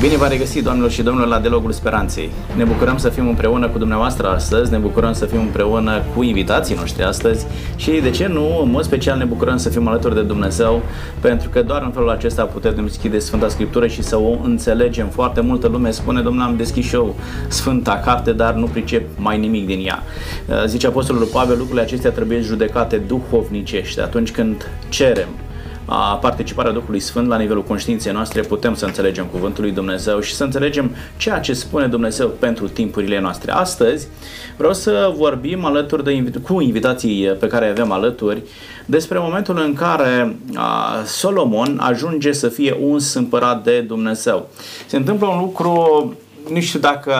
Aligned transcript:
Bine 0.00 0.16
v-am 0.16 0.28
regăsit, 0.28 0.62
doamnelor 0.62 0.90
și 0.90 1.02
domnilor, 1.02 1.28
la 1.28 1.38
Dialogul 1.38 1.72
Speranței. 1.72 2.30
Ne 2.56 2.64
bucurăm 2.64 2.96
să 2.96 3.08
fim 3.08 3.28
împreună 3.28 3.68
cu 3.68 3.78
dumneavoastră 3.78 4.28
astăzi, 4.28 4.70
ne 4.70 4.78
bucurăm 4.78 5.12
să 5.12 5.24
fim 5.24 5.40
împreună 5.40 6.02
cu 6.14 6.22
invitații 6.22 6.74
noștri 6.74 7.02
astăzi 7.02 7.46
și, 7.76 7.90
de 7.90 8.10
ce 8.10 8.26
nu, 8.26 8.60
în 8.62 8.70
mod 8.70 8.84
special 8.84 9.18
ne 9.18 9.24
bucurăm 9.24 9.56
să 9.56 9.68
fim 9.68 9.88
alături 9.88 10.14
de 10.14 10.22
Dumnezeu, 10.22 10.82
pentru 11.20 11.48
că 11.48 11.62
doar 11.62 11.82
în 11.82 11.90
felul 11.90 12.10
acesta 12.10 12.44
putem 12.44 12.74
deschide 12.74 13.18
Sfânta 13.18 13.48
Scriptură 13.48 13.86
și 13.86 14.02
să 14.02 14.16
o 14.16 14.38
înțelegem. 14.42 15.08
Foarte 15.08 15.40
multă 15.40 15.68
lume 15.68 15.90
spune, 15.90 16.20
domnule, 16.20 16.44
am 16.44 16.56
deschis 16.56 16.86
și 16.86 16.94
eu 16.94 17.14
Sfânta 17.48 18.00
Carte, 18.04 18.32
dar 18.32 18.54
nu 18.54 18.66
pricep 18.66 19.08
mai 19.16 19.38
nimic 19.38 19.66
din 19.66 19.86
ea. 19.86 20.02
Zice 20.66 20.86
Apostolul 20.86 21.28
Pavel, 21.32 21.56
lucrurile 21.56 21.82
acestea 21.82 22.10
trebuie 22.10 22.40
judecate 22.40 22.96
duhovnicește 22.96 24.00
atunci 24.00 24.30
când 24.30 24.70
cerem 24.88 25.28
a 25.90 26.16
participarea 26.16 26.72
Duhului 26.72 27.00
Sfânt 27.00 27.28
la 27.28 27.36
nivelul 27.36 27.62
conștiinței 27.62 28.12
noastre 28.12 28.40
putem 28.40 28.74
să 28.74 28.84
înțelegem 28.84 29.24
Cuvântul 29.24 29.62
lui 29.62 29.72
Dumnezeu 29.72 30.20
și 30.20 30.34
să 30.34 30.44
înțelegem 30.44 30.94
ceea 31.16 31.40
ce 31.40 31.52
spune 31.52 31.86
Dumnezeu 31.86 32.28
pentru 32.28 32.68
timpurile 32.68 33.20
noastre. 33.20 33.52
Astăzi 33.52 34.08
vreau 34.56 34.72
să 34.72 35.12
vorbim 35.16 35.64
alături 35.64 36.04
de, 36.04 36.32
cu 36.46 36.60
invitații 36.60 37.26
pe 37.26 37.46
care 37.46 37.68
avem 37.68 37.92
alături 37.92 38.42
despre 38.86 39.18
momentul 39.18 39.58
în 39.58 39.74
care 39.74 40.36
a, 40.54 41.02
Solomon 41.04 41.78
ajunge 41.80 42.32
să 42.32 42.48
fie 42.48 42.76
uns 42.80 43.14
împărat 43.14 43.64
de 43.64 43.80
Dumnezeu. 43.80 44.48
Se 44.86 44.96
întâmplă 44.96 45.26
un 45.26 45.38
lucru, 45.38 46.14
nu 46.52 46.60
știu 46.60 46.78
dacă 46.78 47.14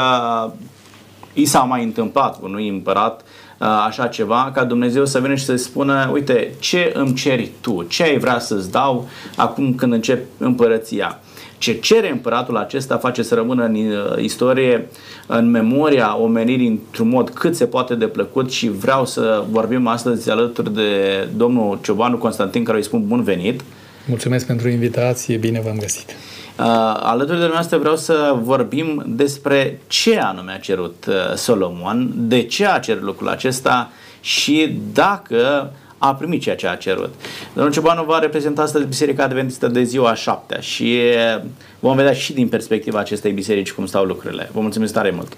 i 1.33 1.45
s-a 1.45 1.61
mai 1.61 1.85
întâmplat 1.85 2.39
unui 2.43 2.69
împărat 2.69 3.25
așa 3.59 4.07
ceva, 4.07 4.51
ca 4.55 4.65
Dumnezeu 4.65 5.07
să 5.07 5.21
vină 5.21 5.35
și 5.35 5.45
să 5.45 5.57
spună, 5.57 6.11
uite, 6.13 6.53
ce 6.59 6.93
îmi 6.95 7.15
ceri 7.15 7.51
tu, 7.61 7.83
ce 7.89 8.03
ai 8.03 8.19
vrea 8.19 8.39
să-ți 8.39 8.71
dau 8.71 9.09
acum 9.37 9.75
când 9.75 9.93
încep 9.93 10.25
împărăția. 10.39 11.21
Ce 11.59 11.73
cere 11.79 12.11
împăratul 12.11 12.57
acesta 12.57 12.97
face 12.97 13.23
să 13.23 13.35
rămână 13.35 13.65
în 13.65 13.75
uh, 13.75 14.23
istorie, 14.23 14.89
în 15.27 15.51
memoria 15.51 16.19
omenirii 16.19 16.67
într-un 16.67 17.09
mod 17.09 17.31
cât 17.31 17.57
se 17.57 17.67
poate 17.67 17.95
de 17.95 18.07
plăcut 18.07 18.51
și 18.53 18.69
vreau 18.69 19.07
să 19.07 19.45
vorbim 19.51 19.87
astăzi 19.87 20.31
alături 20.31 20.75
de 20.75 21.29
domnul 21.37 21.79
Ciobanu 21.83 22.17
Constantin, 22.17 22.65
care 22.65 22.77
îi 22.77 22.85
spun 22.85 23.07
bun 23.07 23.23
venit. 23.23 23.61
Mulțumesc 24.07 24.47
pentru 24.47 24.69
invitație, 24.69 25.37
bine 25.37 25.61
v-am 25.65 25.77
găsit. 25.79 26.15
Uh, 26.59 26.65
alături 27.03 27.27
de 27.27 27.35
dumneavoastră 27.35 27.79
vreau 27.79 27.97
să 27.97 28.37
vorbim 28.43 29.05
despre 29.07 29.81
ce 29.87 30.19
anume 30.19 30.53
a 30.53 30.59
cerut 30.59 31.05
uh, 31.09 31.35
Solomon, 31.35 32.13
de 32.15 32.43
ce 32.43 32.67
a 32.67 32.79
cerut 32.79 33.03
lucrul 33.03 33.29
acesta 33.29 33.91
și 34.21 34.79
dacă 34.93 35.73
a 35.99 36.15
primit 36.15 36.43
ceea 36.43 36.57
ce 36.57 36.69
a 36.69 36.77
cerut. 36.77 37.15
Domnul 37.53 37.73
Ciobanu 37.73 38.05
va 38.05 38.19
reprezenta 38.19 38.63
astăzi 38.63 38.87
Biserica 38.87 39.23
Adventistă 39.23 39.67
de 39.67 39.83
ziua 39.83 40.11
a 40.11 40.15
șaptea 40.15 40.61
și 40.61 41.01
uh, 41.37 41.43
vom 41.79 41.97
vedea 41.97 42.13
și 42.13 42.33
din 42.33 42.49
perspectiva 42.49 42.99
acestei 42.99 43.33
biserici 43.33 43.73
cum 43.73 43.87
stau 43.87 44.05
lucrurile. 44.05 44.51
Vă 44.53 44.61
mulțumesc 44.61 44.93
tare 44.93 45.11
mult! 45.11 45.37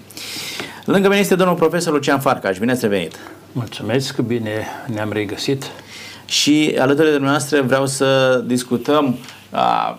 Lângă 0.85 1.07
mine 1.07 1.19
este 1.19 1.35
domnul 1.35 1.55
profesor 1.55 1.93
Lucian 1.93 2.19
Farcaș. 2.19 2.57
Bine 2.57 2.71
ați 2.71 2.81
revenit! 2.81 3.15
Mulțumesc, 3.51 4.19
bine 4.19 4.67
ne-am 4.93 5.11
regăsit! 5.11 5.63
Și 6.25 6.75
alături 6.79 7.05
de 7.05 7.13
dumneavoastră 7.13 7.61
vreau 7.61 7.85
să 7.85 8.41
discutăm 8.45 9.17
uh, 9.53 9.95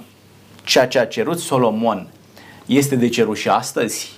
ceea 0.65 0.87
ce 0.87 0.99
a 0.99 1.07
cerut 1.07 1.39
Solomon 1.39 2.09
este 2.67 2.97
de 2.97 3.09
cerut 3.09 3.37
și 3.37 3.49
astăzi, 3.49 4.13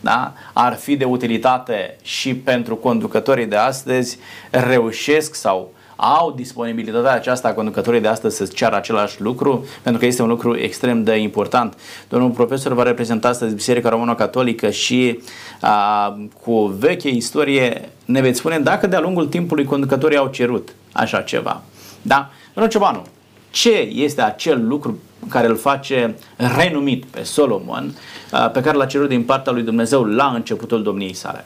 da? 0.00 0.32
ar 0.52 0.74
fi 0.74 0.96
de 0.96 1.04
utilitate 1.04 1.96
și 2.02 2.34
pentru 2.34 2.76
conducătorii 2.76 3.46
de 3.46 3.56
astăzi, 3.56 4.18
reușesc 4.50 5.34
sau 5.34 5.72
au 5.96 6.32
disponibilitatea 6.32 7.12
aceasta 7.12 7.52
conducătorii 7.52 8.00
de 8.00 8.08
astăzi 8.08 8.36
să 8.36 8.46
ceară 8.46 8.76
același 8.76 9.20
lucru, 9.20 9.66
pentru 9.82 10.00
că 10.00 10.06
este 10.06 10.22
un 10.22 10.28
lucru 10.28 10.56
extrem 10.56 11.02
de 11.04 11.16
important. 11.16 11.76
Domnul 12.08 12.30
profesor 12.30 12.72
va 12.72 12.82
reprezenta 12.82 13.28
astăzi 13.28 13.54
Biserica 13.54 13.88
Romano-Catolică 13.88 14.70
și 14.70 15.20
a, 15.60 16.18
cu 16.42 16.64
veche 16.78 17.08
istorie 17.08 17.88
ne 18.04 18.20
veți 18.20 18.38
spune 18.38 18.58
dacă 18.58 18.86
de-a 18.86 19.00
lungul 19.00 19.26
timpului 19.26 19.64
conducătorii 19.64 20.16
au 20.16 20.26
cerut 20.26 20.74
așa 20.92 21.20
ceva. 21.20 21.62
Da? 22.02 22.30
Domnul 22.54 22.72
Ciobanu, 22.72 23.06
ce 23.50 23.90
este 23.92 24.22
acel 24.22 24.66
lucru 24.66 24.98
care 25.28 25.46
îl 25.46 25.56
face 25.56 26.14
renumit 26.56 27.04
pe 27.04 27.22
Solomon, 27.22 27.94
uh, 28.32 28.50
pe 28.52 28.60
care 28.60 28.76
l-a 28.76 28.86
cerut 28.86 29.08
din 29.08 29.22
partea 29.22 29.52
lui 29.52 29.62
Dumnezeu 29.62 30.04
la 30.04 30.32
începutul 30.34 30.82
domniei 30.82 31.14
sale. 31.14 31.44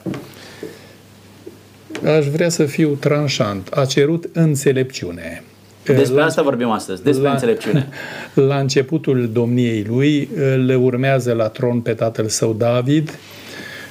Aș 2.17 2.25
vrea 2.25 2.49
să 2.49 2.65
fiu 2.65 2.97
tranșant. 2.99 3.67
A 3.73 3.85
cerut 3.85 4.29
înțelepciune. 4.33 5.43
Despre 5.83 6.19
la, 6.19 6.25
asta 6.25 6.41
vorbim 6.41 6.69
astăzi, 6.69 7.03
despre 7.03 7.23
la, 7.23 7.31
înțelepciune. 7.31 7.87
La 8.49 8.57
începutul 8.57 9.29
domniei 9.33 9.85
lui 9.87 10.29
le 10.65 10.75
urmează 10.75 11.33
la 11.33 11.47
tron 11.47 11.79
pe 11.79 11.93
tatăl 11.93 12.27
său 12.27 12.53
David 12.53 13.19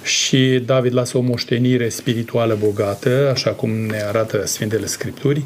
și 0.02 0.62
David 0.66 0.94
lasă 0.94 1.18
o 1.18 1.20
moștenire 1.20 1.88
spirituală 1.88 2.56
bogată, 2.64 3.30
așa 3.32 3.50
cum 3.50 3.70
ne 3.70 4.02
arată 4.08 4.46
Sfintele 4.46 4.86
Scripturi, 4.86 5.44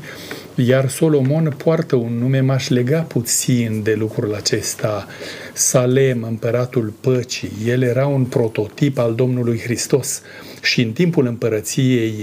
iar 0.54 0.88
Solomon 0.88 1.54
poartă 1.56 1.96
un 1.96 2.18
nume, 2.18 2.40
m-aș 2.40 2.68
lega 2.68 3.00
puțin 3.00 3.80
de 3.82 3.94
lucrul 3.98 4.34
acesta, 4.34 5.06
Salem, 5.52 6.22
împăratul 6.28 6.92
păcii. 7.00 7.52
El 7.66 7.82
era 7.82 8.06
un 8.06 8.24
prototip 8.24 8.98
al 8.98 9.14
Domnului 9.14 9.58
Hristos 9.58 10.22
și 10.62 10.82
în 10.82 10.92
timpul 10.92 11.26
împărăției 11.26 12.14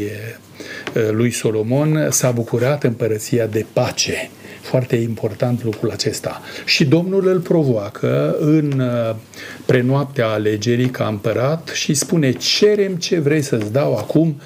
lui 1.11 1.31
Solomon 1.31 2.07
s-a 2.11 2.31
bucurat 2.31 2.83
împărăția 2.83 3.45
de 3.45 3.65
pace. 3.73 4.29
Foarte 4.61 4.95
important 4.95 5.63
lucrul 5.63 5.91
acesta. 5.91 6.41
Și 6.65 6.85
Domnul 6.85 7.27
îl 7.27 7.39
provoacă 7.39 8.35
în 8.39 8.83
prenoaptea 9.65 10.27
alegerii 10.27 10.89
ca 10.89 11.07
împărat 11.07 11.69
și 11.73 11.93
spune 11.93 12.31
cerem 12.31 12.95
ce 12.95 13.19
vrei 13.19 13.41
să-ți 13.41 13.71
dau 13.71 13.95
acum 13.95 14.41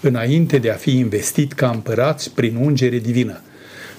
înainte 0.00 0.58
de 0.58 0.70
a 0.70 0.74
fi 0.74 0.98
investit 0.98 1.52
ca 1.52 1.70
împărat 1.74 2.28
prin 2.34 2.56
ungere 2.56 2.98
divină. 2.98 3.40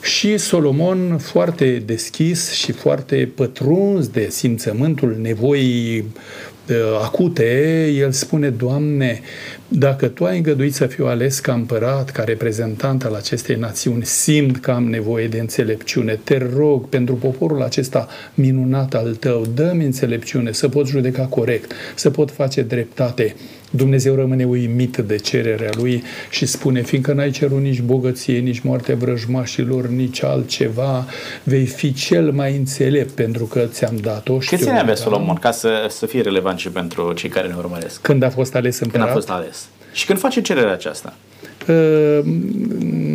Și 0.02 0.38
Solomon, 0.38 1.18
foarte 1.18 1.84
deschis 1.86 2.52
și 2.52 2.72
foarte 2.72 3.30
pătruns 3.36 4.08
de 4.08 4.28
simțământul 4.30 5.18
nevoii 5.22 5.98
uh, 6.00 6.76
acute, 7.04 7.88
el 7.98 8.12
spune, 8.12 8.50
Doamne, 8.50 9.22
dacă 9.68 10.08
Tu 10.08 10.26
ai 10.26 10.38
îngăduit 10.38 10.74
să 10.74 10.86
fiu 10.86 11.06
ales 11.06 11.40
ca 11.40 11.54
împărat, 11.54 12.10
ca 12.10 12.24
reprezentant 12.24 13.04
al 13.04 13.14
acestei 13.14 13.56
națiuni, 13.56 14.06
simt 14.06 14.58
că 14.58 14.72
am 14.72 14.84
nevoie 14.90 15.28
de 15.28 15.40
înțelepciune. 15.40 16.20
Te 16.24 16.50
rog 16.56 16.90
pentru 16.90 17.16
poporul 17.16 17.62
acesta 17.62 18.08
minunat 18.34 18.94
al 18.94 19.16
Tău, 19.16 19.46
dă-mi 19.54 19.86
înțelepciune 19.86 20.52
să 20.52 20.70
pot 20.70 20.88
judeca 20.88 21.24
corect, 21.24 21.72
să 21.96 22.10
pot 22.10 22.32
face 22.32 22.62
dreptate 22.62 23.36
Dumnezeu 23.72 24.16
rămâne 24.16 24.44
uimit 24.44 24.98
de 24.98 25.16
cererea 25.16 25.70
lui 25.78 26.04
și 26.30 26.46
spune, 26.46 26.82
fiindcă 26.82 27.14
n-ai 27.14 27.32
cerut 27.32 27.62
nici 27.62 27.82
bogăție, 27.82 28.40
nici 28.40 28.60
moartea 28.60 28.96
vrăjmașilor, 28.96 29.88
nici 29.88 30.24
altceva, 30.24 31.06
vei 31.44 31.66
fi 31.66 31.94
cel 31.94 32.32
mai 32.32 32.56
înțelept 32.56 33.12
pentru 33.12 33.46
că 33.46 33.60
ți-am 33.60 33.98
dat-o. 34.02 34.38
Câți 34.38 34.70
ani 34.70 34.80
avea 34.80 34.96
Solomon 34.96 35.36
ca 35.36 35.52
să, 35.52 35.86
să 35.90 36.06
fie 36.06 36.22
relevant 36.22 36.60
și 36.60 36.70
pentru 36.70 37.14
cei 37.14 37.30
care 37.30 37.48
ne 37.48 37.54
urmăresc? 37.58 38.02
Când 38.02 38.24
a 38.24 38.30
fost 38.30 38.56
ales 38.56 38.80
împărat? 38.80 39.06
Când 39.06 39.18
a 39.18 39.20
fost 39.20 39.30
ales. 39.30 39.68
Și 39.92 40.06
când 40.06 40.20
face 40.20 40.42
cererea 40.42 40.72
aceasta? 40.72 41.14
Uh, 41.68 42.20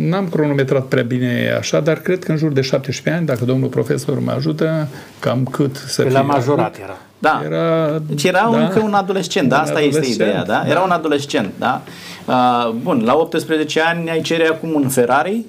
n-am 0.09 0.29
cronometrat 0.29 0.85
prea 0.85 1.03
bine 1.03 1.55
așa, 1.57 1.79
dar 1.79 1.97
cred 1.97 2.23
că 2.23 2.31
în 2.31 2.37
jur 2.37 2.51
de 2.51 2.61
17 2.61 3.19
ani, 3.19 3.25
dacă 3.25 3.45
domnul 3.45 3.69
profesor 3.69 4.19
mă 4.19 4.31
ajută, 4.31 4.87
cam 5.19 5.43
cât 5.43 5.75
să 5.75 6.01
fie. 6.01 6.11
La 6.11 6.21
majorat 6.21 6.77
era. 6.79 6.97
Da. 7.19 7.41
Era, 7.45 7.99
deci 8.07 8.23
era 8.23 8.49
da, 8.51 8.59
încă 8.59 8.79
un 8.79 8.93
adolescent, 8.93 9.49
da? 9.49 9.55
Un 9.55 9.61
Asta 9.61 9.77
adolescent, 9.77 10.05
este 10.05 10.23
ideea, 10.23 10.43
da? 10.43 10.61
da? 10.63 10.69
Era 10.69 10.81
un 10.81 10.89
adolescent, 10.89 11.51
da? 11.57 11.81
Uh, 12.25 12.71
bun, 12.71 13.01
la 13.05 13.15
18 13.15 13.81
ani 13.81 14.09
ai 14.09 14.21
cere 14.21 14.47
acum 14.47 14.73
un 14.73 14.89
Ferrari, 14.89 15.45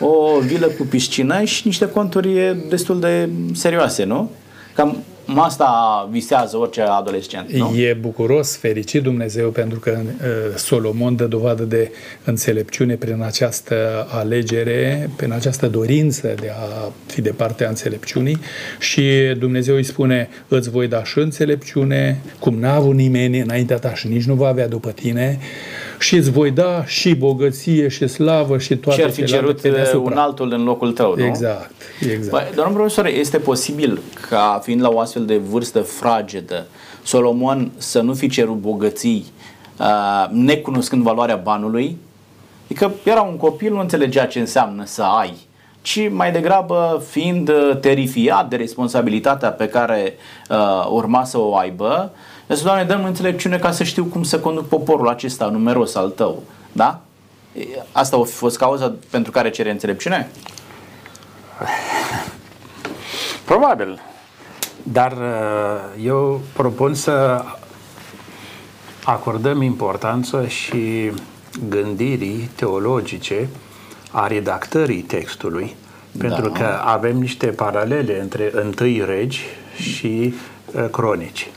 o 0.00 0.38
vilă 0.38 0.66
cu 0.66 0.86
piscină 0.90 1.42
și 1.42 1.62
niște 1.64 1.88
conturi 1.88 2.56
destul 2.68 3.00
de 3.00 3.28
serioase, 3.52 4.04
nu? 4.04 4.30
Cam 4.74 4.96
asta 5.36 6.08
visează 6.10 6.56
orice 6.56 6.80
adolescent, 6.80 7.50
nu? 7.50 7.76
E 7.76 7.96
bucuros, 8.00 8.56
fericit 8.56 9.02
Dumnezeu 9.02 9.50
pentru 9.50 9.78
că 9.78 9.98
uh, 10.00 10.56
Solomon 10.56 11.16
dă 11.16 11.24
dovadă 11.24 11.62
de 11.62 11.90
înțelepciune 12.24 12.94
prin 12.94 13.22
această 13.22 14.06
alegere, 14.10 15.10
prin 15.16 15.32
această 15.32 15.66
dorință 15.66 16.34
de 16.40 16.50
a 16.50 16.92
fi 17.06 17.20
de 17.20 17.30
partea 17.30 17.68
înțelepciunii 17.68 18.38
și 18.78 19.02
Dumnezeu 19.38 19.74
îi 19.74 19.82
spune 19.82 20.28
îți 20.48 20.70
voi 20.70 20.88
da 20.88 21.04
și 21.04 21.18
înțelepciune, 21.18 22.20
cum 22.38 22.58
n-a 22.58 22.74
avut 22.74 22.94
nimeni 22.94 23.40
înaintea 23.40 23.78
ta 23.78 23.94
și 23.94 24.06
nici 24.06 24.24
nu 24.24 24.34
va 24.34 24.48
avea 24.48 24.68
după 24.68 24.90
tine 24.90 25.38
și 25.98 26.16
îți 26.16 26.30
voi 26.30 26.50
da 26.50 26.84
și 26.84 27.14
bogăție 27.14 27.88
și 27.88 28.06
slavă 28.06 28.58
și 28.58 28.76
toate 28.76 28.98
Ce 28.98 29.04
ar 29.04 29.10
fi 29.10 29.24
cerut 29.24 29.60
un 29.94 30.16
altul 30.16 30.52
în 30.52 30.64
locul 30.64 30.92
tău, 30.92 31.14
nu? 31.16 31.24
Exact, 31.24 31.74
exact. 32.00 32.30
Bă, 32.30 32.52
domnul 32.54 32.74
profesor, 32.74 33.06
este 33.06 33.38
posibil 33.38 34.00
ca 34.28 34.60
fiind 34.62 34.82
la 34.82 34.88
o 34.88 35.00
astfel 35.00 35.24
de 35.24 35.36
vârstă 35.36 35.80
fragedă, 35.80 36.66
Solomon 37.02 37.70
să 37.76 38.00
nu 38.00 38.14
fi 38.14 38.28
cerut 38.28 38.56
bogății 38.56 39.24
uh, 39.78 40.28
necunoscând 40.30 41.02
valoarea 41.02 41.36
banului? 41.36 41.96
Adică 42.64 42.92
era 43.02 43.20
un 43.20 43.36
copil, 43.36 43.72
nu 43.72 43.80
înțelegea 43.80 44.26
ce 44.26 44.38
înseamnă 44.38 44.84
să 44.86 45.02
ai 45.02 45.46
ci 45.82 46.10
mai 46.10 46.32
degrabă 46.32 47.02
fiind 47.08 47.50
terifiat 47.80 48.48
de 48.48 48.56
responsabilitatea 48.56 49.50
pe 49.50 49.68
care 49.68 50.14
uh, 50.50 50.88
urma 50.90 51.24
să 51.24 51.38
o 51.38 51.56
aibă, 51.56 52.12
Deci, 52.48 52.62
Doamne, 52.62 52.84
dăm 52.84 53.04
înțelepciune 53.04 53.58
ca 53.58 53.70
să 53.70 53.84
știu 53.84 54.04
cum 54.04 54.22
să 54.22 54.40
conduc 54.40 54.68
poporul 54.68 55.08
acesta 55.08 55.46
numeros 55.46 55.94
al 55.94 56.08
Tău. 56.08 56.42
Da? 56.72 57.00
Asta 57.92 58.16
a 58.16 58.22
fost 58.22 58.58
cauza 58.58 58.94
pentru 59.10 59.32
care 59.32 59.50
cere 59.50 59.70
înțelepciune? 59.70 60.30
Probabil. 63.44 64.00
Dar 64.82 65.12
uh, 65.12 66.04
eu 66.04 66.40
propun 66.52 66.94
să 66.94 67.44
acordăm 69.04 69.62
importanță 69.62 70.46
și 70.46 71.12
gândirii 71.68 72.50
teologice 72.54 73.48
a 74.10 74.26
redactării 74.26 75.02
textului, 75.02 75.76
da. 76.12 76.26
pentru 76.26 76.50
că 76.50 76.80
avem 76.84 77.16
niște 77.16 77.46
paralele 77.46 78.20
între 78.20 78.50
întâi 78.52 79.04
regi 79.06 79.40
și 79.76 80.34
uh, 80.74 80.84
cronici. 80.90 81.50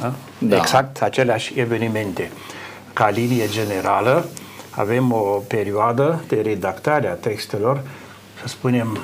Da? 0.00 0.12
Da. 0.38 0.56
Exact 0.56 1.02
aceleași 1.02 1.60
evenimente. 1.60 2.30
Ca 2.92 3.08
linie 3.08 3.48
generală, 3.48 4.26
avem 4.70 5.12
o 5.12 5.42
perioadă 5.48 6.24
de 6.28 6.40
redactare 6.40 7.08
a 7.08 7.14
textelor, 7.14 7.80
să 8.40 8.48
spunem, 8.48 8.98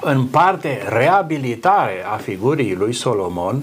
în 0.00 0.24
parte 0.24 0.82
reabilitare 0.88 2.04
a 2.12 2.16
figurii 2.16 2.74
lui 2.74 2.92
Solomon, 2.92 3.62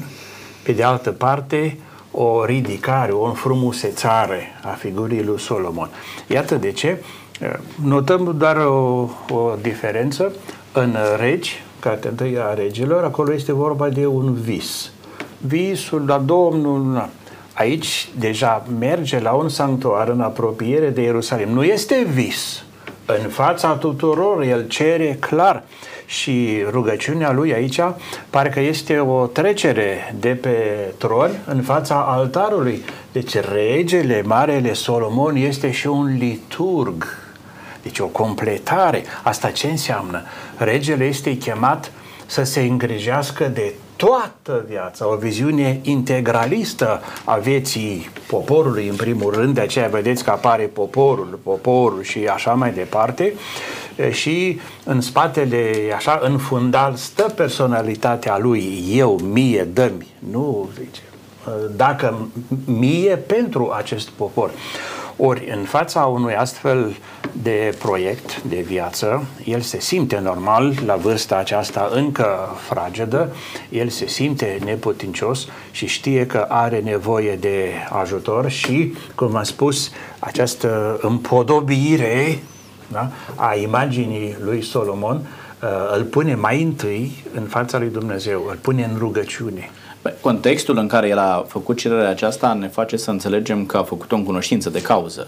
pe 0.64 0.72
de 0.72 0.84
altă 0.84 1.12
parte 1.12 1.78
o 2.12 2.46
ridicare, 2.46 3.12
o 3.12 3.24
înfrumusețare 3.24 4.60
a 4.64 4.70
figurii 4.70 5.24
lui 5.24 5.40
Solomon. 5.40 5.90
Iată 6.28 6.56
de 6.56 6.72
ce 6.72 7.04
notăm 7.84 8.36
doar 8.38 8.58
o, 8.58 9.10
o 9.30 9.56
diferență 9.62 10.34
în 10.72 10.96
regi, 11.20 11.64
cartea 11.80 12.10
întâi 12.10 12.38
a 12.40 12.54
regilor, 12.54 13.04
acolo 13.04 13.34
este 13.34 13.54
vorba 13.54 13.90
de 13.90 14.06
un 14.06 14.34
vis. 14.34 14.92
Visul 15.38 16.04
la 16.08 16.18
Domnul, 16.18 17.10
aici 17.54 18.10
deja 18.20 18.66
merge 18.80 19.20
la 19.20 19.32
un 19.32 19.50
sanctuar 19.50 20.08
în 20.08 20.22
apropiere 20.22 20.90
de 20.90 21.02
Ierusalim. 21.02 21.50
Nu 21.50 21.64
este 21.64 22.08
vis. 22.14 22.64
În 23.06 23.30
fața 23.30 23.72
tuturor, 23.74 24.42
el 24.42 24.68
cere 24.68 25.18
clar 25.20 25.64
și 26.06 26.64
rugăciunea 26.70 27.32
lui 27.32 27.54
aici 27.54 27.80
parcă 28.30 28.60
este 28.60 29.00
o 29.00 29.26
trecere 29.26 30.16
de 30.20 30.30
pe 30.30 30.58
tron 30.98 31.32
în 31.46 31.62
fața 31.62 31.96
altarului. 31.96 32.84
Deci 33.12 33.34
regele, 33.54 34.22
marele 34.26 34.74
Solomon 34.74 35.36
este 35.36 35.72
și 35.72 35.88
un 35.88 36.18
liturg. 36.18 37.06
Deci 37.82 38.00
o 38.00 38.06
completare. 38.06 39.04
Asta 39.24 39.50
ce 39.50 39.68
înseamnă? 39.68 40.22
Regele 40.58 41.06
este 41.06 41.38
chemat 41.38 41.92
să 42.28 42.44
se 42.44 42.62
îngrijească 42.62 43.48
de 43.54 43.74
toată 43.96 44.66
viața, 44.68 45.12
o 45.12 45.16
viziune 45.16 45.80
integralistă 45.82 47.02
a 47.24 47.36
vieții 47.36 48.10
poporului, 48.28 48.88
în 48.88 48.96
primul 48.96 49.34
rând, 49.34 49.54
de 49.54 49.62
aceea 49.62 49.88
vedeți 49.88 50.24
că 50.24 50.30
apare 50.30 50.64
poporul, 50.64 51.40
poporul 51.44 52.04
și 52.04 52.28
așa 52.28 52.54
mai 52.54 52.72
departe, 52.72 53.34
și 54.12 54.60
în 54.84 55.02
spatele, 55.02 55.72
așa, 55.96 56.20
în 56.24 56.38
fundal, 56.38 56.96
stă 56.96 57.24
personalitatea 57.36 58.38
lui, 58.38 58.84
eu, 58.92 59.20
mie, 59.24 59.68
dă-mi, 59.74 60.08
nu, 60.32 60.70
zice, 60.74 61.02
dacă 61.76 62.28
mie 62.66 63.16
pentru 63.16 63.72
acest 63.78 64.10
popor. 64.10 64.52
Ori, 65.20 65.50
în 65.58 65.64
fața 65.64 66.06
unui 66.06 66.36
astfel 66.36 66.96
de 67.32 67.76
proiect 67.80 68.42
de 68.42 68.62
viață, 68.62 69.26
el 69.46 69.62
se 69.62 69.80
simte 69.80 70.20
normal 70.20 70.74
la 70.86 70.96
vârsta 70.96 71.36
aceasta 71.36 71.90
încă 71.94 72.56
fragedă, 72.70 73.36
el 73.70 73.90
se 73.90 74.08
simte 74.08 74.58
neputincios 74.66 75.48
și 75.72 75.88
știe 75.88 76.26
că 76.26 76.46
are 76.50 76.80
nevoie 76.80 77.36
de 77.36 77.70
ajutor 77.90 78.50
și, 78.50 78.94
cum 79.16 79.36
am 79.36 79.44
spus, 79.44 79.92
această 80.20 81.00
împodobire 81.02 82.40
da, 82.88 83.12
a 83.36 83.56
imaginii 83.56 84.36
lui 84.44 84.62
Solomon 84.62 85.16
uh, 85.62 85.98
îl 85.98 86.04
pune 86.04 86.36
mai 86.36 86.62
întâi 86.62 87.24
în 87.34 87.44
fața 87.44 87.78
lui 87.78 87.90
Dumnezeu, 87.90 88.46
îl 88.50 88.58
pune 88.62 88.84
în 88.84 88.98
rugăciune. 88.98 89.70
Contextul 90.22 90.78
în 90.78 90.88
care 90.88 91.08
el 91.08 91.18
a 91.18 91.46
făcut 91.48 91.78
cererea 91.78 92.10
aceasta 92.10 92.54
ne 92.54 92.68
face 92.68 92.98
să 92.98 93.12
înțelegem 93.12 93.66
că 93.66 93.78
a 93.78 93.84
făcut-o 93.84 94.16
în 94.16 94.24
cunoștință 94.24 94.70
de 94.70 94.82
cauză. 94.82 95.28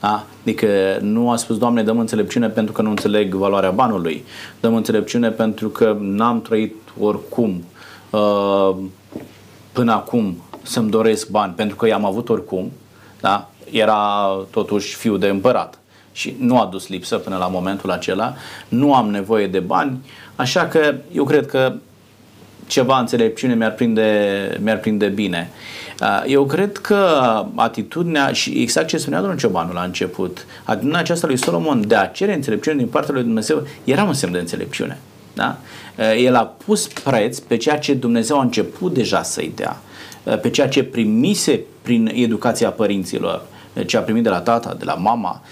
Da? 0.00 0.24
Adică 0.42 0.98
nu 1.00 1.30
a 1.30 1.36
spus, 1.36 1.58
Doamne, 1.58 1.82
dăm 1.82 1.98
înțelepciune 1.98 2.48
pentru 2.48 2.72
că 2.72 2.82
nu 2.82 2.90
înțeleg 2.90 3.34
valoarea 3.34 3.70
banului. 3.70 4.24
Dăm 4.60 4.74
înțelepciune 4.74 5.30
pentru 5.30 5.68
că 5.68 5.96
n-am 6.00 6.42
trăit 6.42 6.74
oricum 7.00 7.64
uh, 8.10 8.76
până 9.72 9.92
acum 9.92 10.42
să-mi 10.62 10.90
doresc 10.90 11.28
bani, 11.28 11.52
pentru 11.52 11.76
că 11.76 11.86
i-am 11.86 12.04
avut 12.04 12.28
oricum. 12.28 12.72
Da? 13.20 13.50
Era 13.70 14.28
totuși 14.50 14.96
fiu 14.96 15.16
de 15.16 15.28
împărat 15.28 15.78
și 16.12 16.36
nu 16.38 16.60
a 16.60 16.66
dus 16.66 16.88
lipsă 16.88 17.16
până 17.16 17.36
la 17.36 17.46
momentul 17.46 17.90
acela. 17.90 18.34
Nu 18.68 18.94
am 18.94 19.10
nevoie 19.10 19.46
de 19.46 19.58
bani, 19.58 19.98
așa 20.36 20.66
că 20.66 20.94
eu 21.12 21.24
cred 21.24 21.46
că 21.46 21.72
ceva 22.68 22.98
înțelepciune 22.98 23.54
mi-ar 23.54 23.72
prinde, 23.72 24.58
mi-ar 24.62 24.78
prinde 24.78 25.06
bine. 25.06 25.50
Uh, 26.00 26.22
eu 26.26 26.44
cred 26.44 26.78
că 26.78 27.06
atitudinea, 27.54 28.32
și 28.32 28.50
exact 28.50 28.86
ce 28.86 28.96
spunea 28.96 29.18
domnul 29.18 29.38
Ciobanu 29.38 29.72
la 29.72 29.82
început, 29.82 30.46
atitudinea 30.64 31.00
aceasta 31.00 31.26
lui 31.26 31.36
Solomon 31.36 31.88
de 31.88 31.94
a 31.94 32.06
cere 32.06 32.34
înțelepciune 32.34 32.76
din 32.76 32.86
partea 32.86 33.14
lui 33.14 33.22
Dumnezeu 33.22 33.66
era 33.84 34.02
un 34.02 34.12
semn 34.12 34.32
de 34.32 34.38
înțelepciune. 34.38 34.98
Da? 35.34 35.58
Uh, 35.96 36.24
el 36.24 36.34
a 36.34 36.44
pus 36.64 36.86
preț 36.86 37.38
pe 37.38 37.56
ceea 37.56 37.78
ce 37.78 37.94
Dumnezeu 37.94 38.38
a 38.38 38.42
început 38.42 38.94
deja 38.94 39.22
să-i 39.22 39.52
dea, 39.54 39.80
uh, 40.22 40.40
pe 40.40 40.50
ceea 40.50 40.68
ce 40.68 40.82
primise 40.82 41.60
prin 41.82 42.10
educația 42.14 42.70
părinților, 42.70 43.42
ce 43.86 43.96
a 43.96 44.00
primit 44.00 44.22
de 44.22 44.28
la 44.28 44.40
tata, 44.40 44.74
de 44.78 44.84
la 44.84 44.94
mama, 44.94 45.42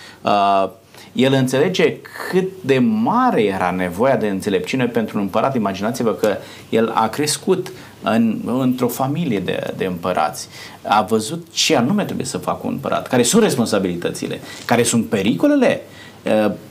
el 1.17 1.33
înțelege 1.33 1.97
cât 2.31 2.49
de 2.61 2.79
mare 2.79 3.43
era 3.43 3.71
nevoia 3.71 4.17
de 4.17 4.29
înțelepciune 4.29 4.87
pentru 4.87 5.17
un 5.17 5.23
împărat. 5.23 5.55
Imaginați-vă 5.55 6.13
că 6.13 6.37
el 6.69 6.93
a 6.95 7.09
crescut 7.09 7.73
în, 8.03 8.41
într-o 8.47 8.89
familie 8.89 9.41
de, 9.41 9.73
de 9.77 9.85
împărați. 9.85 10.49
A 10.83 11.03
văzut 11.03 11.47
ce 11.53 11.77
anume 11.77 12.05
trebuie 12.05 12.27
să 12.27 12.39
facă 12.39 12.61
un 12.63 12.73
împărat, 12.73 13.09
care 13.09 13.23
sunt 13.23 13.43
responsabilitățile, 13.43 14.41
care 14.65 14.83
sunt 14.83 15.07
pericolele. 15.07 15.83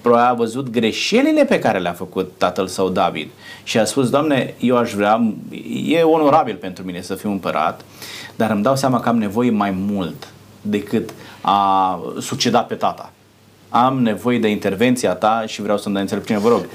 Probabil 0.02 0.30
a 0.30 0.34
văzut 0.34 0.70
greșelile 0.70 1.46
pe 1.46 1.60
care 1.60 1.80
le-a 1.80 1.94
făcut 1.94 2.32
tatăl 2.38 2.68
său 2.68 2.90
David 2.90 3.30
și 3.64 3.80
a 3.80 3.86
spus, 3.86 4.10
Doamne, 4.10 4.54
eu 4.60 4.78
aș 4.78 4.94
vrea, 4.94 5.34
e 5.86 6.02
onorabil 6.02 6.56
pentru 6.56 6.84
mine 6.84 7.02
să 7.02 7.16
fiu 7.16 7.32
împărat, 7.32 7.86
dar 8.36 8.52
îmi 8.52 8.64
dau 8.64 8.76
seama 8.76 9.00
că 9.00 9.10
am 9.10 9.18
nevoie 9.18 9.50
mai 9.50 9.72
mult 9.72 10.28
decât 10.62 11.10
a 11.42 12.00
succeda 12.20 12.60
pe 12.60 12.76
tata 12.76 13.12
am 13.76 14.02
nevoie 14.02 14.40
de 14.40 14.48
intervenția 14.48 15.14
ta 15.14 15.44
și 15.48 15.62
vreau 15.62 15.78
să-mi 15.78 15.94
dai 15.94 16.04
înțelepciune, 16.04 16.40
vă 16.40 16.50
rog. 16.50 16.66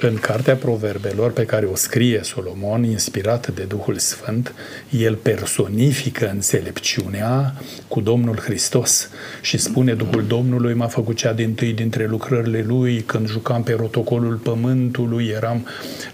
În 0.00 0.14
Cartea 0.14 0.54
Proverbelor 0.54 1.30
pe 1.30 1.44
care 1.44 1.66
o 1.66 1.74
scrie 1.74 2.20
Solomon, 2.22 2.84
inspirată 2.84 3.52
de 3.54 3.62
Duhul 3.62 3.96
Sfânt, 3.96 4.54
el 4.90 5.14
personifică 5.14 6.30
înțelepciunea 6.32 7.54
cu 7.88 8.00
Domnul 8.00 8.36
Hristos 8.38 9.10
și 9.40 9.58
spune 9.58 9.94
Duhul 9.94 10.24
Domnului 10.26 10.74
m-a 10.74 10.86
făcut 10.86 11.16
cea 11.16 11.32
din 11.32 11.54
tâi 11.54 11.72
dintre 11.72 12.06
lucrările 12.06 12.64
lui, 12.66 13.00
când 13.00 13.28
jucam 13.28 13.62
pe 13.62 13.74
rotocolul 13.78 14.34
pământului, 14.34 15.26
eram 15.26 15.66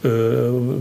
uh, 0.02 0.74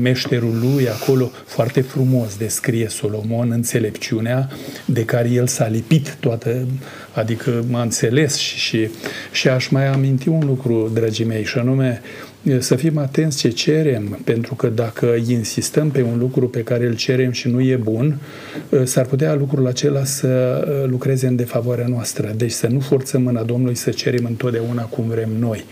meșterul 0.00 0.58
lui 0.60 0.88
acolo, 0.88 1.30
foarte 1.46 1.80
frumos 1.80 2.36
descrie 2.36 2.88
Solomon 2.88 3.50
înțelepciunea 3.50 4.48
de 4.84 5.04
care 5.04 5.30
el 5.30 5.46
s-a 5.46 5.66
lipit 5.66 6.16
toată, 6.20 6.66
adică 7.12 7.64
m-a 7.68 7.82
înțeles 7.82 8.36
și, 8.36 8.58
și, 8.58 8.88
și 9.32 9.48
aș 9.48 9.68
mai 9.68 9.86
aminti 9.86 10.28
un 10.28 10.42
lucru, 10.46 10.90
dragii 10.94 11.24
mei, 11.24 11.44
și 11.44 11.58
anume 11.58 12.00
să 12.58 12.74
fim 12.74 12.98
atenți 12.98 13.38
ce 13.38 13.48
cerem, 13.48 14.18
pentru 14.24 14.54
că 14.54 14.66
dacă 14.66 15.06
insistăm 15.26 15.90
pe 15.90 16.02
un 16.02 16.18
lucru 16.18 16.48
pe 16.48 16.62
care 16.62 16.86
îl 16.86 16.96
cerem 16.96 17.30
și 17.30 17.48
nu 17.48 17.60
e 17.60 17.76
bun, 17.76 18.18
s-ar 18.84 19.06
putea 19.06 19.34
lucrul 19.34 19.66
acela 19.66 20.04
să 20.04 20.64
lucreze 20.88 21.26
în 21.26 21.36
defavoarea 21.36 21.86
noastră. 21.86 22.34
Deci 22.36 22.50
să 22.50 22.66
nu 22.66 22.80
forțăm 22.80 23.22
mâna 23.22 23.42
Domnului 23.42 23.74
să 23.74 23.90
cerem 23.90 24.24
întotdeauna 24.24 24.82
cum 24.82 25.08
vrem 25.08 25.30
noi. 25.38 25.64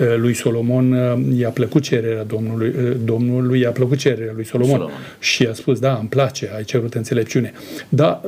Uh, 0.00 0.06
lui 0.16 0.34
Solomon 0.34 0.92
uh, 0.92 1.38
i-a 1.38 1.48
plăcut 1.48 1.82
cererea 1.82 2.24
Domnului, 2.24 2.68
uh, 2.68 2.96
Domnului 3.04 3.60
i-a 3.60 3.70
plăcut 3.70 3.98
cererea 3.98 4.32
lui 4.34 4.44
Solomon, 4.44 4.74
Solomon. 4.74 4.96
și 5.18 5.46
a 5.50 5.52
spus, 5.52 5.78
da, 5.78 5.96
îmi 6.00 6.08
place, 6.08 6.50
ai 6.56 6.64
cerut 6.64 6.94
înțelepciune. 6.94 7.52
Dar 7.88 8.20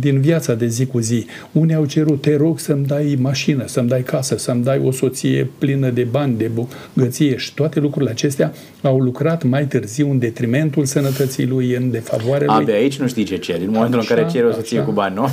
din 0.00 0.20
viața 0.20 0.54
de 0.54 0.66
zi 0.66 0.86
cu 0.86 0.98
zi, 0.98 1.26
unii 1.52 1.74
au 1.74 1.84
cerut, 1.84 2.20
te 2.20 2.36
rog 2.36 2.58
să-mi 2.58 2.86
dai 2.86 3.16
mașină, 3.20 3.66
să-mi 3.66 3.88
dai 3.88 4.02
casă, 4.02 4.36
să-mi 4.36 4.64
dai 4.64 4.80
o 4.84 4.90
soție 4.90 5.50
plină 5.58 5.90
de 5.90 6.02
bani, 6.10 6.36
de 6.36 6.50
bogăție 6.94 7.36
și 7.36 7.54
toate 7.54 7.80
lucrurile 7.80 8.10
acestea 8.10 8.52
au 8.82 8.98
lucrat 8.98 9.42
mai 9.42 9.66
târziu 9.66 10.10
în 10.10 10.18
detrimentul 10.18 10.84
sănătății 10.84 11.46
lui, 11.46 11.74
în 11.74 11.90
defavoarea 11.90 12.46
lui. 12.46 12.56
Abia 12.56 12.74
aici 12.74 12.98
nu 12.98 13.06
știi 13.06 13.24
ce 13.24 13.36
ceri, 13.36 13.64
în 13.64 13.70
momentul 13.70 13.98
așa, 13.98 14.14
în 14.14 14.20
care 14.20 14.32
ceri 14.32 14.46
o 14.46 14.52
soție 14.52 14.78
așa. 14.78 14.86
cu 14.86 14.92
bani, 14.92 15.14
nu? 15.14 15.28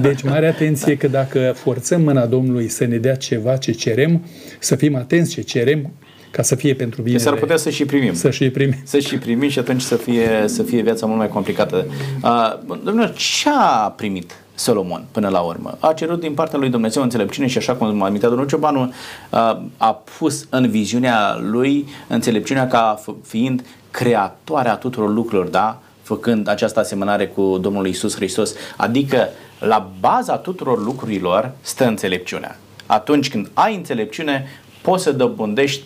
Deci 0.00 0.22
mare 0.22 0.46
atenție 0.46 0.96
că 0.96 1.08
dacă 1.08 1.52
forțăm 1.54 2.02
mâna 2.02 2.26
Domnului 2.26 2.68
să 2.68 2.84
ne 2.84 2.96
dea 2.96 3.14
ceva 3.14 3.56
ce 3.56 3.72
cerem, 3.72 4.05
cerem, 4.06 4.24
să 4.58 4.76
fim 4.76 4.96
atenți 4.96 5.30
ce 5.30 5.40
cerem, 5.40 5.90
ca 6.30 6.42
să 6.42 6.54
fie 6.54 6.74
pentru 6.74 7.02
bine. 7.02 7.18
S-ar 7.18 7.34
putea 7.34 7.56
să 7.56 7.70
și 7.70 7.84
primim. 7.84 8.14
Să 8.14 8.30
și 8.30 8.50
primim. 8.50 8.76
Să 8.84 8.98
și 8.98 9.18
primim 9.18 9.48
și 9.48 9.58
atunci 9.58 9.82
să 9.82 9.96
fie, 9.96 10.44
să 10.46 10.62
fie 10.62 10.82
viața 10.82 11.06
mult 11.06 11.18
mai 11.18 11.28
complicată. 11.28 11.86
Uh, 12.22 12.58
domnule, 12.84 13.12
ce 13.16 13.48
a 13.48 13.92
primit 13.96 14.32
Solomon 14.54 15.04
până 15.10 15.28
la 15.28 15.40
urmă? 15.40 15.76
A 15.80 15.92
cerut 15.92 16.20
din 16.20 16.34
partea 16.34 16.58
lui 16.58 16.68
Dumnezeu 16.68 17.02
înțelepciune 17.02 17.46
și 17.46 17.58
așa 17.58 17.74
cum 17.74 18.02
a 18.02 18.06
amintit 18.06 18.28
domnul 18.28 18.46
Ciobanu, 18.46 18.82
uh, 18.82 19.56
a 19.76 20.02
pus 20.18 20.46
în 20.50 20.70
viziunea 20.70 21.38
lui 21.40 21.86
înțelepciunea 22.08 22.66
ca 22.66 23.02
fiind 23.22 23.64
creatoarea 23.90 24.74
tuturor 24.74 25.12
lucrurilor, 25.12 25.46
da? 25.46 25.80
făcând 26.02 26.48
această 26.48 26.80
asemănare 26.80 27.26
cu 27.26 27.58
Domnul 27.60 27.86
Isus 27.86 28.14
Hristos. 28.14 28.54
Adică 28.76 29.28
la 29.58 29.90
baza 30.00 30.36
tuturor 30.36 30.84
lucrurilor 30.84 31.52
stă 31.60 31.86
înțelepciunea. 31.86 32.56
Atunci 32.86 33.30
când 33.30 33.50
ai 33.54 33.74
înțelepciune, 33.74 34.46
poți 34.82 35.02
să 35.02 35.12
dobândești 35.12 35.82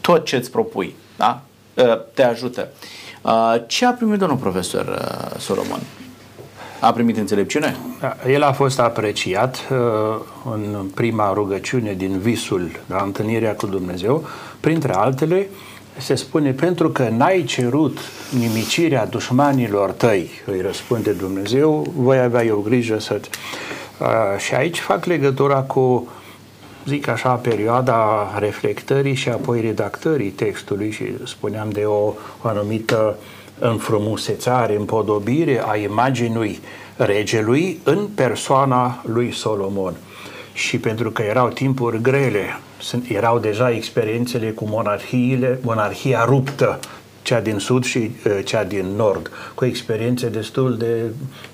tot 0.00 0.24
ce 0.24 0.36
îți 0.36 0.50
propui. 0.50 0.94
Da? 1.16 1.40
Ă, 1.76 2.00
te 2.14 2.22
ajută. 2.22 2.68
Ă, 3.24 3.62
ce 3.66 3.86
a 3.86 3.90
primit 3.90 4.18
domnul 4.18 4.36
profesor 4.36 4.86
ă, 4.86 5.38
Solomon? 5.38 5.80
A 6.80 6.92
primit 6.92 7.16
înțelepciune? 7.16 7.76
Da, 8.00 8.16
el 8.28 8.42
a 8.42 8.52
fost 8.52 8.80
apreciat 8.80 9.68
în 10.52 10.86
prima 10.94 11.32
rugăciune 11.32 11.92
din 11.92 12.18
visul, 12.18 12.70
la 12.86 13.02
întâlnirea 13.02 13.54
cu 13.54 13.66
Dumnezeu, 13.66 14.26
printre 14.60 14.94
altele, 14.94 15.48
se 15.98 16.14
spune, 16.14 16.50
pentru 16.50 16.90
că 16.90 17.08
n-ai 17.08 17.44
cerut 17.44 17.98
nimicirea 18.38 19.06
dușmanilor 19.06 19.90
tăi, 19.90 20.30
îi 20.46 20.60
răspunde 20.60 21.10
Dumnezeu, 21.10 21.92
voi 21.96 22.18
avea 22.18 22.44
eu 22.44 22.60
grijă 22.60 22.98
să 22.98 23.20
uh, 23.98 24.08
Și 24.38 24.54
aici 24.54 24.78
fac 24.78 25.04
legătura 25.04 25.60
cu, 25.60 26.08
zic 26.88 27.08
așa, 27.08 27.32
perioada 27.32 28.28
reflectării 28.38 29.14
și 29.14 29.28
apoi 29.28 29.60
redactării 29.60 30.30
textului 30.30 30.90
și 30.90 31.04
spuneam 31.26 31.70
de 31.70 31.84
o, 31.84 32.14
o 32.42 32.48
anumită 32.48 33.16
înfrumusețare, 33.58 34.76
împodobire 34.76 35.62
a 35.66 35.76
imaginii 35.76 36.60
regelui 36.96 37.80
în 37.84 38.06
persoana 38.14 39.02
lui 39.06 39.32
Solomon. 39.32 39.94
Și 40.52 40.78
pentru 40.78 41.10
că 41.10 41.22
erau 41.22 41.48
timpuri 41.48 42.02
grele, 42.02 42.60
sunt, 42.80 43.10
erau 43.10 43.38
deja 43.38 43.70
experiențele 43.70 44.50
cu 44.50 44.64
monarhiile, 44.68 45.58
monarhia 45.62 46.24
ruptă, 46.24 46.78
cea 47.28 47.40
din 47.40 47.58
sud 47.58 47.84
și 47.84 47.98
uh, 47.98 48.38
cea 48.44 48.64
din 48.64 48.86
nord, 48.96 49.30
cu 49.54 49.64
experiențe 49.64 50.28
destul 50.28 50.76
de 50.76 51.02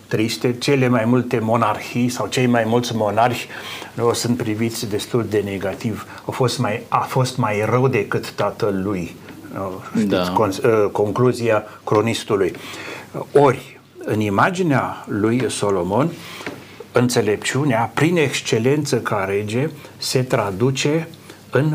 triste. 0.07 0.54
Cele 0.59 0.88
mai 0.88 1.04
multe 1.04 1.38
monarhii 1.38 2.09
sau 2.09 2.26
cei 2.26 2.47
mai 2.47 2.64
mulți 2.66 2.97
monarhi 2.97 3.47
nu, 3.95 4.12
sunt 4.12 4.37
priviți 4.37 4.88
destul 4.88 5.26
de 5.31 5.43
negativ. 5.45 6.07
A 6.25 6.31
fost 6.31 6.59
mai, 6.59 6.83
a 6.88 6.99
fost 6.99 7.37
mai 7.37 7.64
rău 7.71 7.88
decât 7.88 8.31
tatăl 8.31 8.81
lui. 8.85 9.16
Știți, 9.90 10.07
da. 10.07 10.31
con, 10.31 10.49
uh, 10.49 10.90
concluzia 10.93 11.64
cronistului. 11.85 12.52
Ori, 13.33 13.81
în 14.04 14.21
imaginea 14.21 15.04
lui 15.09 15.50
Solomon, 15.50 16.11
înțelepciunea, 16.93 17.90
prin 17.95 18.16
excelență 18.16 18.97
ca 18.97 19.25
rege, 19.28 19.71
se 19.97 20.23
traduce 20.23 20.90
în 20.99 21.09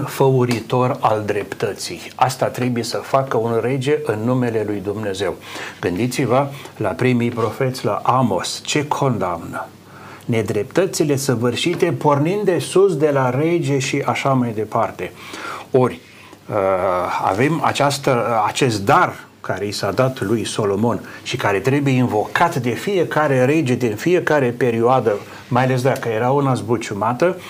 făuritor 0.05 0.97
al 0.99 1.23
dreptății. 1.25 2.01
Asta 2.15 2.45
trebuie 2.45 2.83
să 2.83 2.97
facă 2.97 3.37
un 3.37 3.59
rege 3.61 3.97
în 4.03 4.19
numele 4.23 4.63
lui 4.67 4.81
Dumnezeu. 4.83 5.35
Gândiți-vă 5.81 6.47
la 6.77 6.89
primii 6.89 7.29
profeți, 7.29 7.85
la 7.85 8.01
Amos, 8.03 8.61
ce 8.65 8.87
condamnă? 8.87 9.67
Nedreptățile 10.25 11.15
săvârșite 11.15 11.91
pornind 11.91 12.43
de 12.43 12.59
sus 12.59 12.97
de 12.97 13.09
la 13.09 13.29
rege 13.29 13.79
și 13.79 14.03
așa 14.05 14.29
mai 14.29 14.51
departe. 14.51 15.11
Ori, 15.71 15.99
uh, 16.49 16.55
avem 17.25 17.61
această, 17.63 18.41
acest 18.45 18.85
dar 18.85 19.13
care 19.41 19.65
i 19.65 19.71
s-a 19.71 19.91
dat 19.91 20.21
lui 20.21 20.45
Solomon 20.45 20.99
și 21.23 21.37
care 21.37 21.59
trebuie 21.59 21.93
invocat 21.93 22.55
de 22.55 22.69
fiecare 22.69 23.45
rege 23.45 23.75
din 23.75 23.95
fiecare 23.95 24.49
perioadă, 24.57 25.17
mai 25.47 25.63
ales 25.63 25.81
dacă 25.81 26.09
era 26.09 26.31
una 26.31 26.53
zbuciumată, 26.53 27.35
uh, 27.37 27.43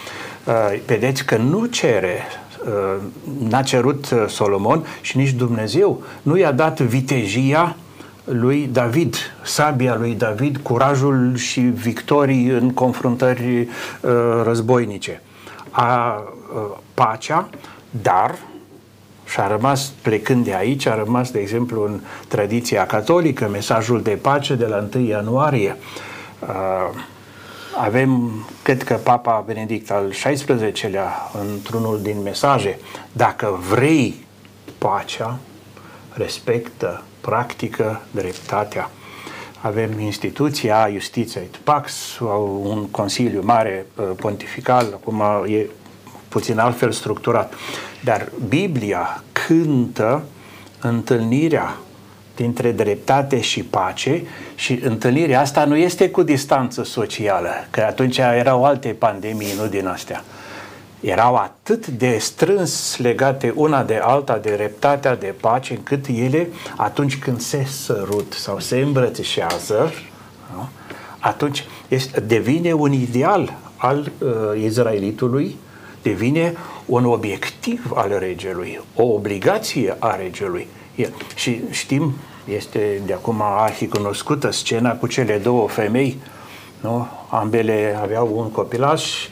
vedeți 0.85 1.25
că 1.25 1.37
nu 1.37 1.65
cere 1.65 2.17
uh, 2.65 3.01
n-a 3.49 3.61
cerut 3.61 4.09
uh, 4.09 4.23
Solomon 4.27 4.85
și 5.01 5.17
nici 5.17 5.31
Dumnezeu 5.31 6.03
nu 6.21 6.37
i-a 6.37 6.51
dat 6.51 6.79
vitejia 6.79 7.75
lui 8.23 8.69
David, 8.71 9.15
sabia 9.43 9.95
lui 9.95 10.13
David, 10.13 10.57
curajul 10.57 11.35
și 11.35 11.59
victorii 11.59 12.47
în 12.47 12.73
confruntări 12.73 13.67
războinice. 14.43 15.21
A, 15.69 16.23
pacea, 16.93 17.49
dar 18.01 18.35
și 19.25 19.39
a 19.39 19.47
rămas, 19.47 19.91
plecând 20.01 20.45
de 20.45 20.55
aici, 20.55 20.85
a 20.85 20.95
rămas, 20.95 21.31
de 21.31 21.39
exemplu, 21.39 21.83
în 21.83 21.99
tradiția 22.27 22.85
catolică, 22.85 23.47
mesajul 23.51 24.01
de 24.01 24.19
pace 24.21 24.55
de 24.55 24.65
la 24.65 24.87
1 24.95 25.05
ianuarie. 25.05 25.77
Uh, 26.39 26.47
avem, 27.81 28.31
cred 28.61 28.83
că 28.83 28.93
Papa 28.93 29.43
Benedict 29.45 29.91
al 29.91 30.09
XVI-lea, 30.09 31.31
într-unul 31.51 32.01
din 32.01 32.21
mesaje, 32.21 32.79
dacă 33.11 33.59
vrei 33.69 34.25
pacea, 34.77 35.37
respectă, 36.13 37.03
practică 37.21 38.01
dreptatea. 38.11 38.89
Avem 39.61 39.99
instituția 39.99 40.89
Justiția 40.91 41.41
et 41.41 41.55
Pax, 41.55 42.19
un 42.61 42.87
consiliu 42.91 43.41
mare 43.43 43.85
uh, 43.95 44.09
pontifical, 44.15 44.85
acum 44.93 45.23
e 45.45 45.65
puțin 46.29 46.59
altfel 46.59 46.91
structurat. 46.91 47.53
Dar 48.03 48.31
Biblia 48.47 49.23
cântă 49.47 50.23
întâlnirea 50.81 51.77
dintre 52.41 52.71
dreptate 52.71 53.41
și 53.41 53.63
pace 53.63 54.23
și 54.55 54.79
întâlnirea 54.83 55.39
asta 55.39 55.65
nu 55.65 55.75
este 55.75 56.09
cu 56.09 56.23
distanță 56.23 56.83
socială, 56.83 57.49
că 57.69 57.81
atunci 57.81 58.17
erau 58.17 58.65
alte 58.65 58.87
pandemii, 58.87 59.53
nu 59.57 59.67
din 59.67 59.87
astea. 59.87 60.23
Erau 60.99 61.35
atât 61.35 61.87
de 61.87 62.17
strâns 62.19 62.97
legate 62.97 63.53
una 63.55 63.83
de 63.83 63.99
alta 64.03 64.37
de 64.37 64.53
dreptatea, 64.55 65.15
de 65.15 65.33
pace, 65.39 65.73
încât 65.73 66.05
ele, 66.07 66.49
atunci 66.75 67.17
când 67.17 67.39
se 67.39 67.65
sărut 67.65 68.33
sau 68.33 68.59
se 68.59 68.79
îmbrățișează, 68.79 69.93
nu? 70.53 70.69
atunci 71.19 71.63
este, 71.87 72.19
devine 72.19 72.73
un 72.73 72.91
ideal 72.91 73.57
al 73.75 74.11
uh, 74.19 74.29
izraelitului 74.63 75.55
devine 76.01 76.53
un 76.85 77.05
obiectiv 77.05 77.91
al 77.93 78.15
regelui, 78.19 78.79
o 78.95 79.03
obligație 79.03 79.95
a 79.99 80.15
regelui. 80.15 80.67
Și 81.35 81.61
știm, 81.69 82.13
este 82.45 83.01
de 83.05 83.13
acum 83.13 83.41
arhicunoscută 83.41 84.51
scena 84.51 84.95
cu 84.95 85.07
cele 85.07 85.37
două 85.37 85.67
femei, 85.67 86.17
nu? 86.81 87.07
ambele 87.29 87.97
aveau 88.01 88.31
un 88.35 88.51
copilaș, 88.51 89.27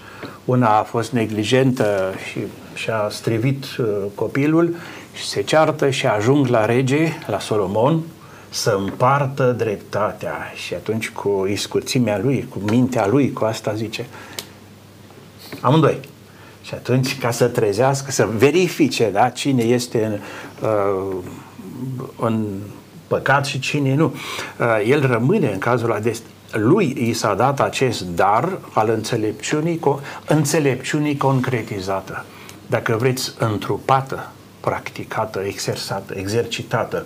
una 0.45 0.77
a 0.77 0.83
fost 0.83 1.11
neglijentă 1.11 2.13
și 2.29 2.39
și-a 2.73 3.07
strivit 3.09 3.65
uh, 3.77 3.85
copilul 4.15 4.75
și 5.13 5.25
se 5.25 5.41
ceartă 5.41 5.89
și 5.89 6.07
ajung 6.07 6.47
la 6.47 6.65
rege, 6.65 7.11
la 7.27 7.39
Solomon, 7.39 8.01
să 8.49 8.77
împartă 8.79 9.51
dreptatea. 9.57 10.51
Și 10.55 10.73
atunci 10.73 11.09
cu 11.09 11.47
iscuțimea 11.49 12.19
lui, 12.19 12.47
cu 12.49 12.59
mintea 12.65 13.07
lui, 13.07 13.31
cu 13.31 13.45
asta 13.45 13.73
zice, 13.73 14.05
amândoi, 15.61 15.99
și 16.61 16.73
atunci, 16.73 17.17
ca 17.19 17.31
să 17.31 17.47
trezească, 17.47 18.11
să 18.11 18.27
verifice 18.37 19.09
da, 19.11 19.29
cine 19.29 19.63
este 19.63 20.05
în, 20.05 20.19
uh, 20.69 21.15
în 22.19 22.45
păcat 23.07 23.45
și 23.45 23.59
cine 23.59 23.95
nu, 23.95 24.15
uh, 24.59 24.65
el 24.87 25.07
rămâne 25.07 25.51
în 25.51 25.59
cazul 25.59 25.91
acesta. 25.91 26.27
Lui 26.51 26.95
i 26.99 27.13
s-a 27.13 27.33
dat 27.33 27.59
acest 27.59 28.01
dar 28.01 28.57
al 28.73 28.89
înțelepciunii, 28.89 29.79
înțelepciunii 30.27 31.17
concretizată. 31.17 32.25
Dacă 32.67 32.95
vreți, 32.99 33.33
întrupată, 33.39 34.31
practicată, 34.59 35.43
exersată, 35.45 36.13
exercitată 36.17 37.05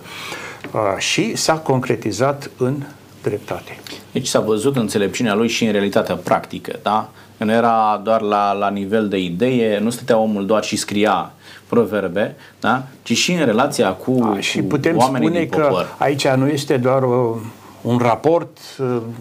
uh, 0.72 0.80
și 0.98 1.36
s-a 1.36 1.54
concretizat 1.54 2.50
în 2.56 2.82
dreptate. 3.22 3.78
Deci 4.12 4.26
s-a 4.26 4.40
văzut 4.40 4.76
înțelepciunea 4.76 5.34
lui 5.34 5.48
și 5.48 5.64
în 5.64 5.72
realitatea 5.72 6.14
practică, 6.14 6.78
da? 6.82 7.10
Nu 7.44 7.52
era 7.52 8.00
doar 8.04 8.20
la, 8.20 8.52
la 8.52 8.70
nivel 8.70 9.08
de 9.08 9.18
idee, 9.18 9.78
nu 9.78 9.90
stătea 9.90 10.18
omul 10.18 10.46
doar 10.46 10.64
și 10.64 10.76
scria 10.76 11.32
proverbe, 11.66 12.36
da? 12.60 12.82
ci 13.02 13.16
și 13.16 13.32
în 13.32 13.44
relația 13.44 13.92
cu, 13.92 14.32
A, 14.36 14.40
și 14.40 14.58
cu 14.58 14.66
putem 14.66 14.96
oamenii 14.96 15.26
spune 15.28 15.44
din 15.44 15.48
popor. 15.48 15.82
că 15.98 16.04
aici 16.04 16.28
nu 16.28 16.48
este 16.48 16.76
doar 16.76 17.02
o, 17.02 17.36
un 17.82 17.98
raport 17.98 18.58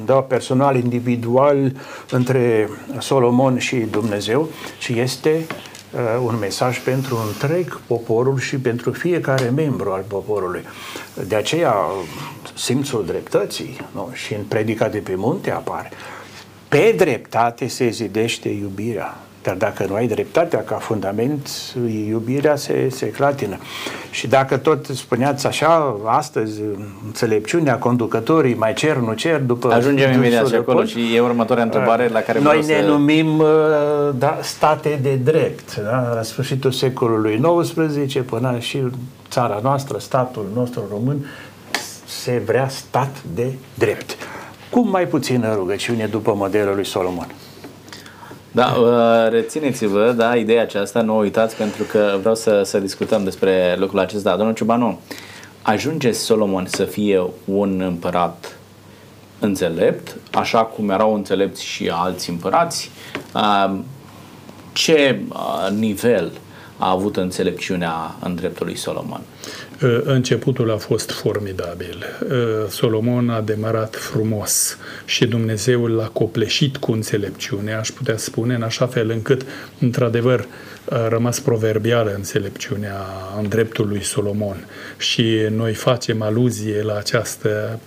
da, 0.06 0.14
personal, 0.14 0.76
individual 0.76 1.72
între 2.10 2.70
Solomon 3.00 3.58
și 3.58 3.76
Dumnezeu, 3.76 4.48
ci 4.80 4.88
este 4.88 5.46
uh, 5.94 6.00
un 6.26 6.38
mesaj 6.40 6.80
pentru 6.80 7.18
întreg 7.28 7.80
poporul 7.88 8.40
și 8.40 8.56
pentru 8.56 8.92
fiecare 8.92 9.52
membru 9.56 9.92
al 9.92 10.04
poporului. 10.08 10.64
De 11.28 11.36
aceea 11.36 11.76
simțul 12.54 13.06
dreptății 13.06 13.78
nu? 13.92 14.10
și 14.14 14.34
în 14.34 14.44
predica 14.48 14.88
de 14.88 14.98
pe 14.98 15.14
munte 15.16 15.52
apare. 15.52 15.92
Pe 16.72 16.94
dreptate 16.98 17.68
se 17.68 17.90
zidește 17.90 18.50
iubirea. 18.50 19.18
Dar 19.44 19.56
dacă 19.56 19.86
nu 19.90 19.94
ai 19.94 20.08
dreptatea 20.08 20.64
ca 20.64 20.76
fundament, 20.76 21.50
iubirea 22.08 22.56
se, 22.56 22.90
se 22.90 23.06
clatină. 23.06 23.58
Și 24.12 24.28
dacă 24.28 24.58
tot 24.58 24.86
spuneați 24.86 25.48
așa, 25.48 26.00
astăzi, 26.06 26.62
înțelepciunea, 27.06 27.78
conducătorii 27.78 28.56
mai 28.56 28.74
cer, 28.74 28.96
nu 28.96 29.14
cer, 29.14 29.40
după... 29.40 29.74
Ajungem 29.74 30.14
imediat 30.14 30.48
și 30.48 30.56
acolo 30.56 30.84
și 30.84 31.16
e 31.16 31.20
următoarea 31.20 31.64
întrebare 31.64 32.08
la 32.08 32.20
care 32.20 32.40
Noi 32.40 32.58
ne 32.58 32.80
să... 32.82 32.88
numim 32.88 33.40
uh, 33.40 33.48
da, 34.18 34.40
state 34.42 35.00
de 35.02 35.16
drept. 35.16 35.76
Da? 35.76 36.12
La 36.16 36.22
sfârșitul 36.22 36.72
secolului 36.72 37.42
XIX, 37.62 38.22
până 38.26 38.58
și 38.60 38.82
țara 39.30 39.60
noastră, 39.64 39.98
statul 39.98 40.46
nostru 40.54 40.84
român, 40.92 41.26
se 42.06 42.42
vrea 42.46 42.68
stat 42.70 43.16
de 43.34 43.52
drept. 43.74 44.18
Cum 44.72 44.90
mai 44.90 45.08
puțină 45.08 45.54
rugăciune 45.56 46.06
după 46.06 46.34
modelul 46.34 46.76
lui 46.76 46.86
Solomon? 46.86 47.28
Da, 48.52 48.66
uh, 48.66 49.32
rețineți-vă, 49.32 50.14
da, 50.18 50.36
ideea 50.36 50.62
aceasta, 50.62 51.02
nu 51.02 51.16
o 51.16 51.20
uitați 51.20 51.56
pentru 51.56 51.84
că 51.84 52.16
vreau 52.20 52.36
să, 52.36 52.62
să 52.64 52.80
discutăm 52.80 53.24
despre 53.24 53.76
lucrul 53.80 54.00
acesta. 54.00 54.36
Domnul 54.36 54.56
Ciubanu, 54.56 55.00
ajunge 55.62 56.12
Solomon 56.12 56.66
să 56.66 56.84
fie 56.84 57.24
un 57.46 57.82
împărat 57.82 58.58
înțelept, 59.40 60.16
așa 60.34 60.64
cum 60.64 60.90
erau 60.90 61.14
înțelepți 61.14 61.64
și 61.64 61.90
alți 61.94 62.30
împărați? 62.30 62.92
Uh, 63.36 63.76
ce 64.74 65.22
uh, 65.30 65.70
nivel 65.78 66.32
a 66.78 66.90
avut 66.90 67.18
înțelepciunea 67.18 68.16
în 68.20 68.36
dreptul 68.36 68.66
lui 68.66 68.78
Solomon? 68.78 69.22
Începutul 70.04 70.72
a 70.72 70.78
fost 70.78 71.12
formidabil. 71.12 72.06
Solomon 72.70 73.30
a 73.30 73.42
demarat 73.42 73.96
frumos 73.96 74.78
și 75.06 75.26
Dumnezeu 75.26 75.86
l-a 75.86 76.08
copleșit 76.08 76.78
cu 76.78 76.92
înțelepciune, 76.92 77.74
aș 77.74 77.90
putea 77.90 78.18
spune, 78.18 78.54
în 78.54 78.62
așa 78.62 78.88
fel 78.88 79.10
încât, 79.10 79.46
într-adevăr, 79.80 80.46
a 80.90 81.08
rămas 81.08 81.40
proverbială 81.40 82.14
înțelepciunea 82.16 83.06
în 83.38 83.50
dreptul 83.50 83.88
lui 83.88 84.04
Solomon 84.04 84.68
și 84.98 85.38
noi 85.50 85.74
facem 85.74 86.22
aluzie 86.22 86.82
la 86.82 86.98
această 86.98 87.80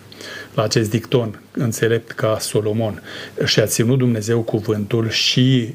la 0.55 0.63
acest 0.63 0.91
dicton, 0.91 1.41
înțelept 1.53 2.11
ca 2.11 2.37
Solomon. 2.41 3.03
Și 3.45 3.61
a 3.61 3.67
ținut 3.67 3.99
Dumnezeu 3.99 4.41
cuvântul 4.41 5.09
și 5.09 5.75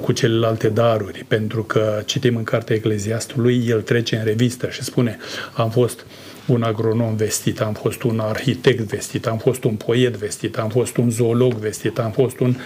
cu 0.00 0.12
celelalte 0.12 0.68
daruri, 0.68 1.24
pentru 1.28 1.62
că 1.62 2.02
citim 2.06 2.36
în 2.36 2.44
cartea 2.44 2.76
Ecleziastului, 2.76 3.64
el 3.68 3.82
trece 3.82 4.16
în 4.16 4.24
revistă 4.24 4.68
și 4.70 4.82
spune, 4.82 5.18
am 5.54 5.70
fost 5.70 6.06
un 6.46 6.62
agronom 6.62 7.16
vestit, 7.16 7.60
am 7.60 7.72
fost 7.72 8.02
un 8.02 8.18
arhitect 8.18 8.90
vestit, 8.90 9.26
am 9.26 9.38
fost 9.38 9.64
un 9.64 9.74
poet 9.74 10.16
vestit, 10.16 10.58
am 10.58 10.68
fost 10.68 10.96
un 10.96 11.10
zoolog 11.10 11.52
vestit, 11.52 11.98
am 11.98 12.10
fost 12.10 12.38
un... 12.38 12.56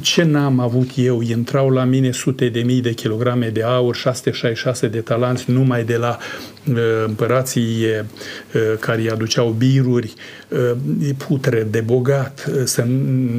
Ce 0.00 0.22
n-am 0.22 0.58
avut 0.58 0.90
eu? 0.94 1.20
Intrau 1.20 1.70
la 1.70 1.84
mine 1.84 2.10
sute 2.10 2.48
de 2.48 2.60
mii 2.60 2.80
de 2.80 2.92
kilograme 2.92 3.48
de 3.48 3.62
aur, 3.62 3.94
666 3.94 4.86
de 4.86 5.00
talanți 5.00 5.50
numai 5.50 5.84
de 5.84 5.96
la 5.96 6.18
uh, 6.68 6.76
împărații 7.06 7.84
uh, 7.84 8.78
care 8.80 9.00
îi 9.00 9.10
aduceau 9.10 9.48
biruri, 9.48 10.14
uh, 10.48 10.70
putre 11.16 11.66
de 11.70 11.80
bogat. 11.80 12.50
Să 12.64 12.84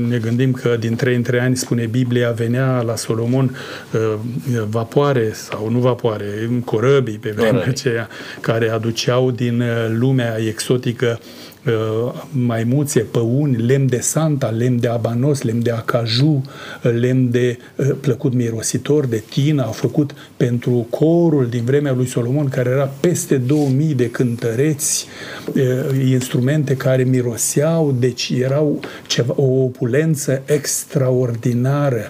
ne 0.08 0.18
gândim 0.18 0.52
că 0.52 0.76
din 0.80 0.96
trei 0.96 1.16
în 1.16 1.22
trei 1.22 1.40
ani, 1.40 1.56
spune 1.56 1.86
Biblia, 1.86 2.32
venea 2.32 2.82
la 2.82 2.96
Solomon 2.96 3.58
vapoare 4.70 5.32
sau 5.34 5.70
nu 5.70 5.80
vapoare, 5.80 6.26
corăbii 6.66 7.18
pe 7.18 7.34
vremea 7.36 7.66
aceea, 7.68 8.10
care 8.42 8.70
aduceau 8.70 9.15
aduceau 9.16 9.32
din 9.32 9.62
uh, 9.62 9.68
lumea 9.98 10.38
exotică 10.48 11.20
uh, 11.66 12.24
maimuțe, 12.32 13.00
păuni, 13.00 13.58
lemn 13.58 13.88
de 13.88 14.00
santa, 14.00 14.50
lemn 14.50 14.80
de 14.80 14.88
abanos, 14.88 15.42
lemn 15.42 15.64
de 15.64 15.72
acaju, 15.72 16.44
uh, 16.84 16.92
lemn 17.00 17.32
de 17.32 17.58
plăcut 18.02 18.34
mirositor, 18.34 19.06
de 19.06 19.24
tină, 19.30 19.64
au 19.64 19.72
făcut 19.72 20.16
pentru 20.38 20.88
corul 20.90 21.48
din 21.50 21.64
vremea 21.64 21.94
lui 21.94 22.06
Solomon, 22.06 22.48
care 22.48 22.70
era 22.70 22.92
peste 23.00 23.38
2000 23.38 23.94
de 23.94 24.10
cântăreți, 24.10 25.08
instrumente 26.10 26.76
care 26.76 27.04
miroseau, 27.04 27.96
deci 28.00 28.32
erau 28.40 28.80
ceva, 29.08 29.34
o 29.38 29.64
opulență 29.64 30.42
extraordinară. 30.46 32.10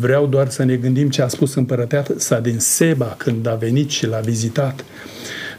Vreau 0.00 0.26
doar 0.26 0.50
să 0.50 0.64
ne 0.64 0.76
gândim 0.76 1.10
ce 1.10 1.22
a 1.22 1.28
spus 1.28 1.54
împărăteasa 1.54 2.40
din 2.40 2.58
Seba 2.58 3.14
când 3.18 3.46
a 3.46 3.54
venit 3.54 3.90
și 3.90 4.06
l-a 4.06 4.20
vizitat 4.20 4.84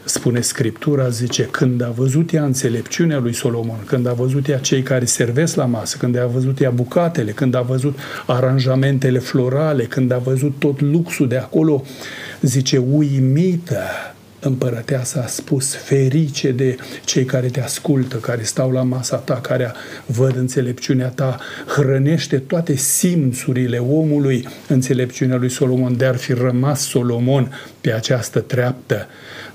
spune 0.04 0.40
Scriptura, 0.40 1.08
zice, 1.08 1.42
când 1.42 1.82
a 1.82 1.92
văzut 1.96 2.32
ea 2.32 2.44
înțelepciunea 2.44 3.18
lui 3.18 3.32
Solomon, 3.32 3.78
când 3.86 4.06
a 4.06 4.12
văzut 4.12 4.48
ea 4.48 4.58
cei 4.58 4.82
care 4.82 5.04
servesc 5.04 5.54
la 5.56 5.64
masă, 5.64 5.96
când 5.96 6.18
a 6.18 6.26
văzut 6.26 6.60
ea 6.60 6.70
bucatele, 6.70 7.30
când 7.30 7.54
a 7.54 7.60
văzut 7.60 7.98
aranjamentele 8.26 9.18
florale, 9.18 9.84
când 9.84 10.12
a 10.12 10.18
văzut 10.18 10.52
tot 10.58 10.80
luxul 10.80 11.28
de 11.28 11.36
acolo, 11.36 11.84
zice, 12.40 12.76
uimită, 12.76 13.78
împărăteasa 14.44 15.20
a 15.20 15.26
spus, 15.26 15.74
ferice 15.74 16.50
de 16.50 16.76
cei 17.04 17.24
care 17.24 17.46
te 17.46 17.60
ascultă, 17.60 18.16
care 18.16 18.42
stau 18.42 18.70
la 18.70 18.82
masa 18.82 19.16
ta, 19.16 19.34
care 19.34 19.72
văd 20.06 20.36
înțelepciunea 20.36 21.08
ta, 21.08 21.38
hrănește 21.66 22.38
toate 22.38 22.76
simțurile 22.76 23.78
omului, 23.78 24.48
înțelepciunea 24.68 25.36
lui 25.36 25.48
Solomon, 25.48 25.96
de 25.96 26.04
ar 26.04 26.16
fi 26.16 26.32
rămas 26.32 26.80
Solomon 26.80 27.52
pe 27.80 27.92
această 27.92 28.40
treaptă 28.40 29.06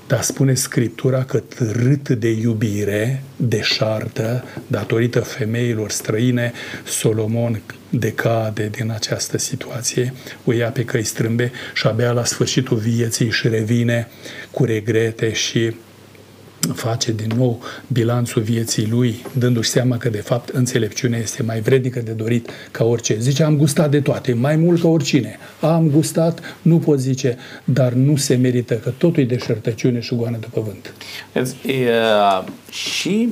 dar 0.08 0.22
spune 0.22 0.54
Scriptura 0.54 1.24
că 1.24 1.44
rât 1.58 2.10
de 2.10 2.30
iubire, 2.30 3.24
deșartă, 3.36 4.44
datorită 4.68 5.20
femeilor 5.20 5.90
străine, 5.90 6.52
Solomon 6.86 7.62
decade 7.90 8.70
din 8.72 8.92
această 8.92 9.38
situație, 9.38 10.14
o 10.46 10.52
ia 10.52 10.70
pe 10.70 10.84
căi 10.84 11.04
strâmbe 11.04 11.52
și 11.74 11.88
abia 11.88 12.12
la 12.12 12.24
sfârșitul 12.24 12.78
vieții 12.78 13.26
își 13.26 13.48
revine 13.48 14.08
cu 14.52 14.64
regrete 14.64 15.34
și 15.34 15.76
face 16.74 17.12
din 17.12 17.32
nou 17.36 17.62
bilanțul 17.88 18.42
vieții 18.42 18.88
lui, 18.90 19.26
dându-și 19.38 19.70
seama 19.70 19.98
că 19.98 20.10
de 20.10 20.22
fapt 20.22 20.50
înțelepciunea 20.50 21.20
este 21.20 21.44
mai 21.44 21.60
vrednică 21.60 22.00
de 22.00 22.12
dorit 22.12 22.50
ca 22.72 22.84
orice. 22.84 23.16
Zice, 23.20 23.44
am 23.44 23.58
gustat 23.58 23.90
de 23.90 24.02
toate, 24.02 24.34
mai 24.34 24.56
mult 24.56 24.82
ca 24.82 24.88
oricine. 24.88 25.38
Am 25.60 25.90
gustat, 25.90 26.58
nu 26.62 26.78
pot 26.78 27.00
zice, 27.00 27.38
dar 27.64 27.94
nu 27.94 28.16
se 28.16 28.36
merită, 28.36 28.74
că 28.74 28.90
totul 28.90 29.24
e 29.24 29.26
deșertăciune 29.26 30.00
și 30.00 30.16
goană 30.16 30.38
de 30.40 30.48
păvânt. 30.54 30.94
E, 31.34 31.44
și 32.72 33.30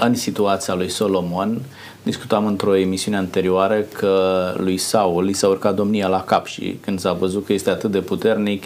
în 0.00 0.14
situația 0.14 0.74
lui 0.74 0.90
Solomon, 0.90 1.60
discutam 2.02 2.46
într-o 2.46 2.76
emisiune 2.76 3.16
anterioară 3.16 3.80
că 3.92 4.54
lui 4.56 4.76
Saul 4.76 5.24
li 5.24 5.32
s-a 5.32 5.48
urcat 5.48 5.74
domnia 5.74 6.08
la 6.08 6.22
cap 6.22 6.46
și 6.46 6.78
când 6.80 7.00
s-a 7.00 7.12
văzut 7.12 7.46
că 7.46 7.52
este 7.52 7.70
atât 7.70 7.90
de 7.90 8.00
puternic, 8.00 8.64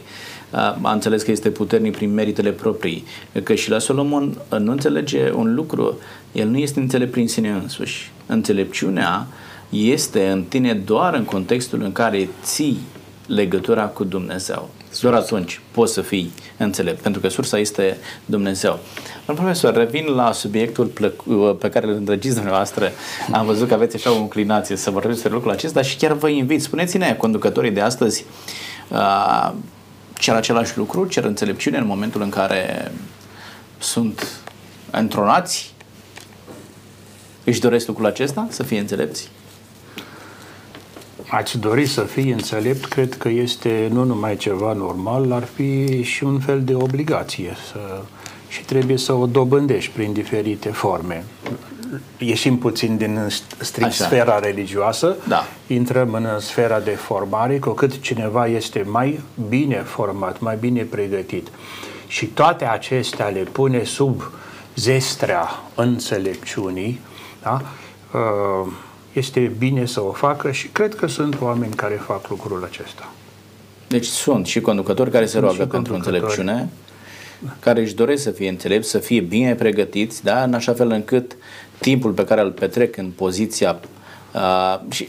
a 0.50 0.92
înțeles 0.92 1.22
că 1.22 1.30
este 1.30 1.50
puternic 1.50 1.96
prin 1.96 2.14
meritele 2.14 2.50
proprii. 2.50 3.04
Că 3.42 3.54
și 3.54 3.70
la 3.70 3.78
Solomon 3.78 4.38
nu 4.58 4.70
înțelege 4.70 5.30
un 5.32 5.54
lucru, 5.54 5.98
el 6.32 6.48
nu 6.48 6.58
este 6.58 6.80
înțelept 6.80 7.11
prin 7.11 7.28
sine 7.28 7.48
însuși. 7.48 8.11
Înțelepciunea 8.26 9.26
este 9.70 10.28
în 10.28 10.42
tine 10.42 10.74
doar 10.74 11.14
în 11.14 11.24
contextul 11.24 11.82
în 11.82 11.92
care 11.92 12.28
ții 12.42 12.78
legătura 13.26 13.84
cu 13.84 14.04
Dumnezeu. 14.04 14.68
Doar 15.00 15.14
atunci 15.14 15.61
poți 15.70 15.92
să 15.92 16.00
fii 16.00 16.30
înțelept, 16.56 17.00
pentru 17.00 17.20
că 17.20 17.28
sursa 17.28 17.58
este 17.58 17.96
Dumnezeu. 18.24 18.78
Domnul 19.26 19.44
profesor, 19.44 19.74
revin 19.74 20.04
la 20.14 20.32
subiectul 20.32 20.87
pe 21.58 21.68
care 21.70 21.87
îl 21.87 21.92
îndrăgiți 21.92 22.34
dumneavoastră. 22.34 22.90
Am 23.32 23.46
văzut 23.46 23.68
că 23.68 23.74
aveți 23.74 23.96
așa 23.96 24.12
o 24.12 24.20
înclinație 24.20 24.76
să 24.76 24.90
vorbiți 24.90 25.14
despre 25.14 25.32
lucrul 25.32 25.52
acesta 25.52 25.82
și 25.82 25.96
chiar 25.96 26.12
vă 26.12 26.28
invit. 26.28 26.62
Spuneți-ne, 26.62 27.14
conducătorii 27.18 27.70
de 27.70 27.80
astăzi, 27.80 28.24
uh, 28.88 29.52
cer 30.18 30.35
același 30.35 30.76
lucru, 30.76 31.07
cer 31.07 31.24
înțelepciune 31.24 31.78
în 31.78 31.87
momentul 31.87 32.22
în 32.22 32.31
care 32.31 32.92
sunt 33.78 34.40
întronați, 34.90 35.74
își 37.44 37.61
doresc 37.61 37.87
lucrul 37.87 38.07
acesta, 38.07 38.46
să 38.50 38.62
fie 38.62 38.78
înțelepți? 38.78 39.28
Ați 41.31 41.59
dori 41.59 41.87
să 41.87 42.00
fii 42.00 42.31
înțelept, 42.31 42.85
cred 42.85 43.14
că 43.14 43.28
este 43.28 43.88
nu 43.92 44.04
numai 44.04 44.37
ceva 44.37 44.72
normal, 44.72 45.33
ar 45.33 45.44
fi 45.44 46.02
și 46.02 46.24
un 46.24 46.40
fel 46.40 46.64
de 46.64 46.74
obligație 46.74 47.57
să, 47.72 48.02
și 48.48 48.64
trebuie 48.64 48.96
să 48.96 49.12
o 49.12 49.26
dobândești 49.26 49.90
prin 49.90 50.12
diferite 50.12 50.68
forme 50.68 51.24
ieșim 52.18 52.59
puțin 52.59 52.96
din 52.96 53.29
strict 53.59 53.88
Așa. 53.88 54.05
sfera 54.05 54.38
religioasă, 54.38 55.16
da. 55.29 55.44
intrăm 55.66 56.12
în 56.12 56.40
sfera 56.40 56.81
de 56.81 56.90
formare, 56.90 57.59
cu 57.59 57.70
cât 57.70 58.01
cineva 58.01 58.46
este 58.46 58.85
mai 58.87 59.20
bine 59.48 59.77
format, 59.77 60.40
mai 60.40 60.57
bine 60.61 60.83
pregătit 60.83 61.48
și 62.07 62.27
toate 62.27 62.64
acestea 62.64 63.27
le 63.27 63.40
pune 63.40 63.85
sub 63.85 64.22
zestrea 64.77 65.48
înțelepciunii, 65.74 67.01
da? 67.42 67.62
Uh, 68.12 68.72
este 69.12 69.53
bine 69.59 69.87
să 69.87 70.03
o 70.03 70.12
facă 70.12 70.51
și 70.51 70.68
cred 70.68 70.94
că 70.94 71.07
sunt 71.07 71.40
oameni 71.40 71.74
care 71.74 71.94
fac 71.94 72.29
lucrul 72.29 72.64
acesta. 72.64 73.09
Deci 73.88 74.07
sunt 74.07 74.46
și 74.46 74.61
conducători 74.61 75.11
care 75.11 75.27
se 75.27 75.38
roagă 75.38 75.66
pentru 75.66 75.94
înțelepciune, 75.94 76.68
care 77.61 77.81
își 77.81 77.94
doresc 77.94 78.22
să 78.22 78.31
fie 78.31 78.48
înțelepți, 78.48 78.90
să 78.90 78.98
fie 78.98 79.20
bine 79.20 79.55
pregătiți, 79.55 80.24
da? 80.24 80.42
în 80.42 80.55
așa 80.55 80.72
fel 80.72 80.90
încât 80.90 81.37
timpul 81.80 82.10
pe 82.10 82.24
care 82.24 82.40
îl 82.40 82.50
petrec 82.50 82.96
în 82.96 83.10
poziția 83.16 83.80
uh, 84.34 84.80
și 84.88 85.08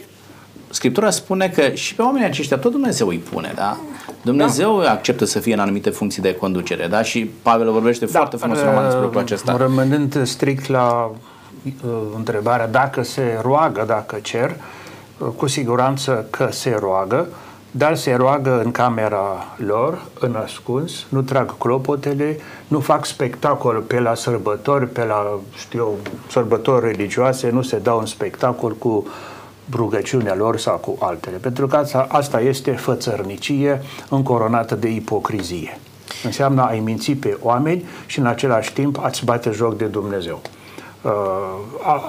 Scriptura 0.72 1.10
spune 1.10 1.50
că 1.50 1.70
și 1.70 1.96
pe 1.96 2.02
oamenii 2.02 2.28
aceștia 2.28 2.58
tot 2.58 2.72
Dumnezeu 2.72 3.08
îi 3.08 3.18
pune, 3.18 3.52
da? 3.56 3.78
Dumnezeu 4.22 4.82
da. 4.82 4.92
acceptă 4.92 5.26
să 5.26 5.40
fie 5.40 5.54
în 5.54 5.60
anumite 5.60 5.90
funcții 5.90 6.22
de 6.22 6.36
conducere, 6.36 6.88
da? 6.88 7.02
Și 7.02 7.30
Pavel 7.42 7.72
vorbește 7.72 8.06
da, 8.06 8.12
foarte 8.12 8.38
frumos 8.38 8.58
în 8.60 8.66
roman 8.66 8.84
despre 8.84 9.02
lucrul 9.02 9.22
acesta. 9.22 9.58
Rămânând 9.58 10.28
strict 10.28 10.68
la 10.68 11.12
uh, 11.64 11.92
întrebarea 12.16 12.68
dacă 12.68 13.04
se 13.04 13.40
roagă, 13.42 13.84
dacă 13.88 14.18
cer, 14.22 14.56
uh, 15.18 15.28
cu 15.36 15.48
siguranță 15.48 16.28
că 16.30 16.48
se 16.52 16.78
roagă, 16.80 17.28
dar 17.72 17.96
se 17.96 18.14
roagă 18.14 18.62
în 18.64 18.72
camera 18.72 19.56
lor, 19.58 20.02
în 20.20 20.36
ascuns, 20.36 21.06
nu 21.10 21.22
trag 21.22 21.58
clopotele, 21.58 22.38
nu 22.68 22.80
fac 22.80 23.06
spectacol 23.06 23.84
pe 23.88 24.00
la 24.00 24.16
sărbători, 24.16 24.88
pe 24.88 25.04
la, 25.04 25.40
știu, 25.58 25.88
sărbători 26.30 26.86
religioase, 26.86 27.50
nu 27.50 27.62
se 27.62 27.80
dau 27.80 28.00
un 28.00 28.06
spectacol 28.06 28.76
cu 28.76 29.08
rugăciunea 29.74 30.36
lor 30.36 30.58
sau 30.58 30.78
cu 30.78 30.98
altele. 31.00 31.38
Pentru 31.38 31.68
că 31.68 31.76
asta, 31.76 32.08
asta 32.10 32.42
este 32.42 32.72
fățărnicie 32.72 33.82
încoronată 34.10 34.76
de 34.76 34.90
ipocrizie. 34.90 35.80
Înseamnă 36.24 36.62
a-i 36.62 36.80
minți 36.80 37.12
pe 37.12 37.38
oameni 37.42 37.86
și 38.06 38.20
în 38.20 38.26
același 38.26 38.74
timp 38.74 39.00
a-ți 39.04 39.26
bate 39.26 39.52
joc 39.52 39.78
de 39.78 39.86
Dumnezeu. 39.86 40.42
Uh, 41.02 41.12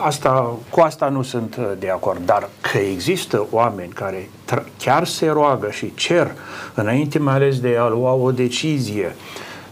asta, 0.04 0.56
cu 0.70 0.80
asta 0.80 1.08
nu 1.08 1.22
sunt 1.22 1.56
uh, 1.58 1.70
de 1.78 1.90
acord, 1.90 2.20
dar 2.24 2.48
că 2.60 2.78
există 2.78 3.46
oameni 3.50 3.92
care 3.92 4.30
chiar 4.78 5.06
se 5.06 5.28
roagă 5.28 5.70
și 5.70 5.94
cer, 5.94 6.30
înainte 6.74 7.18
mai 7.18 7.34
ales 7.34 7.60
de 7.60 7.76
a 7.80 7.88
lua 7.88 8.12
o 8.12 8.30
decizie, 8.30 9.16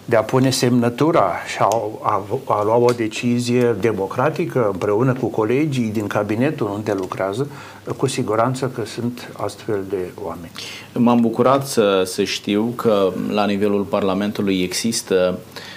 de 0.04 0.16
a 0.16 0.22
pune 0.22 0.50
semnătura 0.50 1.32
și 1.46 1.56
a, 1.60 1.68
a, 2.02 2.22
a 2.44 2.62
lua 2.64 2.76
o 2.76 2.90
decizie 2.90 3.76
democratică 3.80 4.68
împreună 4.72 5.12
cu 5.12 5.26
colegii 5.26 5.90
din 5.90 6.06
cabinetul 6.06 6.70
unde 6.74 6.92
lucrează, 6.92 7.48
cu 7.96 8.06
siguranță 8.06 8.70
că 8.74 8.84
sunt 8.84 9.28
astfel 9.36 9.84
de 9.88 10.10
oameni. 10.22 10.50
M-am 10.92 11.20
bucurat 11.20 11.66
să, 11.66 12.02
să 12.06 12.24
știu 12.24 12.72
că 12.76 13.12
la 13.30 13.46
nivelul 13.46 13.82
Parlamentului 13.82 14.62
există 14.62 15.38
uh, 15.38 15.76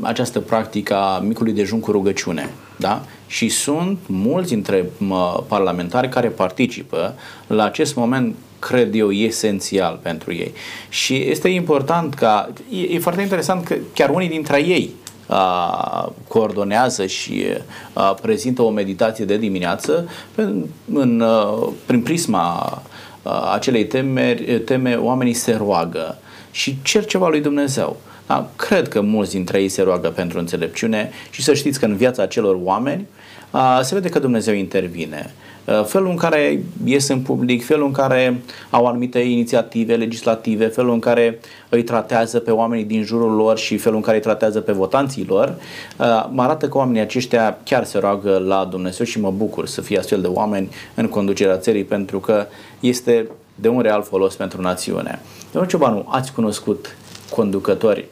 această 0.00 0.40
practică 0.40 0.94
a 0.94 1.18
micului 1.18 1.52
dejun 1.52 1.80
cu 1.80 1.90
rugăciune. 1.90 2.50
Da? 2.76 3.02
Și 3.26 3.48
sunt 3.48 3.98
mulți 4.06 4.48
dintre 4.52 4.90
uh, 5.08 5.38
parlamentari 5.48 6.08
care 6.08 6.28
participă 6.28 7.14
la 7.46 7.64
acest 7.64 7.94
moment 7.94 8.34
cred 8.58 8.94
eu, 8.94 9.10
esențial 9.10 9.98
pentru 10.02 10.32
ei. 10.32 10.52
Și 10.88 11.14
este 11.30 11.48
important 11.48 12.14
ca, 12.14 12.50
e, 12.70 12.94
e 12.94 12.98
foarte 12.98 13.22
interesant 13.22 13.64
că 13.64 13.76
chiar 13.94 14.10
unii 14.10 14.28
dintre 14.28 14.64
ei 14.64 14.90
a, 15.26 16.12
coordonează 16.28 17.06
și 17.06 17.44
a, 17.92 18.02
prezintă 18.02 18.62
o 18.62 18.70
meditație 18.70 19.24
de 19.24 19.36
dimineață 19.36 20.08
în, 20.34 20.64
în, 20.92 21.20
a, 21.20 21.72
prin 21.86 22.02
prisma 22.02 22.82
a, 23.22 23.52
acelei 23.52 23.86
teme, 23.86 24.34
teme, 24.64 24.94
oamenii 24.94 25.34
se 25.34 25.54
roagă 25.54 26.18
și 26.50 26.78
cer 26.82 27.04
ceva 27.04 27.28
lui 27.28 27.40
Dumnezeu. 27.40 27.96
Da? 28.30 28.48
Cred 28.56 28.88
că 28.88 29.00
mulți 29.00 29.30
dintre 29.30 29.60
ei 29.60 29.68
se 29.68 29.82
roagă 29.82 30.08
pentru 30.08 30.38
înțelepciune 30.38 31.10
și 31.30 31.42
să 31.42 31.54
știți 31.54 31.78
că 31.78 31.84
în 31.84 31.96
viața 31.96 32.22
acelor 32.22 32.58
oameni 32.62 33.06
a, 33.50 33.82
se 33.82 33.94
vede 33.94 34.08
că 34.08 34.18
Dumnezeu 34.18 34.54
intervine. 34.54 35.34
Uh, 35.64 35.84
felul 35.84 36.08
în 36.08 36.16
care 36.16 36.62
ies 36.84 37.08
în 37.08 37.20
public, 37.20 37.64
felul 37.64 37.86
în 37.86 37.92
care 37.92 38.40
au 38.70 38.86
anumite 38.86 39.18
inițiative 39.18 39.94
legislative, 39.94 40.66
felul 40.66 40.92
în 40.92 40.98
care 40.98 41.38
îi 41.68 41.82
tratează 41.82 42.38
pe 42.38 42.50
oamenii 42.50 42.84
din 42.84 43.02
jurul 43.02 43.32
lor 43.32 43.58
și 43.58 43.76
felul 43.76 43.96
în 43.96 44.02
care 44.02 44.16
îi 44.16 44.22
tratează 44.22 44.60
pe 44.60 44.72
votanții 44.72 45.24
lor, 45.24 45.48
uh, 45.98 46.28
mă 46.32 46.42
arată 46.42 46.68
că 46.68 46.76
oamenii 46.76 47.00
aceștia 47.00 47.58
chiar 47.64 47.84
se 47.84 47.98
roagă 47.98 48.42
la 48.46 48.64
Dumnezeu 48.70 49.06
și 49.06 49.20
mă 49.20 49.30
bucur 49.30 49.66
să 49.66 49.80
fie 49.80 49.98
astfel 49.98 50.20
de 50.20 50.26
oameni 50.26 50.68
în 50.94 51.08
conducerea 51.08 51.56
țării 51.56 51.84
pentru 51.84 52.20
că 52.20 52.46
este 52.80 53.28
de 53.54 53.68
un 53.68 53.80
real 53.80 54.02
folos 54.02 54.34
pentru 54.34 54.60
națiune. 54.60 55.20
Domnul 55.52 55.70
Ciobanu, 55.70 56.06
ați 56.08 56.32
cunoscut 56.32 56.96
conducători 57.30 58.08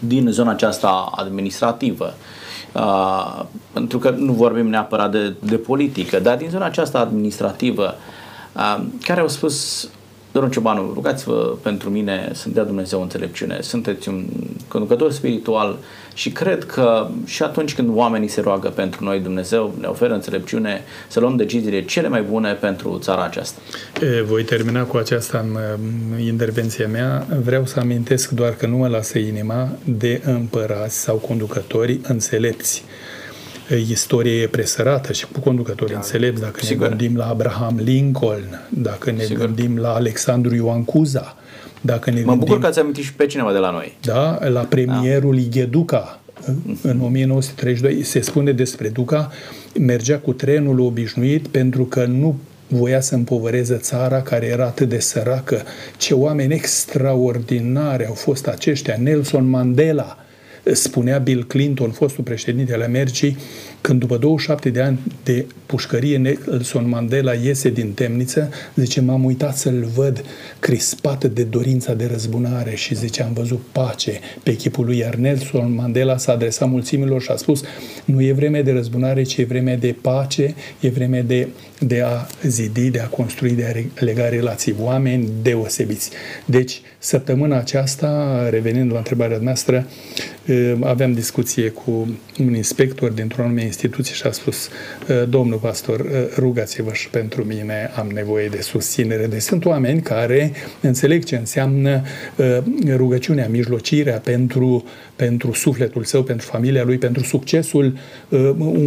din 0.00 0.30
zona 0.30 0.50
aceasta 0.50 1.12
administrativă, 1.14 2.14
Uh, 2.72 3.44
pentru 3.72 3.98
că 3.98 4.10
nu 4.10 4.32
vorbim 4.32 4.68
neapărat 4.68 5.10
de, 5.10 5.34
de 5.38 5.56
politică, 5.56 6.18
dar 6.18 6.36
din 6.36 6.48
zona 6.50 6.64
aceasta 6.64 6.98
administrativă, 6.98 7.94
uh, 8.52 8.82
care 9.02 9.20
au 9.20 9.28
spus 9.28 9.88
Domnul 10.32 10.52
Ciobanu, 10.52 10.90
rugați-vă 10.94 11.56
pentru 11.62 11.90
mine 11.90 12.30
să 12.32 12.48
dea 12.48 12.64
Dumnezeu 12.64 13.02
înțelepciune. 13.02 13.58
Sunteți 13.60 14.08
un 14.08 14.24
conducător 14.68 15.12
spiritual 15.12 15.78
și 16.14 16.30
cred 16.30 16.64
că 16.64 17.08
și 17.24 17.42
atunci 17.42 17.74
când 17.74 17.88
oamenii 17.92 18.28
se 18.28 18.40
roagă 18.40 18.68
pentru 18.68 19.04
noi, 19.04 19.20
Dumnezeu 19.20 19.74
ne 19.80 19.86
oferă 19.86 20.14
înțelepciune 20.14 20.82
să 21.08 21.20
luăm 21.20 21.36
deciziile 21.36 21.84
cele 21.84 22.08
mai 22.08 22.22
bune 22.22 22.52
pentru 22.52 22.98
țara 23.02 23.24
aceasta. 23.24 23.60
Voi 24.26 24.44
termina 24.44 24.82
cu 24.82 24.96
aceasta 24.96 25.38
în 25.38 25.58
intervenția 26.20 26.88
mea. 26.88 27.26
Vreau 27.44 27.66
să 27.66 27.80
amintesc 27.80 28.30
doar 28.30 28.54
că 28.54 28.66
nu 28.66 28.76
mă 28.76 28.88
lasă 28.88 29.18
inima 29.18 29.68
de 29.84 30.22
împărați 30.24 30.98
sau 30.98 31.16
conducători 31.16 32.00
înțelepți 32.02 32.84
istorie 33.74 34.42
e 34.42 34.46
presărată 34.46 35.12
și 35.12 35.26
cu 35.32 35.40
conducători 35.40 35.90
da, 35.90 35.96
înțelepți, 35.96 36.40
dacă 36.40 36.60
sigur. 36.62 36.88
ne 36.88 36.96
gândim 36.96 37.16
la 37.16 37.26
Abraham 37.26 37.80
Lincoln, 37.82 38.60
dacă 38.68 39.10
ne 39.10 39.22
sigur. 39.22 39.44
gândim 39.44 39.76
la 39.76 39.94
Alexandru 39.94 40.54
Ioan 40.54 40.84
Cuza, 40.84 41.36
dacă 41.80 42.10
ne 42.10 42.20
mă 42.20 42.26
gândim, 42.26 42.38
bucur 42.38 42.60
că 42.60 42.66
ați 42.66 42.78
amintit 42.78 43.04
și 43.04 43.14
pe 43.14 43.26
cineva 43.26 43.52
de 43.52 43.58
la 43.58 43.70
noi. 43.70 43.96
Da, 44.00 44.48
la 44.48 44.60
premierul 44.60 45.34
da. 45.34 45.40
Igheduca 45.40 46.20
în 46.82 47.00
1932 47.00 48.02
se 48.02 48.20
spune 48.20 48.52
despre 48.52 48.88
Duca, 48.88 49.30
mergea 49.78 50.18
cu 50.18 50.32
trenul 50.32 50.80
obișnuit 50.80 51.46
pentru 51.46 51.84
că 51.84 52.04
nu 52.04 52.38
voia 52.68 53.00
să 53.00 53.14
împovăreze 53.14 53.76
țara 53.76 54.22
care 54.22 54.46
era 54.46 54.64
atât 54.64 54.88
de 54.88 54.98
săracă. 54.98 55.62
Ce 55.96 56.14
oameni 56.14 56.54
extraordinari 56.54 58.06
au 58.06 58.14
fost 58.14 58.46
aceștia. 58.46 58.96
Nelson 58.98 59.48
Mandela, 59.48 60.18
spunea 60.72 61.18
Bill 61.18 61.44
Clinton, 61.44 61.90
fostul 61.90 62.24
președinte 62.24 62.74
al 62.74 62.82
Americii, 62.82 63.36
când 63.80 64.00
după 64.00 64.16
27 64.16 64.70
de 64.70 64.80
ani 64.80 64.98
de 65.24 65.46
pușcărie 65.66 66.16
Nelson 66.16 66.88
Mandela 66.88 67.32
iese 67.32 67.70
din 67.70 67.92
temniță, 67.92 68.50
zice, 68.74 69.00
m-am 69.00 69.24
uitat 69.24 69.56
să-l 69.56 69.88
văd 69.94 70.24
crispat 70.58 71.24
de 71.24 71.42
dorința 71.42 71.94
de 71.94 72.06
răzbunare 72.06 72.74
și 72.74 72.94
zice, 72.94 73.22
am 73.22 73.32
văzut 73.32 73.60
pace 73.72 74.20
pe 74.42 74.56
chipul 74.56 74.84
lui, 74.84 74.98
iar 74.98 75.14
Nelson 75.14 75.74
Mandela 75.74 76.16
s-a 76.16 76.32
adresat 76.32 76.68
mulțimilor 76.68 77.22
și 77.22 77.30
a 77.30 77.36
spus, 77.36 77.62
nu 78.04 78.22
e 78.22 78.32
vreme 78.32 78.62
de 78.62 78.72
răzbunare, 78.72 79.22
ci 79.22 79.36
e 79.36 79.44
vreme 79.44 79.76
de 79.76 79.96
pace, 80.00 80.54
e 80.80 80.88
vreme 80.88 81.20
de, 81.20 81.48
de 81.78 82.02
a 82.02 82.26
zidi, 82.42 82.90
de 82.90 83.00
a 83.00 83.06
construi, 83.06 83.50
de 83.50 83.90
a 83.98 84.04
lega 84.04 84.28
relații 84.28 84.74
oameni 84.80 85.28
deosebiți. 85.42 86.10
Deci, 86.44 86.80
săptămâna 87.02 87.56
aceasta, 87.56 88.48
revenind 88.50 88.92
la 88.92 88.98
întrebarea 88.98 89.38
noastră, 89.40 89.86
aveam 90.80 91.12
discuție 91.12 91.68
cu 91.68 91.90
un 92.38 92.54
inspector 92.54 93.10
dintr-o 93.10 93.42
anume 93.42 93.62
instituție 93.62 94.14
și 94.14 94.26
a 94.26 94.30
spus, 94.30 94.68
domnul 95.28 95.58
pastor, 95.58 96.06
rugați-vă 96.36 96.92
și 96.92 97.08
pentru 97.10 97.44
mine, 97.44 97.90
am 97.96 98.10
nevoie 98.14 98.48
de 98.48 98.60
susținere. 98.60 99.26
Deci 99.26 99.40
sunt 99.40 99.64
oameni 99.64 100.00
care 100.00 100.52
înțeleg 100.80 101.24
ce 101.24 101.36
înseamnă 101.36 102.02
rugăciunea, 102.88 103.48
mijlocirea 103.48 104.18
pentru, 104.18 104.84
pentru 105.16 105.52
sufletul 105.52 106.04
său, 106.04 106.22
pentru 106.22 106.46
familia 106.46 106.84
lui, 106.84 106.98
pentru 106.98 107.22
succesul 107.22 107.98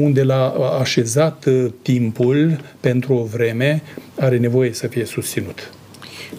unde 0.02 0.23
l-a 0.23 0.49
așezat 0.80 1.45
timpul 1.82 2.60
pentru 2.80 3.13
o 3.13 3.23
vreme, 3.23 3.82
are 4.19 4.38
nevoie 4.38 4.73
să 4.73 4.88
fie 4.88 5.06
susținut 5.06 5.71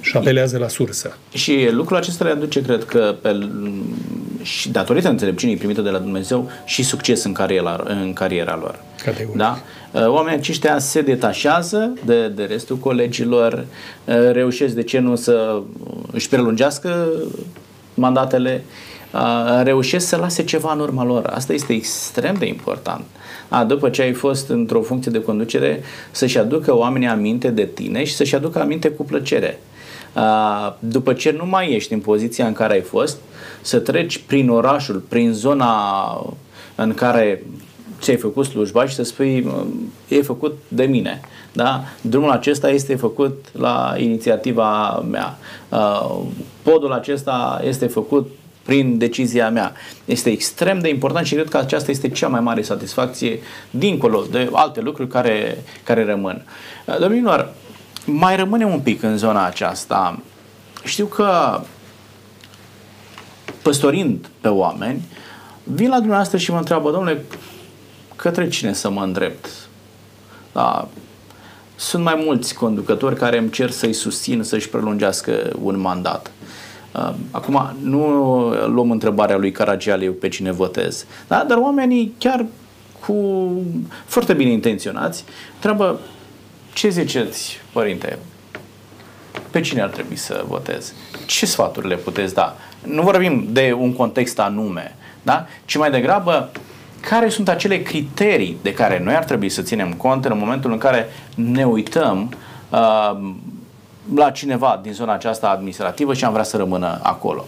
și 0.00 0.16
apelează 0.16 0.58
la 0.58 0.68
sursă. 0.68 1.16
Și 1.32 1.68
lucrul 1.70 1.96
acesta 1.96 2.24
le 2.24 2.30
aduce, 2.30 2.62
cred 2.62 2.84
că, 2.84 3.14
pe, 3.22 3.48
și 4.42 4.70
datorită 4.70 5.08
înțelepciunii 5.08 5.56
primite 5.56 5.80
de 5.80 5.90
la 5.90 5.98
Dumnezeu 5.98 6.50
și 6.64 6.82
succes 6.82 7.24
în 7.24 7.32
cariera, 7.32 7.82
în 7.84 8.12
cariera 8.12 8.56
lor. 8.60 8.80
Categoric. 9.04 9.36
Da? 9.36 9.58
Oamenii 10.06 10.38
aceștia 10.38 10.78
se 10.78 11.00
detașează 11.00 11.92
de, 12.04 12.28
de 12.28 12.44
restul 12.44 12.76
colegilor, 12.76 13.64
reușesc 14.32 14.74
de 14.74 14.82
ce 14.82 14.98
nu 14.98 15.16
să 15.16 15.62
își 16.12 16.28
prelungească 16.28 17.08
mandatele, 17.94 18.64
reușesc 19.62 20.06
să 20.06 20.16
lase 20.16 20.44
ceva 20.44 20.72
în 20.72 20.80
urma 20.80 21.04
lor. 21.04 21.26
Asta 21.26 21.52
este 21.52 21.72
extrem 21.72 22.34
de 22.38 22.46
important. 22.46 23.04
A, 23.48 23.64
după 23.64 23.88
ce 23.88 24.02
ai 24.02 24.12
fost 24.12 24.48
într-o 24.48 24.80
funcție 24.80 25.10
de 25.10 25.22
conducere, 25.22 25.82
să-și 26.10 26.38
aducă 26.38 26.76
oamenii 26.76 27.08
aminte 27.08 27.48
de 27.48 27.64
tine 27.74 28.04
și 28.04 28.14
să-și 28.14 28.34
aducă 28.34 28.60
aminte 28.60 28.88
cu 28.88 29.04
plăcere 29.04 29.60
după 30.78 31.12
ce 31.12 31.30
nu 31.30 31.46
mai 31.46 31.72
ești 31.72 31.92
în 31.92 32.00
poziția 32.00 32.46
în 32.46 32.52
care 32.52 32.72
ai 32.72 32.80
fost, 32.80 33.18
să 33.60 33.78
treci 33.78 34.18
prin 34.18 34.50
orașul, 34.50 35.02
prin 35.08 35.32
zona 35.32 36.26
în 36.74 36.94
care 36.94 37.44
ți-ai 38.00 38.16
făcut 38.16 38.46
slujba 38.46 38.86
și 38.86 38.94
să 38.94 39.02
spui, 39.02 39.52
e 40.08 40.22
făcut 40.22 40.58
de 40.68 40.84
mine. 40.84 41.20
Da? 41.52 41.84
Drumul 42.00 42.30
acesta 42.30 42.70
este 42.70 42.94
făcut 42.94 43.44
la 43.52 43.94
inițiativa 43.96 45.04
mea. 45.10 45.38
Podul 46.62 46.92
acesta 46.92 47.60
este 47.64 47.86
făcut 47.86 48.30
prin 48.62 48.98
decizia 48.98 49.50
mea. 49.50 49.72
Este 50.04 50.30
extrem 50.30 50.78
de 50.78 50.88
important 50.88 51.26
și 51.26 51.34
cred 51.34 51.48
că 51.48 51.56
aceasta 51.56 51.90
este 51.90 52.08
cea 52.08 52.28
mai 52.28 52.40
mare 52.40 52.62
satisfacție 52.62 53.38
dincolo 53.70 54.24
de 54.30 54.48
alte 54.52 54.80
lucruri 54.80 55.08
care, 55.08 55.64
care 55.84 56.04
rămân. 56.04 56.42
Domnilor, 57.00 57.54
mai 58.04 58.36
rămâne 58.36 58.64
un 58.64 58.80
pic 58.80 59.02
în 59.02 59.16
zona 59.16 59.46
aceasta. 59.46 60.20
Știu 60.84 61.06
că 61.06 61.60
păstorind 63.62 64.30
pe 64.40 64.48
oameni, 64.48 65.02
vin 65.62 65.88
la 65.88 65.96
dumneavoastră 65.96 66.38
și 66.38 66.50
mă 66.50 66.58
întreabă, 66.58 66.90
domnule, 66.90 67.24
către 68.16 68.48
cine 68.48 68.72
să 68.72 68.90
mă 68.90 69.02
îndrept? 69.02 69.48
Da, 70.52 70.88
sunt 71.76 72.04
mai 72.04 72.22
mulți 72.24 72.54
conducători 72.54 73.16
care 73.16 73.38
îmi 73.38 73.50
cer 73.50 73.70
să-i 73.70 73.92
susțin 73.92 74.42
să-și 74.42 74.68
prelungească 74.68 75.52
un 75.62 75.80
mandat. 75.80 76.30
Uh, 76.94 77.14
acum, 77.30 77.76
nu 77.82 78.08
luăm 78.66 78.90
întrebarea 78.90 79.36
lui 79.36 79.52
Caragiale 79.52 80.06
pe 80.06 80.28
cine 80.28 80.52
votez, 80.52 81.06
da? 81.28 81.44
dar 81.48 81.58
oamenii 81.58 82.14
chiar 82.18 82.46
cu 83.06 83.48
foarte 84.04 84.32
bine 84.32 84.50
intenționați 84.50 85.24
întreabă 85.54 86.00
ce 86.74 86.88
ziceți, 86.88 87.60
părinte, 87.72 88.18
pe 89.50 89.60
cine 89.60 89.82
ar 89.82 89.88
trebui 89.88 90.16
să 90.16 90.44
votez? 90.48 90.92
Ce 91.26 91.46
sfaturi 91.46 91.88
le 91.88 91.96
puteți 91.96 92.34
da? 92.34 92.56
Nu 92.82 93.02
vorbim 93.02 93.46
de 93.50 93.74
un 93.78 93.92
context 93.92 94.38
anume, 94.38 94.96
da? 95.22 95.46
ci 95.64 95.76
mai 95.76 95.90
degrabă 95.90 96.50
care 97.00 97.28
sunt 97.28 97.48
acele 97.48 97.82
criterii 97.82 98.56
de 98.62 98.74
care 98.74 98.98
noi 98.98 99.14
ar 99.14 99.24
trebui 99.24 99.48
să 99.48 99.62
ținem 99.62 99.92
cont 99.92 100.24
în 100.24 100.38
momentul 100.38 100.72
în 100.72 100.78
care 100.78 101.08
ne 101.34 101.64
uităm 101.64 102.34
uh, 102.70 103.32
la 104.14 104.30
cineva 104.30 104.80
din 104.82 104.92
zona 104.92 105.12
aceasta 105.12 105.48
administrativă 105.48 106.14
și 106.14 106.24
am 106.24 106.32
vrea 106.32 106.44
să 106.44 106.56
rămână 106.56 107.00
acolo. 107.02 107.44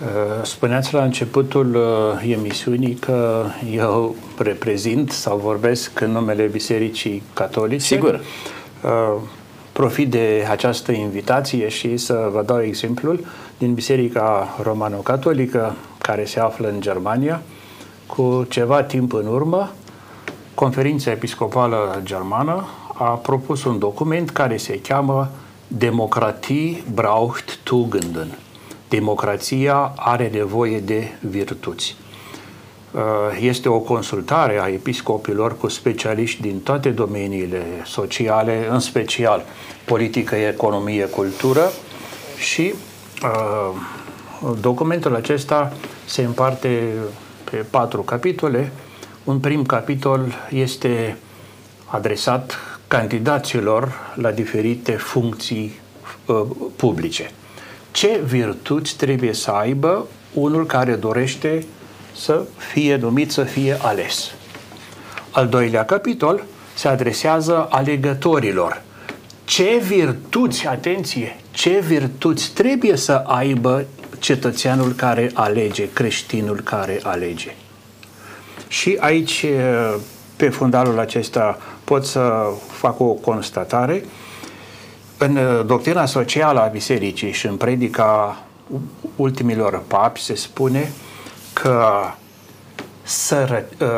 Uh, 0.00 0.42
spuneați 0.42 0.94
la 0.94 1.02
începutul 1.02 1.74
uh, 1.74 2.32
emisiunii 2.32 2.94
că 2.94 3.44
eu 3.72 4.14
reprezint 4.38 5.10
sau 5.10 5.36
vorbesc 5.36 6.00
în 6.00 6.10
numele 6.10 6.46
Bisericii 6.46 7.22
Catolice. 7.32 7.84
Sigur. 7.84 8.20
Uh, 8.84 9.20
profit 9.72 10.10
de 10.10 10.46
această 10.50 10.92
invitație 10.92 11.68
și 11.68 11.96
să 11.96 12.28
vă 12.32 12.42
dau 12.42 12.62
exemplul 12.62 13.24
din 13.58 13.74
Biserica 13.74 14.56
Romano-Catolică 14.62 15.74
care 15.98 16.24
se 16.24 16.40
află 16.40 16.68
în 16.68 16.80
Germania. 16.80 17.42
Cu 18.06 18.46
ceva 18.48 18.82
timp 18.82 19.12
în 19.12 19.26
urmă, 19.26 19.72
Conferința 20.54 21.10
Episcopală 21.10 22.00
Germană 22.02 22.64
a 22.94 23.08
propus 23.08 23.64
un 23.64 23.78
document 23.78 24.30
care 24.30 24.56
se 24.56 24.80
cheamă 24.80 25.30
Democratie 25.68 26.82
braucht 26.94 27.58
Tugenden. 27.62 28.38
Democrația 28.88 29.92
are 29.96 30.30
nevoie 30.32 30.80
de 30.80 31.08
virtuți. 31.20 31.96
Uh, 32.90 33.02
este 33.40 33.68
o 33.68 33.78
consultare 33.78 34.60
a 34.60 34.68
episcopilor 34.68 35.58
cu 35.58 35.68
specialiști 35.68 36.40
din 36.40 36.60
toate 36.60 36.88
domeniile 36.88 37.62
sociale, 37.84 38.68
în 38.70 38.78
special 38.78 39.44
politică, 39.84 40.34
economie, 40.34 41.04
cultură 41.04 41.70
și 42.38 42.74
uh, 43.22 43.80
documentul 44.60 45.14
acesta 45.14 45.72
se 46.04 46.22
împarte 46.22 46.92
pe 47.50 47.56
patru 47.56 48.02
capitole. 48.02 48.72
Un 49.24 49.38
prim 49.38 49.64
capitol 49.64 50.32
este 50.50 51.16
adresat 51.86 52.58
candidaților 52.88 53.92
la 54.14 54.30
diferite 54.30 54.92
funcții 54.92 55.80
uh, 56.26 56.42
publice. 56.76 57.30
Ce 57.96 58.20
virtuți 58.24 58.96
trebuie 58.96 59.32
să 59.32 59.50
aibă 59.50 60.06
unul 60.34 60.66
care 60.66 60.94
dorește 60.94 61.66
să 62.16 62.44
fie 62.56 62.96
numit, 62.96 63.30
să 63.30 63.42
fie 63.42 63.78
ales? 63.80 64.30
Al 65.30 65.48
doilea 65.48 65.84
capitol 65.84 66.44
se 66.74 66.88
adresează 66.88 67.66
alegătorilor. 67.70 68.82
Ce 69.44 69.82
virtuți, 69.86 70.66
atenție, 70.66 71.36
ce 71.50 71.82
virtuți 71.86 72.50
trebuie 72.54 72.96
să 72.96 73.22
aibă 73.26 73.84
cetățeanul 74.18 74.92
care 74.92 75.30
alege, 75.34 75.88
creștinul 75.92 76.60
care 76.60 77.00
alege? 77.02 77.54
Și 78.68 78.96
aici, 79.00 79.46
pe 80.36 80.48
fundalul 80.48 80.98
acesta, 80.98 81.58
pot 81.84 82.04
să 82.04 82.46
fac 82.70 83.00
o 83.00 83.12
constatare. 83.12 84.04
În 85.18 85.38
doctrina 85.66 86.06
socială 86.06 86.60
a 86.60 86.66
Bisericii 86.66 87.32
și 87.32 87.46
în 87.46 87.56
predica 87.56 88.42
ultimilor 89.16 89.82
papi 89.86 90.20
se 90.20 90.34
spune 90.34 90.92
că 91.52 91.90
sără, 93.02 93.64
uh, 93.80 93.88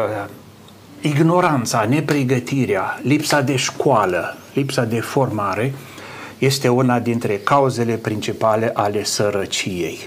ignoranța, 1.00 1.84
nepregătirea, 1.88 3.00
lipsa 3.02 3.40
de 3.40 3.56
școală, 3.56 4.36
lipsa 4.52 4.84
de 4.84 5.00
formare 5.00 5.74
este 6.38 6.68
una 6.68 6.98
dintre 6.98 7.38
cauzele 7.38 7.94
principale 7.94 8.70
ale 8.74 9.04
sărăciei. 9.04 9.98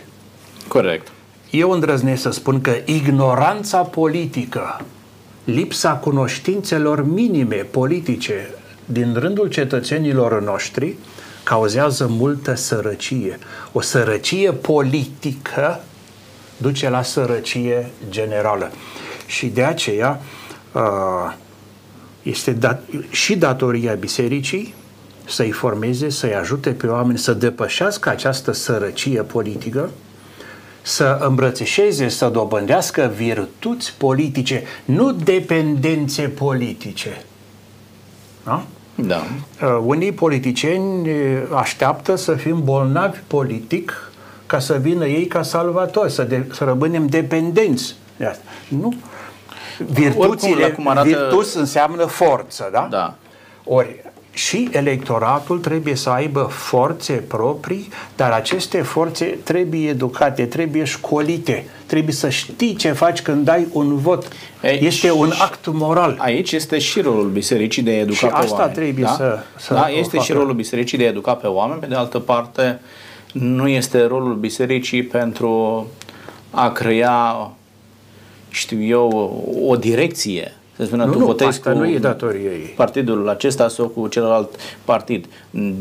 Corect. 0.67 1.11
Eu 1.49 1.71
îndrăznesc 1.71 2.21
să 2.21 2.29
spun 2.29 2.61
că 2.61 2.71
ignoranța 2.85 3.81
politică, 3.81 4.81
lipsa 5.43 5.93
cunoștințelor 5.93 7.05
minime 7.05 7.55
politice 7.55 8.49
din 8.91 9.15
rândul 9.19 9.47
cetățenilor 9.47 10.41
noștri 10.41 10.95
cauzează 11.43 12.07
multă 12.09 12.55
sărăcie. 12.55 13.39
O 13.71 13.81
sărăcie 13.81 14.51
politică 14.51 15.79
duce 16.57 16.89
la 16.89 17.03
sărăcie 17.03 17.89
generală. 18.09 18.71
Și 19.25 19.45
de 19.45 19.63
aceea 19.63 20.21
uh, 20.71 21.33
este 22.23 22.51
dat, 22.51 22.83
și 23.09 23.35
datoria 23.35 23.93
bisericii 23.93 24.73
să-i 25.25 25.51
formeze, 25.51 26.09
să-i 26.09 26.35
ajute 26.35 26.69
pe 26.69 26.87
oameni 26.87 27.17
să 27.17 27.33
depășească 27.33 28.09
această 28.09 28.51
sărăcie 28.51 29.21
politică, 29.21 29.89
să 30.81 31.17
îmbrățișeze, 31.21 32.07
să 32.07 32.29
dobândească 32.29 33.11
virtuți 33.15 33.93
politice, 33.97 34.63
nu 34.85 35.11
dependențe 35.11 36.21
politice. 36.21 37.23
Da? 38.43 38.65
Da. 38.95 39.21
Uh, 39.61 39.81
unii 39.85 40.11
politicieni 40.11 41.09
uh, 41.09 41.41
așteaptă 41.55 42.15
să 42.15 42.33
fim 42.33 42.63
bolnavi 42.63 43.19
politic 43.27 44.11
ca 44.45 44.59
să 44.59 44.73
vină 44.73 45.05
ei 45.05 45.25
ca 45.25 45.41
salvatori, 45.41 46.11
să, 46.11 46.23
de, 46.23 46.45
să 46.51 46.63
rămânem 46.63 47.07
dependenți. 47.07 47.95
De 48.17 48.25
asta. 48.25 48.43
Nu. 48.67 48.93
Virtuțile, 49.77 50.63
Oricum, 50.63 50.87
arată... 50.87 51.07
virtus 51.07 51.53
înseamnă 51.53 52.05
forță, 52.05 52.69
da? 52.71 52.87
Da. 52.89 53.15
Ori 53.63 54.10
și 54.33 54.69
electoratul 54.71 55.59
trebuie 55.59 55.95
să 55.95 56.09
aibă 56.09 56.41
forțe 56.41 57.13
proprii, 57.13 57.87
dar 58.15 58.31
aceste 58.31 58.81
forțe 58.81 59.25
trebuie 59.25 59.89
educate, 59.89 60.45
trebuie 60.45 60.83
școlite, 60.83 61.65
trebuie 61.85 62.13
să 62.13 62.29
știi 62.29 62.75
ce 62.75 62.91
faci 62.91 63.21
când 63.21 63.45
dai 63.45 63.67
un 63.71 63.97
vot. 63.97 64.27
Ei, 64.63 64.79
este 64.81 65.11
un 65.11 65.31
act 65.39 65.67
moral. 65.71 66.15
Aici 66.19 66.51
este 66.51 66.79
și 66.79 67.01
rolul 67.01 67.29
bisericii 67.29 67.83
de 67.83 67.91
a 67.91 67.93
educa 67.93 68.15
și 68.15 68.25
pe 68.25 68.33
asta 68.33 68.55
oameni. 68.55 68.73
trebuie 68.73 69.03
da? 69.03 69.11
să, 69.11 69.39
să 69.57 69.73
Da, 69.73 69.87
este 69.89 70.19
și 70.19 70.31
rolul 70.31 70.53
bisericii 70.53 70.97
de 70.97 71.03
a 71.03 71.07
educa 71.07 71.33
pe 71.33 71.47
oameni, 71.47 71.79
pe 71.79 71.85
de 71.85 71.95
altă 71.95 72.19
parte 72.19 72.79
nu 73.31 73.67
este 73.67 74.05
rolul 74.05 74.35
bisericii 74.35 75.03
pentru 75.03 75.87
a 76.49 76.71
crea 76.71 77.51
știu 78.49 78.83
eu, 78.83 79.07
o 79.67 79.75
direcție 79.75 80.53
să 80.81 80.87
spună, 80.87 81.05
nu, 81.05 81.11
tu 81.11 81.19
nu, 81.19 81.25
votezi 81.25 81.49
asta 81.49 81.71
cu 81.71 81.77
nu 81.77 81.89
e 81.89 81.97
datorie 81.97 82.49
ei. 82.49 82.73
partidul 82.75 83.29
acesta 83.29 83.67
sau 83.67 83.87
cu 83.87 84.07
celălalt 84.07 84.49
partid. 84.85 85.25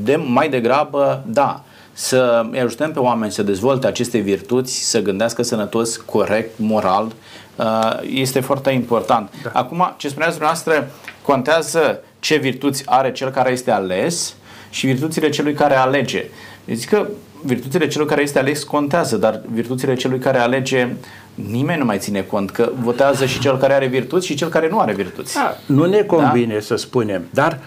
De, 0.03 0.17
mai 0.17 0.49
degrabă, 0.49 1.25
da, 1.27 1.65
să 1.93 2.47
ajutăm 2.65 2.93
pe 2.93 2.99
oameni 2.99 3.33
să 3.33 3.43
dezvolte 3.43 3.87
aceste 3.87 4.19
virtuți, 4.19 4.91
să 4.91 5.03
gândească 5.03 5.43
sănătos, 5.43 5.97
corect, 5.97 6.51
moral, 6.57 7.13
uh, 7.57 7.99
este 8.11 8.41
foarte 8.41 8.71
important. 8.71 9.31
Da. 9.43 9.51
Acum, 9.53 9.95
ce 9.97 10.09
spuneați 10.09 10.37
dumneavoastră, 10.37 10.91
contează 11.23 12.03
ce 12.19 12.37
virtuți 12.37 12.83
are 12.87 13.13
cel 13.13 13.31
care 13.31 13.53
este 13.53 13.71
ales 13.71 14.35
și 14.71 14.87
virtuțile 14.87 15.29
celui 15.29 15.53
care 15.53 15.75
alege. 15.75 16.25
Zic 16.67 16.89
că 16.89 17.07
virtuțile 17.43 17.89
celui 17.89 18.07
care 18.07 18.23
este 18.23 18.39
ales 18.39 18.63
contează, 18.63 19.17
dar 19.17 19.41
virtuțile 19.53 19.95
celui 19.95 20.19
care 20.19 20.39
alege 20.39 20.89
nimeni 21.35 21.79
nu 21.79 21.85
mai 21.85 21.99
ține 21.99 22.23
cont 22.23 22.51
că 22.51 22.71
votează 22.81 23.27
și 23.27 23.39
cel 23.39 23.59
care 23.59 23.73
are 23.73 23.87
virtuți 23.87 24.27
și 24.27 24.35
cel 24.35 24.49
care 24.49 24.69
nu 24.69 24.79
are 24.79 24.93
virtuți. 24.93 25.35
Da, 25.35 25.57
nu 25.67 25.85
ne 25.85 26.03
convine 26.03 26.55
da? 26.55 26.61
să 26.61 26.77
spunem, 26.77 27.23
dar 27.31 27.59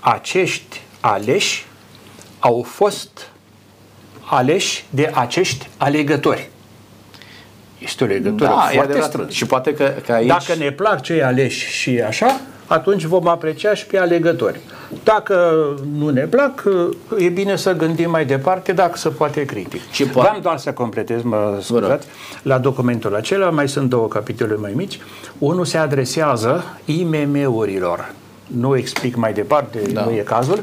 acești 0.00 0.80
aleși 1.00 1.66
au 2.38 2.62
fost 2.68 3.30
aleși 4.30 4.84
de 4.90 5.10
acești 5.14 5.68
alegători. 5.76 6.48
Este 7.78 8.04
o 8.04 8.06
legătură 8.06 8.44
da, 8.44 8.70
foarte 8.72 9.00
strânsă. 9.00 9.32
Și 9.32 9.46
poate 9.46 9.74
că, 9.74 9.94
că 10.06 10.12
aici... 10.12 10.28
Dacă 10.28 10.54
ne 10.58 10.70
plac 10.70 11.02
cei 11.02 11.22
aleși 11.22 11.70
și 11.70 12.00
așa, 12.00 12.40
atunci 12.68 13.04
vom 13.04 13.28
aprecia 13.28 13.74
și 13.74 13.86
pe 13.86 13.98
alegători. 13.98 14.60
Dacă 15.04 15.64
nu 15.98 16.08
ne 16.08 16.20
plac, 16.20 16.64
e 17.18 17.28
bine 17.28 17.56
să 17.56 17.72
gândim 17.72 18.10
mai 18.10 18.24
departe 18.26 18.72
dacă 18.72 18.96
se 18.96 19.08
poate 19.08 19.44
critic. 19.44 19.90
Și 19.90 20.04
po- 20.08 20.12
Vreau 20.12 20.38
doar 20.42 20.56
să 20.58 20.72
completez, 20.72 21.22
mă 21.22 21.58
scuzați, 21.60 22.06
la 22.42 22.58
documentul 22.58 23.14
acela 23.14 23.50
mai 23.50 23.68
sunt 23.68 23.88
două 23.88 24.08
capitole 24.08 24.54
mai 24.54 24.72
mici. 24.74 24.98
Unul 25.38 25.64
se 25.64 25.78
adresează 25.78 26.64
IMM-urilor. 26.84 28.12
nu 28.46 28.76
explic 28.76 29.16
mai 29.16 29.32
departe, 29.32 29.78
da. 29.92 30.04
nu 30.04 30.10
e 30.10 30.20
cazul, 30.20 30.62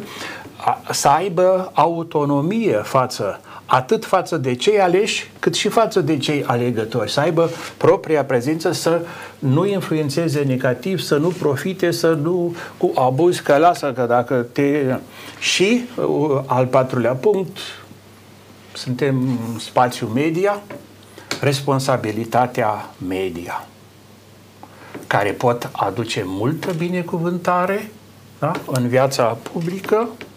să 0.91 1.07
aibă 1.07 1.71
autonomie 1.73 2.75
față 2.83 3.39
atât 3.65 4.05
față 4.05 4.37
de 4.37 4.55
cei 4.55 4.79
aleși, 4.79 5.31
cât 5.39 5.55
și 5.55 5.67
față 5.67 6.01
de 6.01 6.17
cei 6.17 6.43
alegători, 6.43 7.11
să 7.11 7.19
aibă 7.19 7.49
propria 7.77 8.25
prezență, 8.25 8.71
să 8.71 9.01
nu 9.39 9.65
influențeze 9.65 10.39
negativ, 10.39 10.99
să 10.99 11.17
nu 11.17 11.27
profite, 11.27 11.91
să 11.91 12.11
nu 12.21 12.55
cu 12.77 12.91
abuz, 12.95 13.39
că 13.39 13.57
lasă 13.57 13.93
că 13.93 14.05
dacă 14.07 14.35
te... 14.35 14.95
Și 15.39 15.83
uh, 15.95 16.41
al 16.45 16.65
patrulea 16.65 17.13
punct, 17.13 17.57
suntem 18.73 19.39
spațiu 19.59 20.07
media, 20.07 20.61
responsabilitatea 21.41 22.89
media, 23.07 23.67
care 25.07 25.31
pot 25.31 25.69
aduce 25.71 26.23
multă 26.25 26.71
binecuvântare 26.77 27.91
da? 28.39 28.51
în 28.65 28.87
viața 28.87 29.23
publică, 29.23 30.09
uh, 30.09 30.34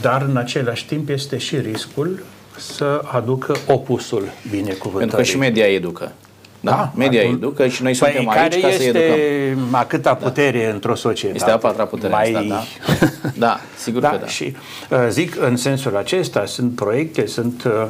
dar 0.00 0.22
în 0.28 0.36
același 0.36 0.86
timp 0.86 1.08
este 1.08 1.38
și 1.38 1.56
riscul 1.56 2.22
să 2.58 3.02
aducă 3.12 3.56
opusul 3.66 4.28
binecuvântării. 4.50 4.98
Pentru 4.98 5.16
că 5.16 5.22
și 5.22 5.36
media 5.36 5.66
educă. 5.66 6.12
Da, 6.60 6.70
da 6.70 6.92
media 6.96 7.20
atunci, 7.20 7.36
educă 7.36 7.66
și 7.66 7.82
noi 7.82 7.94
suntem 7.94 8.24
păi 8.24 8.36
aici 8.36 8.60
ca 8.60 8.70
să 8.70 8.82
educăm. 8.82 9.74
a 9.74 9.84
câta 9.84 10.18
da. 10.20 10.26
putere 10.26 10.64
da. 10.66 10.72
într-o 10.72 10.94
societate. 10.94 11.38
Este 11.38 11.50
a 11.50 11.58
patra 11.58 11.84
putere 11.84 12.12
Mai... 12.12 12.32
asta, 12.32 12.44
da? 12.48 12.64
da, 13.46 13.60
sigur 13.76 14.00
da, 14.00 14.10
că 14.10 14.16
da. 14.16 14.26
Și 14.26 14.56
uh, 14.90 14.98
zic 15.08 15.36
în 15.40 15.56
sensul 15.56 15.96
acesta, 15.96 16.46
sunt 16.46 16.74
proiecte, 16.74 17.26
sunt 17.26 17.64
uh, 17.64 17.86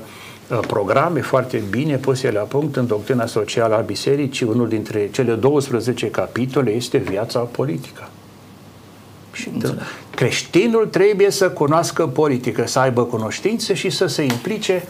uh, 0.50 0.58
programe 0.66 1.20
foarte 1.20 1.62
bine 1.70 1.96
puse 1.96 2.30
la 2.30 2.40
punct 2.40 2.76
în 2.76 2.86
doctrina 2.86 3.26
socială 3.26 3.76
a 3.76 3.80
bisericii. 3.80 4.46
Unul 4.46 4.68
dintre 4.68 5.08
cele 5.12 5.32
12 5.32 6.10
capitole 6.10 6.70
este 6.70 6.98
viața 6.98 7.38
politică. 7.38 8.08
Și 9.34 9.50
creștinul 10.14 10.86
trebuie 10.86 11.30
să 11.30 11.50
cunoască 11.50 12.06
politică, 12.06 12.66
să 12.66 12.78
aibă 12.78 13.04
cunoștințe 13.04 13.74
și 13.74 13.90
să 13.90 14.06
se 14.06 14.22
implice 14.22 14.82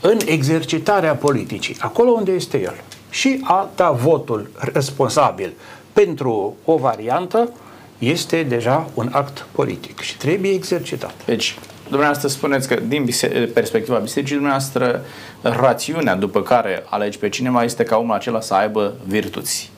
în 0.00 0.18
exercitarea 0.24 1.14
politicii, 1.14 1.76
acolo 1.78 2.10
unde 2.10 2.32
este 2.32 2.60
el 2.60 2.74
și 3.10 3.40
a 3.44 3.68
da 3.76 3.90
votul 3.90 4.50
responsabil 4.72 5.52
pentru 5.92 6.56
o 6.64 6.76
variantă 6.76 7.52
este 7.98 8.42
deja 8.42 8.88
un 8.94 9.08
act 9.12 9.46
politic 9.52 10.00
și 10.00 10.16
trebuie 10.16 10.52
exercitat. 10.52 11.14
Deci, 11.24 11.58
dumneavoastră 11.88 12.28
spuneți 12.28 12.68
că 12.68 12.80
din 12.88 13.04
bise- 13.04 13.50
perspectiva 13.54 13.98
bisericii 13.98 14.34
dumneavoastră, 14.34 15.04
rațiunea 15.42 16.14
după 16.14 16.42
care 16.42 16.84
alegi 16.90 17.18
pe 17.18 17.28
cineva 17.28 17.64
este 17.64 17.82
ca 17.82 17.96
omul 17.96 18.14
acela 18.14 18.40
să 18.40 18.54
aibă 18.54 18.94
virtuți. 19.06 19.70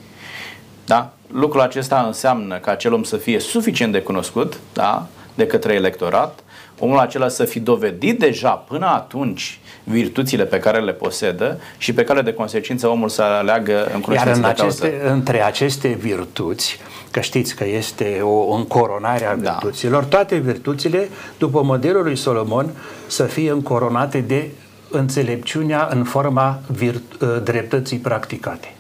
Da? 0.91 1.13
Lucrul 1.33 1.61
acesta 1.61 2.05
înseamnă 2.07 2.57
ca 2.57 2.71
acel 2.71 2.93
om 2.93 3.03
să 3.03 3.17
fie 3.17 3.39
suficient 3.39 3.93
de 3.93 4.01
cunoscut 4.01 4.59
da? 4.73 5.07
de 5.35 5.47
către 5.47 5.75
electorat, 5.75 6.39
omul 6.79 6.99
acela 6.99 7.29
să 7.29 7.45
fi 7.45 7.61
dovedit 7.61 8.19
deja 8.19 8.51
până 8.51 8.87
atunci 8.87 9.59
virtuțile 9.85 10.45
pe 10.45 10.59
care 10.59 10.81
le 10.81 10.93
posedă 10.93 11.61
și 11.79 11.93
pe 11.93 12.05
care 12.05 12.23
de 12.23 12.33
consecință 12.33 12.89
omul 12.89 13.09
să 13.09 13.23
aleagă 13.23 13.91
în 13.95 14.01
cunoștință 14.01 14.29
Iar 14.29 14.37
în 14.37 14.45
aceste, 14.45 15.01
între 15.05 15.43
aceste 15.43 15.89
virtuți, 15.89 16.79
că 17.11 17.21
știți 17.21 17.55
că 17.55 17.65
este 17.67 18.21
o 18.23 18.55
încoronare 18.55 19.25
a 19.25 19.37
da. 19.37 19.51
virtuților, 19.51 20.03
da. 20.03 20.09
toate 20.09 20.37
virtuțile, 20.37 21.09
după 21.39 21.63
modelul 21.63 22.03
lui 22.03 22.17
Solomon, 22.17 22.71
să 23.07 23.23
fie 23.23 23.51
încoronate 23.51 24.19
de 24.19 24.51
înțelepciunea 24.91 25.89
în 25.91 26.05
forma 26.05 26.61
virt- 26.73 27.21
ă, 27.21 27.27
dreptății 27.45 27.99
practicate. 27.99 28.75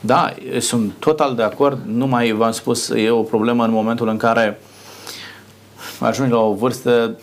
Da, 0.00 0.34
sunt 0.58 0.92
total 0.98 1.34
de 1.34 1.42
acord, 1.42 1.78
numai 1.86 2.30
v-am 2.30 2.52
spus, 2.52 2.88
e 2.88 3.10
o 3.10 3.22
problemă 3.22 3.64
în 3.64 3.70
momentul 3.70 4.08
în 4.08 4.16
care 4.16 4.60
ajungi 5.98 6.32
la 6.32 6.40
o 6.40 6.54
vârstă 6.54 7.18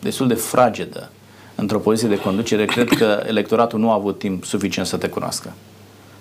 destul 0.00 0.28
de 0.28 0.34
fragedă 0.34 1.10
într-o 1.54 1.78
poziție 1.78 2.08
de 2.08 2.18
conducere, 2.20 2.64
cred 2.64 2.88
că 2.88 3.22
electoratul 3.26 3.78
nu 3.78 3.90
a 3.90 3.94
avut 3.94 4.18
timp 4.18 4.44
suficient 4.44 4.88
să 4.88 4.96
te 4.96 5.08
cunoască 5.08 5.52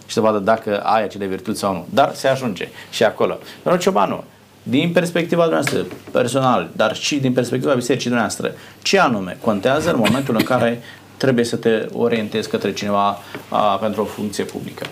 și 0.06 0.13
să 0.13 0.22
vadă 0.22 0.38
dacă 0.38 0.80
ai 0.80 1.04
acele 1.04 1.26
virtuți 1.26 1.60
sau 1.60 1.74
nu. 1.74 1.86
Dar 1.89 2.13
se 2.16 2.28
ajunge 2.28 2.70
și 2.92 3.04
acolo. 3.04 3.38
Domnul 3.63 3.82
Ciobanu, 3.82 4.24
din 4.63 4.92
perspectiva 4.92 5.46
noastră 5.46 5.86
personal, 6.12 6.70
dar 6.76 6.96
și 6.96 7.16
din 7.20 7.34
perspectiva 7.34 7.74
bisericii 7.74 8.10
noastre, 8.10 8.54
ce 8.82 9.00
anume 9.00 9.38
contează 9.42 9.92
în 9.92 9.98
momentul 9.98 10.36
în 10.38 10.44
care 10.44 10.82
trebuie 11.18 11.46
să 11.46 11.56
te 11.56 11.86
orientezi 11.94 12.50
către 12.50 12.74
cineva 12.74 13.18
a, 13.50 13.76
pentru 13.76 14.02
o 14.02 14.06
funcție 14.06 14.44
publică? 14.44 14.86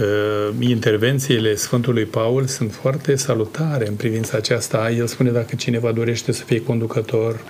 Uh, 0.00 0.54
intervențiile 0.58 1.54
Sfântului 1.54 2.04
Paul 2.04 2.46
sunt 2.46 2.72
foarte 2.72 3.16
salutare 3.16 3.88
în 3.88 3.94
privința 3.94 4.36
aceasta. 4.36 4.90
El 4.90 5.06
spune 5.06 5.30
dacă 5.30 5.54
cineva 5.54 5.92
dorește 5.92 6.32
să 6.32 6.44
fie 6.44 6.62
conducător, 6.62 7.40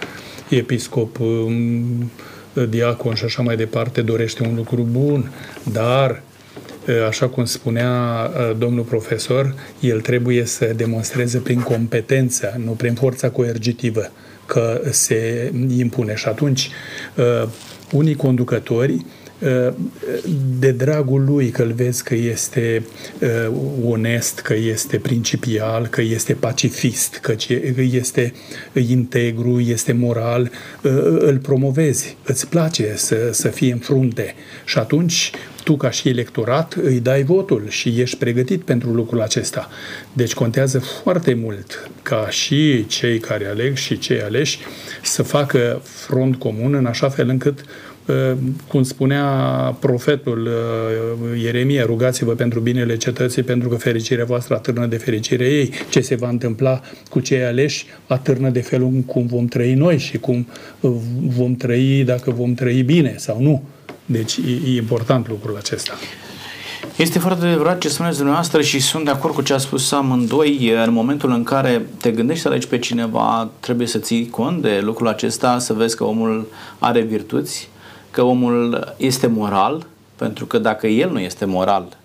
episcop, 0.49 1.19
um, 1.19 2.11
diacon 2.69 3.15
și 3.15 3.25
așa 3.25 3.43
mai 3.43 3.57
departe, 3.57 4.03
dorește 4.03 4.47
un 4.47 4.55
lucru 4.55 4.87
bun, 4.91 5.31
dar 5.73 6.23
așa 7.09 7.29
cum 7.29 7.45
spunea 7.45 8.31
domnul 8.59 8.85
profesor, 8.85 9.55
el 9.81 10.01
trebuie 10.01 10.45
să 10.45 10.73
demonstreze 10.77 11.39
prin 11.39 11.61
competență, 11.61 12.61
nu 12.65 12.71
prin 12.71 12.95
forța 12.95 13.31
coercitivă, 13.31 14.11
că 14.47 14.81
se 14.91 15.53
impune. 15.77 16.15
Și 16.15 16.29
atunci, 16.29 16.71
unii 17.93 18.15
conducători 18.15 19.05
de 20.59 20.71
dragul 20.71 21.25
lui 21.25 21.51
că 21.51 21.63
îl 21.63 21.73
vezi 21.73 22.03
că 22.03 22.15
este 22.15 22.83
uh, 23.21 23.57
onest, 23.85 24.41
că 24.41 24.55
este 24.55 24.97
principial, 24.97 25.87
că 25.87 26.01
este 26.01 26.33
pacifist, 26.33 27.15
că 27.15 27.35
este 27.93 28.33
integru, 28.89 29.61
este 29.61 29.93
moral, 29.93 30.51
uh, 30.83 30.93
îl 31.19 31.39
promovezi, 31.43 32.17
îți 32.25 32.49
place 32.49 32.93
să, 32.97 33.29
să 33.33 33.49
fie 33.49 33.73
în 33.73 33.79
frunte. 33.79 34.35
Și 34.65 34.79
atunci 34.79 35.31
tu 35.65 35.77
ca 35.77 35.91
și 35.91 36.09
electorat 36.09 36.75
îi 36.83 37.01
dai 37.01 37.23
votul 37.23 37.65
și 37.69 38.01
ești 38.01 38.17
pregătit 38.17 38.63
pentru 38.63 38.91
lucrul 38.91 39.21
acesta. 39.21 39.69
Deci 40.13 40.35
contează 40.35 40.79
foarte 40.79 41.35
mult 41.35 41.91
ca 42.03 42.27
și 42.31 42.87
cei 42.87 43.19
care 43.19 43.47
aleg 43.47 43.77
și 43.77 43.99
cei 43.99 44.21
aleși 44.21 44.59
să 45.03 45.23
facă 45.23 45.81
front 45.85 46.37
comun 46.37 46.75
în 46.75 46.87
așa 46.87 47.09
fel 47.09 47.29
încât 47.29 47.65
Ă, 48.09 48.37
cum 48.69 48.83
spunea 48.83 49.25
profetul 49.81 50.47
ă, 50.47 51.37
Ieremia, 51.37 51.85
rugați-vă 51.85 52.33
pentru 52.33 52.61
binele 52.61 52.97
cetății, 52.97 53.43
pentru 53.43 53.69
că 53.69 53.77
fericirea 53.77 54.25
voastră 54.25 54.55
atârnă 54.55 54.87
de 54.87 54.97
fericire 54.97 55.45
ei. 55.45 55.71
Ce 55.91 56.01
se 56.01 56.15
va 56.15 56.29
întâmpla 56.29 56.81
cu 57.11 57.21
cei 57.21 57.45
aleși 57.45 57.87
atârnă 58.07 58.51
de 58.51 58.61
felul 58.61 58.91
cum 59.07 59.27
vom 59.27 59.47
trăi 59.47 59.75
noi 59.75 59.99
și 59.99 60.19
cum 60.19 60.47
vom 61.21 61.55
trăi 61.55 62.05
dacă 62.05 62.31
vom 62.31 62.55
trăi 62.55 62.83
bine 62.83 63.15
sau 63.17 63.43
nu. 63.43 63.63
Deci 64.07 64.37
e, 64.37 64.77
important 64.77 65.29
lucrul 65.29 65.57
acesta. 65.57 65.93
Este 66.97 67.19
foarte 67.19 67.47
adevărat 67.47 67.79
ce 67.79 67.89
spuneți 67.89 68.17
dumneavoastră 68.17 68.63
și 68.63 68.81
sunt 68.81 69.05
de 69.05 69.11
acord 69.11 69.35
cu 69.35 69.43
ce 69.43 69.53
a 69.53 69.59
spus 69.59 69.93
amândoi. 69.93 70.73
În 70.85 70.93
momentul 70.93 71.31
în 71.31 71.43
care 71.43 71.87
te 72.01 72.11
gândești 72.11 72.43
să 72.43 72.49
alegi 72.49 72.69
pe 72.69 72.79
cineva, 72.79 73.51
trebuie 73.61 73.87
să 73.87 73.99
ții 73.99 74.31
cont 74.31 74.63
de 74.63 74.81
lucrul 74.83 75.09
acesta, 75.09 75.59
să 75.59 75.73
vezi 75.73 75.97
că 75.97 76.05
omul 76.05 76.47
are 76.79 77.01
virtuți, 77.01 77.69
că 78.11 78.23
omul 78.23 78.95
este 78.97 79.27
moral, 79.27 79.87
pentru 80.17 80.47
că 80.47 80.59
dacă 80.59 80.87
el 80.87 81.11
nu 81.11 81.21
este 81.21 81.45
moral 81.45 81.97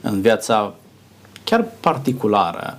în 0.00 0.20
viața 0.20 0.74
chiar 1.44 1.66
particulară, 1.80 2.78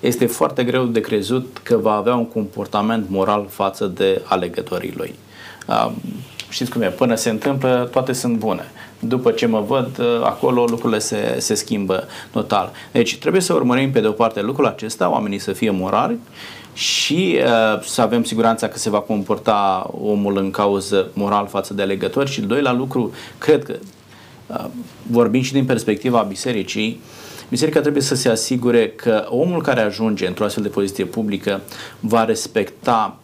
este 0.00 0.26
foarte 0.26 0.64
greu 0.64 0.84
de 0.84 1.00
crezut 1.00 1.60
că 1.62 1.76
va 1.76 1.92
avea 1.92 2.14
un 2.14 2.26
comportament 2.26 3.08
moral 3.08 3.46
față 3.50 3.86
de 3.86 4.22
alegătorii 4.24 4.94
lui. 4.96 5.14
Știți 6.56 6.70
cum 6.70 6.82
e, 6.82 6.86
până 6.86 7.14
se 7.14 7.30
întâmplă, 7.30 7.88
toate 7.92 8.12
sunt 8.12 8.36
bune. 8.36 8.70
După 8.98 9.30
ce 9.30 9.46
mă 9.46 9.60
văd, 9.60 10.00
acolo 10.22 10.64
lucrurile 10.64 10.98
se, 10.98 11.36
se 11.38 11.54
schimbă 11.54 12.04
total. 12.32 12.72
Deci 12.92 13.18
trebuie 13.18 13.42
să 13.42 13.52
urmărim 13.52 13.90
pe 13.90 14.00
de 14.00 14.06
o 14.06 14.12
parte 14.12 14.40
lucrul 14.42 14.66
acesta, 14.66 15.10
oamenii 15.10 15.38
să 15.38 15.52
fie 15.52 15.70
morali 15.70 16.18
și 16.72 17.38
uh, 17.38 17.82
să 17.82 18.00
avem 18.00 18.24
siguranța 18.24 18.68
că 18.68 18.78
se 18.78 18.90
va 18.90 19.00
comporta 19.00 19.90
omul 20.00 20.36
în 20.36 20.50
cauză 20.50 21.10
moral 21.12 21.46
față 21.46 21.74
de 21.74 21.82
alegători 21.82 22.30
și, 22.30 22.40
doilea 22.40 22.72
lucru, 22.72 23.12
cred 23.38 23.64
că, 23.64 23.76
uh, 24.46 24.64
vorbim 25.10 25.42
și 25.42 25.52
din 25.52 25.64
perspectiva 25.64 26.20
bisericii, 26.22 27.00
biserica 27.48 27.80
trebuie 27.80 28.02
să 28.02 28.14
se 28.14 28.28
asigure 28.28 28.88
că 28.88 29.26
omul 29.28 29.62
care 29.62 29.80
ajunge 29.80 30.26
într-o 30.26 30.44
astfel 30.44 30.62
de 30.62 30.68
poziție 30.68 31.04
publică 31.04 31.60
va 32.00 32.24
respecta 32.24 33.16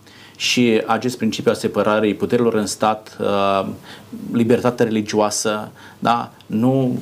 și 0.42 0.82
acest 0.86 1.16
principiu 1.16 1.50
al 1.50 1.56
separării 1.56 2.14
puterilor 2.14 2.54
în 2.54 2.66
stat, 2.66 3.16
uh, 3.20 3.68
libertatea 4.32 4.84
religioasă, 4.84 5.70
da? 5.98 6.30
nu 6.46 6.98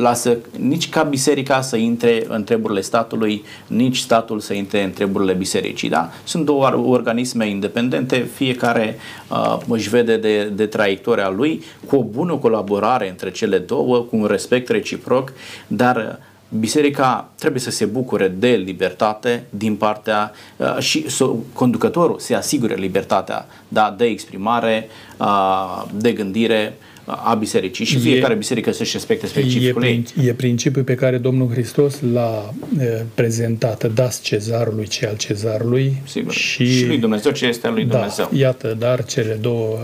lasă 0.00 0.36
nici 0.58 0.88
ca 0.88 1.02
biserica 1.02 1.60
să 1.60 1.76
intre 1.76 2.24
în 2.28 2.44
treburile 2.44 2.80
statului, 2.80 3.44
nici 3.66 3.96
statul 3.96 4.40
să 4.40 4.52
intre 4.52 4.82
în 4.82 4.90
treburile 4.90 5.32
bisericii. 5.32 5.88
Da? 5.88 6.10
Sunt 6.24 6.44
două 6.44 6.82
organisme 6.84 7.48
independente, 7.48 8.28
fiecare 8.34 8.98
uh, 9.30 9.58
își 9.68 9.88
vede 9.88 10.16
de, 10.16 10.44
de 10.44 10.66
traiectoria 10.66 11.30
lui, 11.30 11.62
cu 11.86 11.96
o 11.96 12.02
bună 12.02 12.36
colaborare 12.36 13.08
între 13.08 13.30
cele 13.30 13.58
două, 13.58 13.98
cu 13.98 14.16
un 14.16 14.26
respect 14.26 14.68
reciproc, 14.68 15.32
dar 15.66 16.18
biserica 16.48 17.30
trebuie 17.38 17.60
să 17.60 17.70
se 17.70 17.84
bucure 17.84 18.28
de 18.28 18.48
libertate 18.48 19.44
din 19.50 19.76
partea 19.76 20.32
uh, 20.56 20.78
și 20.78 21.10
so, 21.10 21.36
conducătorul 21.52 22.18
se 22.18 22.34
asigure 22.34 22.74
libertatea 22.74 23.46
da, 23.68 23.94
de 23.98 24.04
exprimare, 24.04 24.88
uh, 25.18 25.84
de 25.94 26.12
gândire 26.12 26.74
a 27.06 27.34
bisericii 27.34 27.84
și 27.84 27.98
fiecare 27.98 28.32
e, 28.32 28.36
biserică 28.36 28.72
să-și 28.72 28.92
respecte 28.92 29.26
specificul 29.26 29.84
e, 29.84 29.86
ei. 29.86 30.04
E 30.24 30.32
principiul 30.32 30.84
pe 30.84 30.94
care 30.94 31.18
Domnul 31.18 31.50
Hristos 31.50 32.00
l-a 32.12 32.54
e, 32.78 33.04
prezentat, 33.14 33.92
dați 33.92 34.22
cezarului 34.22 34.86
ce 34.86 35.06
al 35.06 35.16
cezarului 35.16 35.96
Sigur. 36.06 36.32
Și, 36.32 36.76
și 36.76 36.86
lui 36.86 36.98
Dumnezeu 36.98 37.32
ce 37.32 37.46
este 37.46 37.66
al 37.66 37.72
lui 37.72 37.84
da, 37.84 37.94
Dumnezeu. 37.96 38.30
Iată, 38.32 38.76
dar 38.78 39.04
cele 39.04 39.38
două 39.40 39.78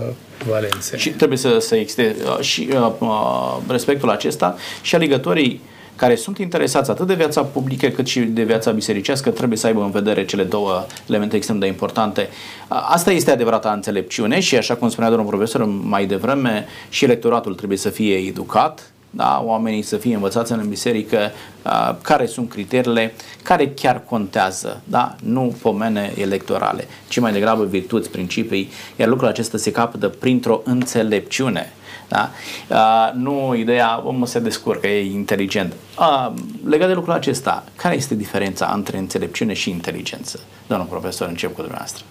valențe. 0.47 0.97
Și 0.97 1.09
trebuie 1.09 1.37
să, 1.37 1.57
să 1.59 1.75
existe 1.75 2.15
uh, 2.25 2.39
și 2.39 2.67
uh, 2.71 2.91
uh, 2.99 3.57
respectul 3.67 4.09
acesta 4.09 4.55
și 4.81 4.95
alegătorii 4.95 5.61
care 5.95 6.15
sunt 6.15 6.37
interesați 6.37 6.89
atât 6.89 7.07
de 7.07 7.13
viața 7.13 7.41
publică 7.41 7.87
cât 7.87 8.07
și 8.07 8.19
de 8.19 8.43
viața 8.43 8.71
bisericească 8.71 9.29
trebuie 9.29 9.57
să 9.57 9.67
aibă 9.67 9.81
în 9.81 9.91
vedere 9.91 10.25
cele 10.25 10.43
două 10.43 10.85
elemente 11.07 11.35
extrem 11.35 11.59
de 11.59 11.67
importante. 11.67 12.29
Asta 12.67 13.11
este 13.11 13.31
adevărata 13.31 13.71
înțelepciune 13.71 14.39
și 14.39 14.57
așa 14.57 14.75
cum 14.75 14.89
spunea 14.89 15.09
domnul 15.09 15.27
profesor 15.27 15.65
mai 15.65 16.05
devreme 16.05 16.65
și 16.89 17.03
electoratul 17.03 17.55
trebuie 17.55 17.77
să 17.77 17.89
fie 17.89 18.15
educat 18.15 18.93
da, 19.15 19.41
oamenii 19.45 19.81
să 19.81 19.97
fie 19.97 20.15
învățați 20.15 20.51
în 20.51 20.69
biserică 20.69 21.31
uh, 21.65 21.95
care 22.01 22.25
sunt 22.25 22.49
criteriile 22.49 23.13
care 23.43 23.69
chiar 23.69 24.03
contează, 24.09 24.81
da? 24.83 25.15
nu 25.23 25.55
pomene 25.61 26.13
electorale, 26.17 26.87
ci 27.07 27.19
mai 27.19 27.31
degrabă 27.31 27.65
virtuți, 27.65 28.09
principii, 28.09 28.69
iar 28.95 29.07
lucrul 29.07 29.27
acesta 29.27 29.57
se 29.57 29.71
capătă 29.71 30.07
printr-o 30.07 30.61
înțelepciune. 30.63 31.73
Da? 32.13 32.29
Uh, 32.67 33.13
nu 33.13 33.55
ideea, 33.55 34.01
omul 34.05 34.25
se 34.25 34.39
descurcă, 34.39 34.87
e 34.87 35.11
inteligent. 35.11 35.73
Uh, 35.99 36.31
legat 36.65 36.87
de 36.87 36.93
lucrul 36.93 37.13
acesta, 37.13 37.63
care 37.75 37.95
este 37.95 38.15
diferența 38.15 38.71
între 38.75 38.97
înțelepciune 38.97 39.53
și 39.53 39.69
inteligență? 39.69 40.39
Domnul 40.67 40.87
profesor, 40.87 41.27
încep 41.27 41.53
cu 41.53 41.61
dumneavoastră. 41.61 42.03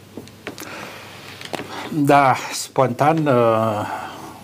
Da, 1.93 2.35
spontan 2.53 3.27
uh, 3.27 3.33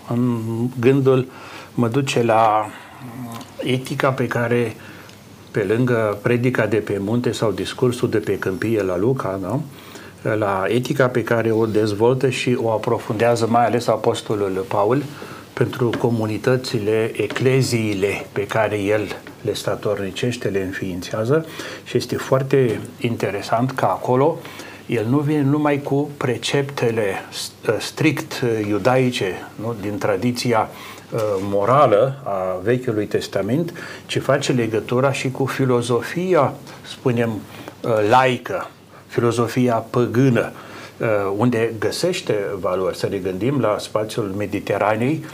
în 0.07 0.41
gândul 0.79 1.27
mă 1.73 1.87
duce 1.87 2.23
la 2.23 2.69
etica 3.63 4.09
pe 4.09 4.27
care 4.27 4.75
pe 5.51 5.63
lângă 5.63 6.17
predica 6.21 6.65
de 6.65 6.77
pe 6.77 6.97
munte 6.99 7.31
sau 7.31 7.51
discursul 7.51 8.09
de 8.09 8.17
pe 8.17 8.37
câmpie 8.37 8.81
la 8.81 8.97
Luca, 8.97 9.39
nu? 9.41 9.63
la 10.21 10.63
etica 10.67 11.07
pe 11.07 11.23
care 11.23 11.51
o 11.51 11.65
dezvoltă 11.65 12.29
și 12.29 12.57
o 12.61 12.69
aprofundează 12.69 13.47
mai 13.49 13.65
ales 13.65 13.87
Apostolul 13.87 14.65
Paul 14.67 15.03
pentru 15.59 15.89
comunitățile, 15.97 17.11
ecleziile 17.13 18.25
pe 18.31 18.47
care 18.47 18.79
el 18.79 19.17
le 19.41 19.53
statornicește, 19.53 20.47
le 20.47 20.61
înființează 20.61 21.45
și 21.83 21.97
este 21.97 22.15
foarte 22.15 22.79
interesant 22.99 23.71
că 23.71 23.85
acolo 23.85 24.37
el 24.85 25.05
nu 25.05 25.17
vine 25.17 25.41
numai 25.41 25.81
cu 25.81 26.09
preceptele 26.17 27.13
strict 27.79 28.43
iudaice, 28.67 29.33
nu? 29.55 29.75
din 29.81 29.97
tradiția 29.97 30.69
uh, 31.11 31.19
morală 31.41 32.21
a 32.23 32.59
Vechiului 32.63 33.05
Testament, 33.05 33.73
ci 34.05 34.19
face 34.19 34.51
legătura 34.51 35.11
și 35.11 35.31
cu 35.31 35.45
filozofia, 35.45 36.53
spunem, 36.81 37.29
uh, 37.29 37.91
laică, 38.09 38.69
filozofia 39.07 39.75
păgână, 39.75 40.51
Uh, 40.51 40.68
unde 41.37 41.73
găsește 41.79 42.45
valori. 42.59 42.97
Să 42.97 43.07
ne 43.09 43.17
gândim 43.17 43.59
la 43.59 43.75
spațiul 43.79 44.33
Mediteranei, 44.37 45.25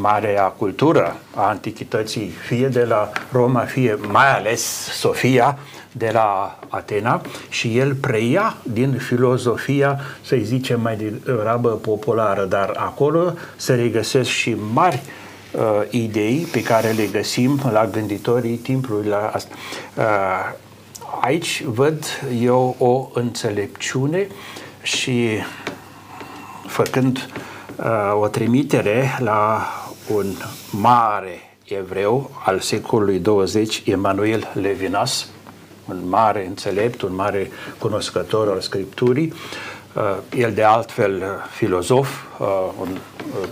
marea 0.00 0.44
cultură 0.44 1.16
a 1.34 1.48
antichității, 1.48 2.28
fie 2.46 2.68
de 2.68 2.84
la 2.84 3.10
Roma, 3.32 3.60
fie 3.60 3.98
mai 4.10 4.36
ales 4.36 4.62
Sofia, 4.92 5.58
de 5.92 6.10
la 6.12 6.58
Atena 6.68 7.20
și 7.48 7.78
el 7.78 7.94
preia 7.94 8.56
din 8.62 8.92
filozofia, 8.92 10.00
să 10.24 10.36
zicem 10.42 10.80
mai 10.80 10.96
degrabă 10.96 11.68
populară, 11.68 12.44
dar 12.44 12.72
acolo 12.76 13.32
se 13.56 13.74
regăsesc 13.74 14.28
și 14.28 14.56
mari 14.72 15.02
uh, 15.52 15.60
idei 15.90 16.46
pe 16.52 16.62
care 16.62 16.90
le 16.90 17.06
găsim 17.12 17.60
la 17.72 17.86
gânditorii 17.86 18.56
timpului. 18.56 19.08
La 19.08 19.30
asta. 19.32 19.54
Uh, 19.96 20.04
aici 21.20 21.62
văd 21.64 22.04
eu 22.40 22.76
o 22.78 23.08
înțelepciune 23.14 24.26
uh, 24.28 24.61
și 24.82 25.28
făcând 26.66 27.28
uh, 27.76 28.20
o 28.20 28.28
trimitere 28.28 29.16
la 29.18 29.66
un 30.08 30.34
mare 30.70 31.56
evreu 31.64 32.30
al 32.44 32.60
secolului 32.60 33.18
20, 33.18 33.82
Emanuel 33.84 34.50
Levinas, 34.54 35.28
un 35.88 36.08
mare 36.08 36.46
înțelept, 36.46 37.02
un 37.02 37.14
mare 37.14 37.50
cunoscător 37.78 38.48
al 38.48 38.60
Scripturii, 38.60 39.32
uh, 39.94 40.02
el 40.36 40.52
de 40.52 40.62
altfel 40.62 41.16
uh, 41.16 41.24
filozof, 41.50 42.08
uh, 42.38 42.46
un, 42.80 42.88
uh, 43.42 43.48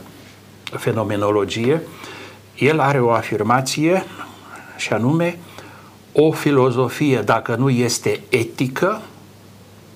fenomenologie, 0.79 1.83
el 2.59 2.81
are 2.81 3.01
o 3.01 3.11
afirmație 3.11 4.05
și 4.77 4.93
anume 4.93 5.39
o 6.13 6.33
filozofie, 6.33 7.21
dacă 7.21 7.55
nu 7.55 7.71
este 7.71 8.21
etică, 8.29 9.01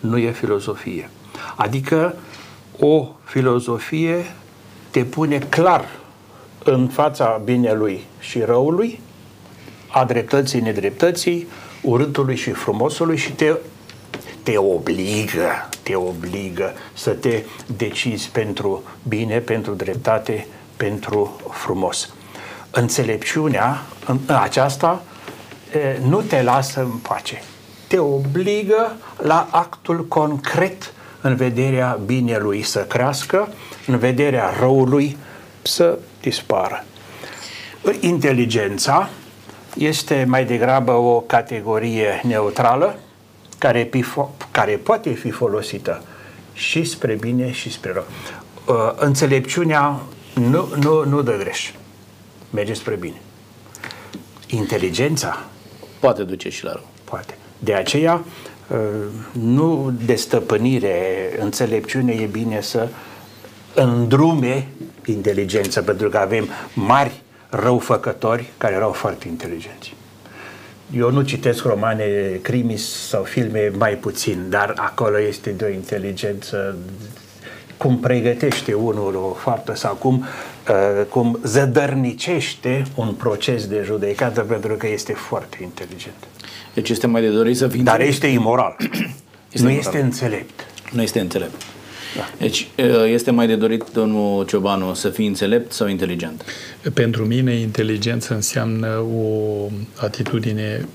nu 0.01 0.19
e 0.19 0.31
filozofie. 0.31 1.11
Adică 1.57 2.15
o 2.79 3.09
filozofie 3.25 4.35
te 4.91 5.05
pune 5.05 5.39
clar 5.39 5.85
în 6.65 6.89
fața 6.89 7.41
binelui 7.45 8.05
și 8.19 8.41
răului, 8.41 9.01
a 9.89 10.05
dreptății, 10.05 10.61
nedreptății, 10.61 11.47
urâtului 11.83 12.37
și 12.37 12.51
frumosului 12.51 13.17
și 13.17 13.33
te, 13.33 13.55
te 14.43 14.57
obligă, 14.57 15.69
te 15.83 15.95
obligă 15.95 16.73
să 16.93 17.11
te 17.11 17.43
decizi 17.77 18.31
pentru 18.31 18.83
bine, 19.09 19.39
pentru 19.39 19.73
dreptate, 19.73 20.47
pentru 20.77 21.41
frumos. 21.51 22.15
Înțelepciunea 22.71 23.83
în 24.07 24.19
aceasta 24.27 25.03
nu 26.07 26.21
te 26.21 26.43
lasă 26.43 26.81
în 26.81 26.97
pace. 26.99 27.43
Te 27.87 27.99
obligă 27.99 28.97
la 29.17 29.49
actul 29.51 30.07
concret 30.07 30.93
în 31.25 31.37
vederea 31.37 31.99
binelui 32.07 32.63
să 32.63 32.85
crească, 32.85 33.49
în 33.87 33.99
vederea 33.99 34.55
răului 34.59 35.17
să 35.63 35.99
dispară. 36.21 36.85
Inteligența 38.01 39.11
este 39.77 40.25
mai 40.29 40.45
degrabă 40.45 40.93
o 40.93 41.21
categorie 41.21 42.21
neutrală 42.23 42.99
care, 43.59 43.91
care 44.51 44.73
poate 44.73 45.11
fi 45.11 45.31
folosită 45.31 46.03
și 46.53 46.85
spre 46.85 47.15
bine 47.15 47.53
și 47.53 47.71
spre 47.71 47.93
rău. 47.93 48.07
Uh, 48.67 48.93
înțelepciunea 48.97 50.01
nu, 50.35 50.69
nu, 50.81 51.05
nu 51.05 51.23
dă 51.23 51.37
greș. 51.37 51.73
Merge 52.51 52.73
spre 52.73 52.95
bine. 52.95 53.21
Inteligența 54.47 55.45
poate 56.01 56.23
duce 56.23 56.49
și 56.49 56.65
la 56.65 56.73
rău. 56.73 56.89
Poate. 57.05 57.39
De 57.59 57.75
aceea, 57.75 58.15
Uh, 58.15 58.54
nu 59.33 59.93
de 60.05 60.15
stăpânire, 60.15 60.97
înțelepciune 61.39 62.13
e 62.13 62.27
bine 62.27 62.61
să 62.61 62.89
îndrume 63.75 64.67
inteligența, 65.05 65.81
pentru 65.81 66.09
că 66.09 66.19
avem 66.19 66.49
mari 66.75 67.23
răufăcători 67.49 68.53
care 68.59 68.75
erau 68.75 68.93
foarte 68.93 69.29
inteligenți. 69.29 69.95
Eu 70.97 71.11
nu 71.11 71.23
citesc 71.23 71.65
romane 71.65 72.05
crimis 72.43 73.09
sau 73.09 73.23
filme 73.23 73.73
mai 73.79 73.95
puțin, 73.95 74.47
dar 74.49 74.75
acolo 74.77 75.21
este 75.21 75.51
de 75.51 75.65
o 75.65 75.69
inteligență 75.69 76.77
cum 77.77 77.99
pregătește 77.99 78.75
unul 78.75 79.17
o 79.17 79.33
faptă 79.33 79.75
sau 79.75 79.95
cum, 79.95 80.25
uh, 80.69 81.05
cum 81.09 81.39
zădărnicește 81.43 82.83
un 82.95 83.13
proces 83.13 83.67
de 83.67 83.83
judecată 83.85 84.41
pentru 84.41 84.75
că 84.75 84.89
este 84.89 85.13
foarte 85.13 85.59
inteligent. 85.63 86.34
Deci 86.75 86.89
este 86.89 87.07
mai 87.07 87.21
de 87.21 87.29
dorit 87.29 87.57
să 87.57 87.69
fii... 87.69 87.83
Dar 87.83 88.01
este 88.01 88.27
imoral. 88.27 88.77
Este 89.53 89.67
nu 89.67 89.73
imoral. 89.73 89.79
este 89.79 89.99
înțelept. 90.01 90.67
Nu 90.93 91.03
este 91.03 91.21
înțelept. 91.21 91.63
Da. 92.17 92.31
Deci 92.39 92.69
este 93.07 93.31
mai 93.31 93.47
de 93.47 93.57
dorit, 93.57 93.85
domnul 93.93 94.47
Ciobanu, 94.47 94.95
să 94.95 95.09
fii 95.09 95.27
înțelept 95.27 95.73
sau 95.73 95.87
inteligent? 95.89 96.45
Pentru 96.93 97.25
mine, 97.25 97.55
inteligență 97.55 98.35
înseamnă 98.35 99.05
o 99.17 99.69
atitudine 99.97 100.89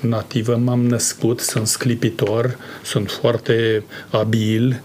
nativă. 0.00 0.56
M-am 0.56 0.86
născut, 0.86 1.40
sunt 1.40 1.66
sclipitor, 1.66 2.58
sunt 2.84 3.10
foarte 3.10 3.82
abil, 4.10 4.82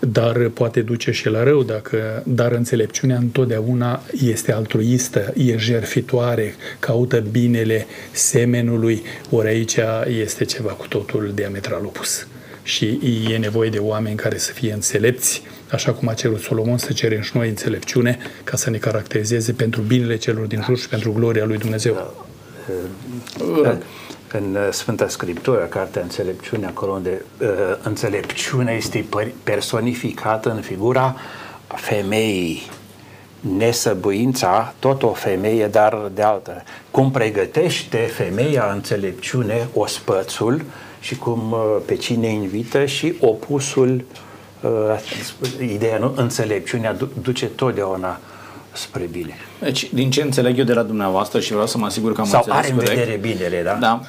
dar 0.00 0.48
poate 0.48 0.80
duce 0.80 1.10
și 1.10 1.28
la 1.28 1.42
rău. 1.42 1.62
Dacă, 1.62 2.22
dar 2.26 2.52
înțelepciunea 2.52 3.16
întotdeauna 3.16 4.02
este 4.24 4.52
altruistă, 4.52 5.32
e 5.36 5.56
jerfitoare, 5.56 6.54
caută 6.78 7.24
binele 7.30 7.86
semenului, 8.10 9.02
ori 9.30 9.48
aici 9.48 9.76
este 10.20 10.44
ceva 10.44 10.70
cu 10.70 10.86
totul 10.86 11.32
diametral 11.34 11.84
opus 11.84 12.26
și 12.68 12.98
e 13.30 13.36
nevoie 13.36 13.70
de 13.70 13.78
oameni 13.78 14.16
care 14.16 14.38
să 14.38 14.52
fie 14.52 14.72
înțelepți, 14.72 15.42
așa 15.70 15.92
cum 15.92 16.08
a 16.08 16.14
cerut 16.14 16.40
Solomon 16.40 16.78
să 16.78 16.92
cerem 16.92 17.20
și 17.20 17.36
noi 17.36 17.48
înțelepciune 17.48 18.18
ca 18.44 18.56
să 18.56 18.70
ne 18.70 18.76
caracterizeze 18.76 19.52
pentru 19.52 19.80
binele 19.80 20.16
celor 20.16 20.46
din 20.46 20.62
jur 20.64 20.78
și 20.78 20.88
pentru 20.88 21.12
gloria 21.12 21.44
lui 21.44 21.58
Dumnezeu. 21.58 22.14
uh, 23.62 23.76
în 24.32 24.56
Sfânta 24.70 25.08
Scriptură, 25.08 25.64
Cartea 25.64 26.02
Înțelepciune, 26.02 26.66
acolo 26.66 26.92
unde 26.92 27.22
uh, 27.40 27.48
înțelepciunea 27.82 28.74
este 28.74 29.06
personificată 29.42 30.50
în 30.50 30.60
figura 30.60 31.16
femeii, 31.66 32.62
nesăbuința, 33.56 34.74
tot 34.78 35.02
o 35.02 35.12
femeie, 35.12 35.66
dar 35.66 36.10
de 36.14 36.22
altă. 36.22 36.62
Cum 36.90 37.10
pregătește 37.10 37.96
femeia 37.96 38.70
înțelepciune 38.72 39.68
ospățul 39.74 40.62
și 41.00 41.16
cum 41.16 41.52
uh, 41.52 41.58
pe 41.86 41.96
cine 41.96 42.26
invită 42.28 42.84
și 42.84 43.14
opusul, 43.20 44.04
uh, 44.60 45.70
ideea, 45.74 45.98
nu? 45.98 46.12
Înțelepciunea 46.16 46.96
duce 47.22 47.46
totdeauna 47.46 48.18
spre 48.72 49.08
bine. 49.10 49.34
Deci, 49.60 49.88
din 49.92 50.10
ce 50.10 50.22
înțeleg 50.22 50.58
eu 50.58 50.64
de 50.64 50.72
la 50.72 50.82
dumneavoastră 50.82 51.40
și 51.40 51.50
vreau 51.52 51.66
să 51.66 51.78
mă 51.78 51.86
asigur 51.86 52.12
că 52.12 52.20
am 52.20 52.26
Sau 52.26 52.38
înțeles 52.38 52.58
are 52.58 52.70
în 52.70 52.76
corect, 52.78 52.94
vedere 52.98 53.16
binele, 53.16 53.62
da? 53.64 53.72
da, 53.80 54.00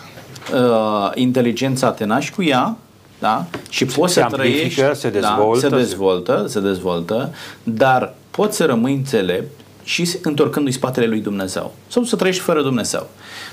uh, 0.58 1.12
inteligența 1.16 1.92
te 1.92 2.06
naști 2.06 2.36
cu 2.36 2.44
ea, 2.44 2.78
da? 3.20 3.46
Și 3.70 3.86
poți 3.86 4.14
Se 4.14 4.20
să 4.20 4.26
amplifică, 4.26 4.82
trăiești, 4.82 5.02
se 5.02 5.10
da, 5.10 5.20
dezvoltă, 5.20 5.60
se 5.60 5.68
se- 5.70 5.76
dezvoltă, 5.76 6.46
se 6.48 6.60
dezvoltă, 6.60 7.34
dar 7.64 8.14
poți 8.32 8.56
să 8.56 8.66
rămâi 8.66 8.94
înțelept 8.94 9.60
și 9.84 10.10
întorcându-i 10.22 10.72
spatele 10.72 11.06
lui 11.06 11.20
Dumnezeu. 11.20 11.74
Sau 11.88 12.04
să 12.04 12.16
trăiești 12.16 12.42
fără 12.42 12.62
Dumnezeu. 12.62 13.08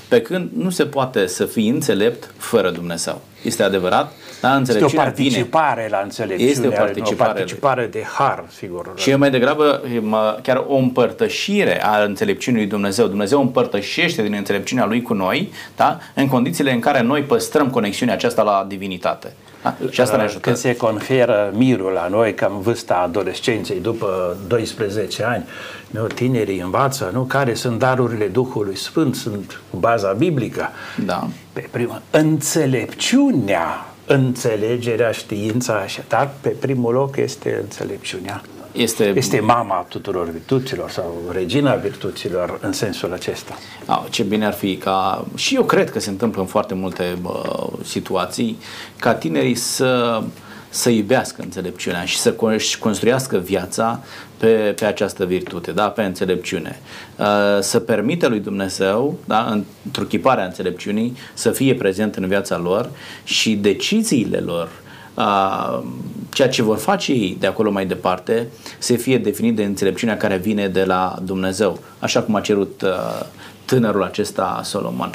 Pe 0.07 0.21
când 0.21 0.49
nu 0.55 0.69
se 0.69 0.85
poate 0.85 1.27
să 1.27 1.45
fii 1.45 1.69
înțelept 1.69 2.33
fără 2.37 2.69
Dumnezeu. 2.69 3.21
Este 3.41 3.63
adevărat, 3.63 4.11
dar 4.41 4.61
Este 4.61 4.73
o 4.73 4.75
înțelepciunea 4.75 5.05
vine. 5.15 5.29
participare 5.29 5.87
la 5.91 5.99
înțelepciune, 6.03 6.51
Este 6.51 6.67
o 6.67 6.71
participare. 6.71 7.29
o 7.29 7.33
participare 7.33 7.85
de 7.85 8.03
har, 8.17 8.43
sigur. 8.57 8.91
Și 8.95 9.09
e 9.09 9.15
mai 9.15 9.29
degrabă 9.29 9.81
e, 9.95 9.99
mă, 9.99 10.39
chiar 10.43 10.63
o 10.67 10.75
împărtășire 10.75 11.83
a 11.83 12.03
înțelepciunii 12.03 12.59
lui 12.59 12.69
Dumnezeu. 12.69 13.07
Dumnezeu 13.07 13.41
împărtășește 13.41 14.21
din 14.21 14.33
înțelepciunea 14.33 14.85
lui 14.85 15.01
cu 15.01 15.13
noi, 15.13 15.51
da? 15.75 15.99
în 16.13 16.27
condițiile 16.27 16.71
în 16.71 16.79
care 16.79 17.01
noi 17.01 17.21
păstrăm 17.21 17.69
conexiunea 17.69 18.15
aceasta 18.15 18.41
la 18.41 18.65
divinitate. 18.67 19.33
Da? 19.79 19.87
Și 19.89 20.01
asta 20.01 20.17
ne 20.17 20.23
ajută. 20.23 20.39
Când 20.39 20.55
se 20.55 20.75
conferă 20.75 21.51
mirul 21.53 21.91
la 21.91 22.07
noi, 22.07 22.33
cam 22.33 22.55
în 22.55 22.61
vârsta 22.61 22.95
adolescenței, 22.95 23.79
după 23.79 24.37
12 24.47 25.23
ani, 25.23 25.45
nu, 25.87 26.07
tinerii 26.07 26.59
învață, 26.59 27.09
nu, 27.13 27.21
care 27.21 27.53
sunt 27.53 27.79
darurile 27.79 28.25
Duhului 28.27 28.77
Sfânt, 28.77 29.15
sunt 29.15 29.61
baza 29.79 30.11
biblică. 30.11 30.69
Da. 31.05 31.27
Pe 31.53 31.67
primul, 31.71 32.01
înțelepciunea, 32.11 33.85
înțelegerea, 34.05 35.11
știința, 35.11 35.73
așa, 35.73 36.03
dar 36.07 36.29
pe 36.41 36.49
primul 36.49 36.93
loc 36.93 37.17
este 37.17 37.57
înțelepciunea. 37.61 38.41
Este, 38.77 39.13
Este 39.15 39.39
mama 39.39 39.85
tuturor 39.89 40.29
virtuților 40.29 40.89
sau 40.89 41.13
regina 41.31 41.75
virtuților 41.75 42.59
în 42.61 42.71
sensul 42.71 43.13
acesta. 43.13 43.57
A, 43.85 44.05
ce 44.09 44.23
bine 44.23 44.45
ar 44.45 44.53
fi 44.53 44.75
ca, 44.75 45.25
și 45.35 45.55
eu 45.55 45.63
cred 45.63 45.91
că 45.91 45.99
se 45.99 46.09
întâmplă 46.09 46.41
în 46.41 46.47
foarte 46.47 46.73
multe 46.73 47.17
bă, 47.21 47.69
situații, 47.83 48.57
ca 48.99 49.13
tinerii 49.13 49.55
să, 49.55 50.21
să 50.69 50.89
iubească 50.89 51.41
înțelepciunea 51.41 52.05
și 52.05 52.17
să 52.17 52.33
co- 52.35 52.53
își 52.53 52.79
construiască 52.79 53.37
viața 53.37 54.03
pe, 54.37 54.47
pe 54.79 54.85
această 54.85 55.25
virtute, 55.25 55.71
da? 55.71 55.89
pe 55.89 56.01
înțelepciune. 56.01 56.79
Uh, 57.15 57.25
Să 57.59 57.79
permită 57.79 58.27
lui 58.27 58.39
Dumnezeu, 58.39 59.17
da? 59.25 59.61
într-o 59.85 60.03
chipare 60.03 60.41
a 60.41 60.45
înțelepciunii, 60.45 61.17
să 61.33 61.51
fie 61.51 61.75
prezent 61.75 62.15
în 62.15 62.27
viața 62.27 62.57
lor 62.57 62.89
și 63.23 63.55
deciziile 63.55 64.37
lor 64.37 64.69
a, 65.17 65.83
ceea 66.29 66.49
ce 66.49 66.61
vor 66.61 66.77
face 66.77 67.11
ei 67.11 67.37
de 67.39 67.47
acolo 67.47 67.71
mai 67.71 67.85
departe 67.85 68.47
să 68.77 68.95
fie 68.95 69.17
definit 69.17 69.55
de 69.55 69.63
înțelepciunea 69.63 70.17
care 70.17 70.37
vine 70.37 70.67
de 70.67 70.83
la 70.83 71.15
Dumnezeu, 71.23 71.79
așa 71.99 72.21
cum 72.21 72.35
a 72.35 72.41
cerut 72.41 72.81
uh, 72.81 73.25
tânărul 73.65 74.03
acesta 74.03 74.61
Solomon. 74.63 75.11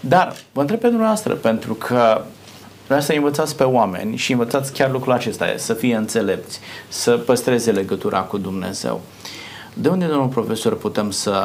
Dar 0.00 0.34
vă 0.52 0.60
întreb 0.60 0.80
pe 0.80 0.86
dumneavoastră, 0.86 1.34
pentru 1.34 1.74
că 1.74 2.22
vreau 2.86 3.00
să 3.00 3.12
învățați 3.12 3.56
pe 3.56 3.62
oameni 3.64 4.16
și 4.16 4.32
învățați 4.32 4.72
chiar 4.72 4.90
lucrul 4.90 5.12
acesta, 5.12 5.54
să 5.56 5.74
fie 5.74 5.96
înțelepți, 5.96 6.60
să 6.88 7.10
păstreze 7.10 7.70
legătura 7.70 8.20
cu 8.20 8.38
Dumnezeu. 8.38 9.00
De 9.74 9.88
unde, 9.88 10.06
domnul 10.06 10.28
profesor, 10.28 10.76
putem 10.76 11.10
să, 11.10 11.42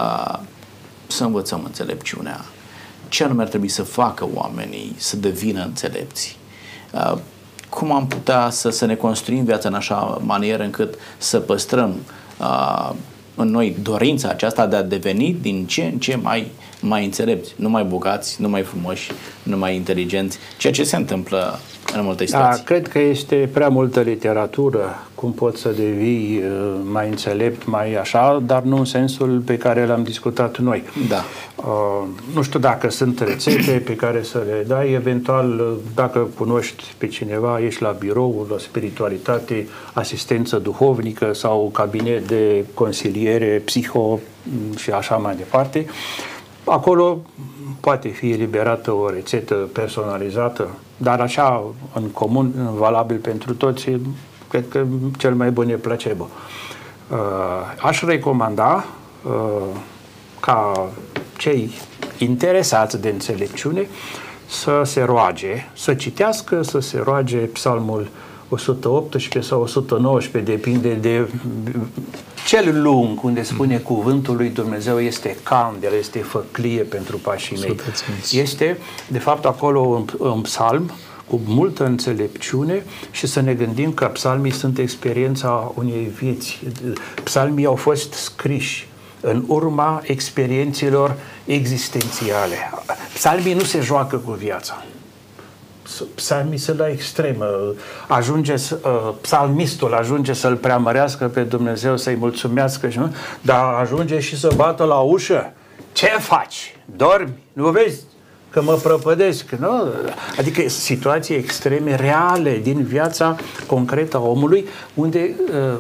să 1.08 1.24
învățăm 1.24 1.62
înțelepciunea? 1.66 2.46
Ce 3.08 3.24
anume 3.24 3.42
ar 3.42 3.48
trebui 3.48 3.68
să 3.68 3.84
facă 3.84 4.28
oamenii 4.34 4.96
să 4.98 5.18
devină 5.18 5.64
înțelepți? 5.64 6.38
Uh, 7.74 7.80
cum 7.80 7.92
am 7.92 8.08
putea 8.08 8.50
să, 8.50 8.70
să 8.70 8.86
ne 8.86 8.96
construim 8.96 9.44
viața 9.44 9.68
în 9.68 9.74
așa 9.74 10.22
manieră 10.26 10.64
încât 10.64 10.94
să 11.18 11.40
păstrăm 11.40 11.96
uh, 12.40 12.90
în 13.36 13.48
noi 13.48 13.76
dorința 13.82 14.30
aceasta 14.30 14.66
de 14.66 14.76
a 14.76 14.84
deveni 14.84 15.38
din 15.42 15.66
ce 15.66 15.84
în 15.84 16.00
ce 16.00 16.16
mai, 16.16 16.52
mai 16.86 17.06
înțelepți, 17.06 17.54
nu 17.56 17.70
mai 17.70 17.84
bogați, 17.84 18.42
nu 18.42 18.50
mai 18.50 18.62
frumoși, 18.62 19.12
nu 19.44 19.58
mai 19.58 19.76
inteligenți, 19.76 20.38
ceea 20.58 20.74
ce 20.74 20.84
se 20.84 20.96
întâmplă 20.96 21.60
în 21.96 22.04
multe 22.04 22.24
Da, 22.24 22.38
situații. 22.38 22.64
cred 22.64 22.88
că 22.88 23.00
este 23.00 23.50
prea 23.54 23.68
multă 23.70 24.00
literatură, 24.00 25.08
cum 25.16 25.32
poți 25.34 25.62
să 25.62 25.70
devii 25.70 26.42
uh, 26.44 26.74
mai 26.92 27.10
înțelept, 27.10 27.66
mai 27.66 27.96
așa, 27.96 28.42
dar 28.46 28.62
nu 28.62 28.78
în 28.78 28.86
sensul 28.86 29.42
pe 29.46 29.58
care 29.58 29.86
l-am 29.86 30.04
discutat 30.04 30.58
noi. 30.58 30.84
Da. 31.08 31.24
Uh, 31.56 32.08
nu 32.36 32.42
știu 32.42 32.60
dacă 32.60 32.90
sunt 32.90 33.20
rețete 33.20 33.82
pe 33.86 33.96
care 33.96 34.24
să 34.24 34.42
le 34.46 34.64
dai, 34.68 34.92
eventual 34.92 35.60
uh, 35.60 35.74
dacă 35.96 36.28
cunoști 36.38 36.84
pe 36.98 37.08
cineva, 37.08 37.60
ești 37.60 37.82
la 37.82 37.96
birou, 38.00 38.48
la 38.50 38.58
spiritualitate, 38.58 39.68
asistență 39.94 40.58
duhovnică 40.58 41.34
sau 41.34 41.70
cabinet 41.74 42.28
de 42.28 42.66
consiliere, 42.74 43.62
psiho 43.66 44.20
m, 44.44 44.76
și 44.78 44.92
așa 44.92 45.16
mai 45.16 45.36
departe. 45.36 45.86
Acolo 46.64 47.18
poate 47.80 48.08
fi 48.08 48.32
eliberată 48.32 48.92
o 48.92 49.10
rețetă 49.10 49.56
personalizată, 49.56 50.68
dar 50.98 51.20
așa 51.20 51.64
în 51.94 52.10
comun, 52.10 52.54
valabil 52.78 53.18
pentru 53.18 53.54
toți, 53.54 53.90
cred 54.50 54.66
că 54.70 54.86
cel 55.18 55.34
mai 55.34 55.52
bun 55.52 55.70
e 55.70 55.76
placebo. 55.76 56.30
Uh, 57.12 57.18
Aș 57.82 58.02
recomanda 58.02 58.86
uh, 59.26 59.32
ca 60.40 60.90
cei 61.38 61.72
interesați 62.18 63.02
de 63.02 63.10
înțelepciune 63.10 63.88
să 64.46 64.82
se 64.86 65.02
roage, 65.02 65.70
să 65.74 65.94
citească, 65.94 66.62
să 66.62 66.80
se 66.80 67.02
roage 67.04 67.38
psalmul 67.38 68.08
118 68.50 69.40
sau 69.40 69.62
119, 69.62 70.52
depinde 70.52 70.94
de 70.94 71.28
cel 72.46 72.82
lung, 72.82 73.24
unde 73.24 73.44
spune 73.44 73.78
cuvântul 73.78 74.36
lui 74.36 74.50
Dumnezeu 74.50 75.00
este 75.00 75.38
candelă, 75.44 75.96
este 76.00 76.20
făclie 76.20 76.82
pentru 76.82 77.18
pașii 77.18 77.58
mei. 77.60 77.70
Sutățenți. 77.70 78.38
Este, 78.38 78.78
de 79.08 79.20
fapt, 79.20 79.46
acolo 79.46 79.80
un, 79.80 80.06
un 80.18 80.42
psalm 80.42 80.92
cu 81.30 81.42
multă 81.46 81.86
înțelepciune 81.86 82.84
și 83.12 83.28
să 83.28 83.42
ne 83.42 83.54
gândim 83.54 83.94
că 83.94 84.06
psalmii 84.06 84.52
sunt 84.52 84.78
experiența 84.78 85.72
unei 85.76 86.12
vieți. 86.20 86.60
Psalmii 87.24 87.66
au 87.66 87.76
fost 87.76 88.14
scriși 88.14 88.88
în 89.22 89.44
urma 89.48 90.02
experiențelor 90.06 91.16
existențiale. 91.46 92.56
Psalmii 93.14 93.54
nu 93.54 93.64
se 93.64 93.80
joacă 93.80 94.18
cu 94.18 94.32
viața. 94.32 94.84
Psalmii 96.16 96.58
sunt 96.58 96.78
la 96.80 96.90
extremă. 96.90 97.46
Ajunge, 98.08 98.56
să- 98.58 98.80
uh, 98.84 99.14
psalmistul 99.22 99.94
ajunge 99.94 100.34
să-l 100.34 100.56
preamărească 100.56 101.28
pe 101.28 101.42
Dumnezeu, 101.42 101.98
să-i 101.98 102.16
mulțumească, 102.16 102.90
și 102.90 102.98
nu? 102.98 103.16
dar 103.42 103.64
ajunge 103.74 104.20
și 104.20 104.40
să 104.40 104.52
bată 104.56 104.84
la 104.84 104.96
ușă. 105.00 105.54
Ce 105.94 106.06
faci? 106.08 106.76
Dormi? 106.96 107.34
Nu 107.54 107.70
vezi? 107.70 108.02
Că 108.50 108.62
mă 108.62 108.74
prăpădesc, 108.74 109.50
nu? 109.50 109.88
Adică 110.38 110.70
situații 110.70 111.36
extreme, 111.36 111.96
reale, 111.96 112.60
din 112.64 112.84
viața 112.84 113.36
concretă 113.68 114.18
a 114.18 114.20
omului, 114.20 114.66
unde 114.94 115.36
uh, 115.54 115.80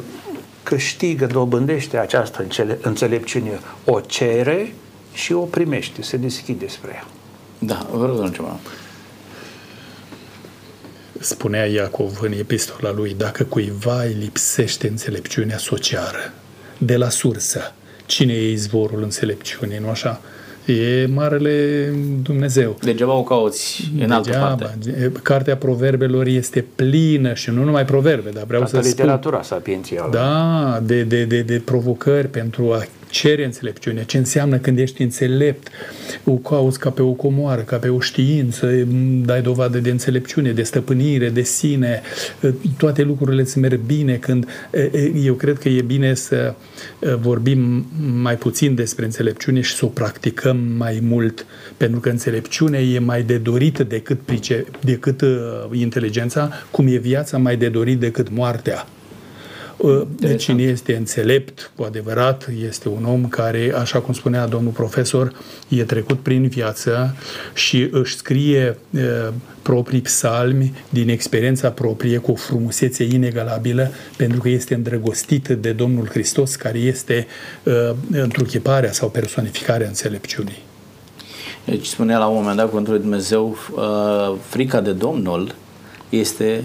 câștigă, 0.63 1.25
dobândește 1.25 1.97
această 1.97 2.41
înțele- 2.41 2.77
înțelepciune. 2.81 3.59
O 3.85 3.99
cere 3.99 4.73
și 5.13 5.33
o 5.33 5.39
primește, 5.41 6.01
se 6.01 6.17
deschide 6.17 6.67
spre 6.67 6.91
ea. 6.93 7.05
Da, 7.59 7.85
vă 7.91 8.05
rog, 8.05 8.15
domnul 8.15 8.33
Ciuman. 8.33 8.59
Spunea 11.23 11.65
Iacov 11.65 12.19
în 12.21 12.31
epistola 12.31 12.93
lui, 12.93 13.15
dacă 13.17 13.43
cuiva 13.43 14.03
îi 14.03 14.15
lipsește 14.19 14.87
înțelepciunea 14.87 15.57
socială, 15.57 16.33
de 16.77 16.97
la 16.97 17.09
sursă, 17.09 17.73
cine 18.05 18.33
e 18.33 18.51
izvorul 18.51 19.03
înțelepciunii, 19.03 19.77
nu 19.81 19.89
așa? 19.89 20.21
E 20.65 21.05
Marele 21.05 21.87
Dumnezeu. 22.23 22.77
Degeaba 22.81 23.13
o 23.13 23.23
cauți 23.23 23.91
în 23.99 24.11
altă 24.11 24.31
parte. 24.31 25.11
Cartea 25.21 25.57
proverbelor 25.57 26.25
este 26.25 26.65
plină 26.75 27.33
și 27.33 27.49
nu 27.49 27.63
numai 27.63 27.85
proverbe, 27.85 28.29
dar 28.29 28.43
vreau 28.43 28.61
Toată 28.61 28.75
să 28.75 28.81
spun 28.81 28.89
literatura 28.89 29.41
sapiențială. 29.41 30.09
da, 30.11 30.79
de, 30.83 31.03
de, 31.03 31.23
de, 31.23 31.41
de 31.41 31.61
provocări 31.65 32.27
pentru 32.27 32.73
a 32.73 32.85
cere 33.13 33.45
înțelepciune, 33.45 34.03
ce 34.05 34.17
înseamnă 34.17 34.57
când 34.57 34.79
ești 34.79 35.01
înțelept, 35.01 35.67
o 36.23 36.31
cauți 36.31 36.79
ca 36.79 36.89
pe 36.89 37.01
o 37.01 37.11
comoară, 37.11 37.61
ca 37.61 37.77
pe 37.77 37.89
o 37.89 37.99
știință, 37.99 38.71
dai 39.25 39.41
dovadă 39.41 39.77
de 39.77 39.89
înțelepciune, 39.89 40.51
de 40.51 40.63
stăpânire, 40.63 41.29
de 41.29 41.41
sine, 41.41 42.01
toate 42.77 43.01
lucrurile 43.01 43.41
îți 43.41 43.57
merg 43.57 43.79
bine 43.79 44.15
când 44.15 44.47
eu 45.23 45.33
cred 45.33 45.57
că 45.57 45.69
e 45.69 45.81
bine 45.81 46.13
să 46.13 46.53
vorbim 47.19 47.85
mai 48.21 48.35
puțin 48.35 48.75
despre 48.75 49.05
înțelepciune 49.05 49.61
și 49.61 49.75
să 49.75 49.85
o 49.85 49.87
practicăm 49.87 50.57
mai 50.57 50.99
mult, 51.01 51.45
pentru 51.77 51.99
că 51.99 52.09
înțelepciunea 52.09 52.81
e 52.81 52.99
mai 52.99 53.23
de 53.23 53.37
dorit 53.37 53.79
decât, 53.79 54.19
price, 54.19 54.65
decât 54.81 55.21
uh, 55.21 55.29
inteligența, 55.71 56.51
cum 56.71 56.87
e 56.87 56.97
viața 56.97 57.37
mai 57.37 57.57
de 57.57 57.69
dorit 57.69 57.99
decât 57.99 58.29
moartea. 58.29 58.87
De 60.15 60.35
cine 60.35 60.63
este 60.63 60.95
înțelept, 60.95 61.71
cu 61.75 61.83
adevărat, 61.83 62.49
este 62.65 62.89
un 62.89 63.05
om 63.05 63.27
care, 63.27 63.73
așa 63.75 63.99
cum 63.99 64.13
spunea 64.13 64.47
domnul 64.47 64.71
profesor, 64.71 65.33
e 65.67 65.83
trecut 65.83 66.19
prin 66.19 66.47
viață 66.47 67.15
și 67.53 67.87
își 67.91 68.15
scrie 68.15 68.77
proprii 69.61 70.01
psalmi 70.01 70.73
din 70.89 71.09
experiența 71.09 71.71
proprie 71.71 72.17
cu 72.17 72.31
o 72.31 72.35
frumusețe 72.35 73.03
inegalabilă 73.03 73.91
pentru 74.17 74.39
că 74.39 74.49
este 74.49 74.73
îndrăgostit 74.73 75.47
de 75.47 75.71
Domnul 75.71 76.07
Hristos 76.07 76.55
care 76.55 76.77
este 76.77 77.27
întruchiparea 78.11 78.91
sau 78.91 79.09
personificarea 79.09 79.87
înțelepciunii. 79.87 80.61
Deci 81.65 81.85
spunea 81.85 82.17
la 82.17 82.27
un 82.27 82.35
moment 82.35 82.57
dat 82.57 82.65
cuvântul 82.65 82.93
lui 82.93 83.01
Dumnezeu, 83.01 83.57
frica 84.47 84.81
de 84.81 84.91
Domnul 84.91 85.55
este 86.09 86.63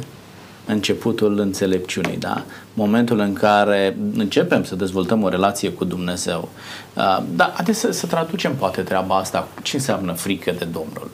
începutul 0.66 1.38
înțelepciunii, 1.38 2.16
da? 2.16 2.44
Momentul 2.78 3.18
în 3.18 3.32
care 3.32 3.96
începem 4.16 4.64
să 4.64 4.74
dezvoltăm 4.74 5.22
o 5.22 5.28
relație 5.28 5.70
cu 5.70 5.84
Dumnezeu. 5.84 6.48
Uh, 6.94 7.22
da, 7.36 7.52
haideți 7.54 7.78
să, 7.78 7.90
să 7.90 8.06
traducem 8.06 8.54
poate 8.54 8.80
treaba 8.80 9.16
asta. 9.16 9.48
Ce 9.62 9.76
înseamnă 9.76 10.12
frică 10.12 10.54
de 10.58 10.64
Domnul? 10.64 11.10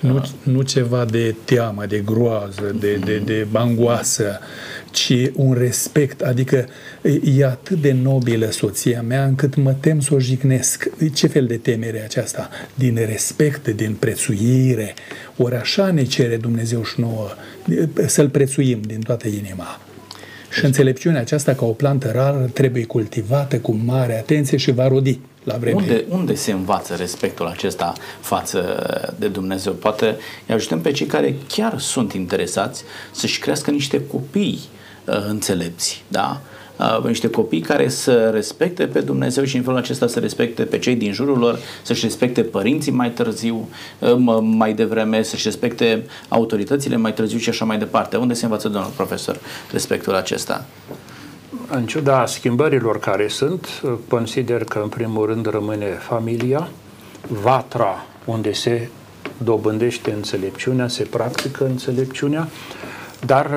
Nu, 0.00 0.24
nu 0.42 0.62
ceva 0.62 1.04
de 1.04 1.34
teamă, 1.44 1.86
de 1.86 1.98
groază, 1.98 2.74
de, 2.80 2.94
de, 2.94 3.18
de 3.18 3.46
angoasă, 3.52 4.38
ci 4.90 5.12
un 5.34 5.52
respect. 5.52 6.20
Adică 6.20 6.66
e 7.36 7.44
atât 7.44 7.80
de 7.80 7.92
nobilă 8.02 8.50
soția 8.50 9.02
mea 9.02 9.24
încât 9.24 9.54
mă 9.54 9.72
tem 9.72 10.00
să 10.00 10.14
o 10.14 10.18
jignesc. 10.18 10.90
Ce 11.14 11.26
fel 11.26 11.46
de 11.46 11.56
temere 11.56 12.02
aceasta? 12.04 12.48
Din 12.74 12.94
respect, 13.06 13.68
din 13.68 13.94
prețuire. 13.98 14.94
Ori 15.36 15.54
așa 15.54 15.90
ne 15.90 16.02
cere 16.02 16.36
Dumnezeu 16.36 16.84
și 16.84 17.00
nouă 17.00 17.28
să-L 18.06 18.28
prețuim 18.28 18.80
din 18.80 19.00
toată 19.00 19.28
inima. 19.28 19.78
Și 20.54 20.64
înțelepciunea 20.64 21.20
aceasta, 21.20 21.54
ca 21.54 21.64
o 21.64 21.72
plantă 21.72 22.10
rară, 22.10 22.50
trebuie 22.52 22.84
cultivată 22.84 23.58
cu 23.58 23.80
mare 23.84 24.18
atenție 24.18 24.56
și 24.56 24.72
va 24.72 24.88
rodi 24.88 25.20
la 25.44 25.56
vreme. 25.56 25.76
Unde, 25.76 26.04
unde 26.08 26.34
se 26.34 26.52
învață 26.52 26.94
respectul 26.94 27.46
acesta 27.46 27.92
față 28.20 28.62
de 29.18 29.28
Dumnezeu? 29.28 29.72
Poate 29.72 30.16
îi 30.46 30.54
ajutăm 30.54 30.80
pe 30.80 30.90
cei 30.90 31.06
care 31.06 31.34
chiar 31.48 31.78
sunt 31.78 32.12
interesați 32.12 32.84
să-și 33.12 33.38
crească 33.38 33.70
niște 33.70 34.06
copii 34.06 34.60
uh, 35.04 35.24
înțelepți, 35.28 36.04
da? 36.08 36.40
Uh, 36.42 36.53
niște 37.04 37.30
copii 37.30 37.60
care 37.60 37.88
să 37.88 38.30
respecte 38.32 38.86
pe 38.86 39.00
Dumnezeu 39.00 39.44
și 39.44 39.56
în 39.56 39.62
felul 39.62 39.78
acesta 39.78 40.06
să 40.06 40.18
respecte 40.18 40.62
pe 40.62 40.78
cei 40.78 40.94
din 40.94 41.12
jurul 41.12 41.38
lor, 41.38 41.58
să-și 41.82 42.04
respecte 42.04 42.42
părinții 42.42 42.92
mai 42.92 43.10
târziu, 43.10 43.68
uh, 43.98 44.16
mai 44.40 44.72
devreme, 44.72 45.22
să-și 45.22 45.44
respecte 45.44 46.06
autoritățile 46.28 46.96
mai 46.96 47.12
târziu 47.12 47.38
și 47.38 47.48
așa 47.48 47.64
mai 47.64 47.78
departe. 47.78 48.16
Unde 48.16 48.34
se 48.34 48.44
învață, 48.44 48.68
domnul 48.68 48.90
profesor, 48.96 49.38
respectul 49.72 50.14
acesta? 50.14 50.66
În 51.70 51.86
ciuda 51.86 52.26
schimbărilor 52.26 52.98
care 52.98 53.28
sunt, 53.28 53.68
consider 54.08 54.64
că 54.64 54.80
în 54.82 54.88
primul 54.88 55.26
rând 55.26 55.46
rămâne 55.46 55.86
familia, 55.86 56.68
vatra 57.28 58.06
unde 58.24 58.52
se 58.52 58.88
dobândește 59.38 60.12
înțelepciunea, 60.12 60.88
se 60.88 61.02
practică 61.02 61.64
înțelepciunea, 61.64 62.48
dar 63.26 63.50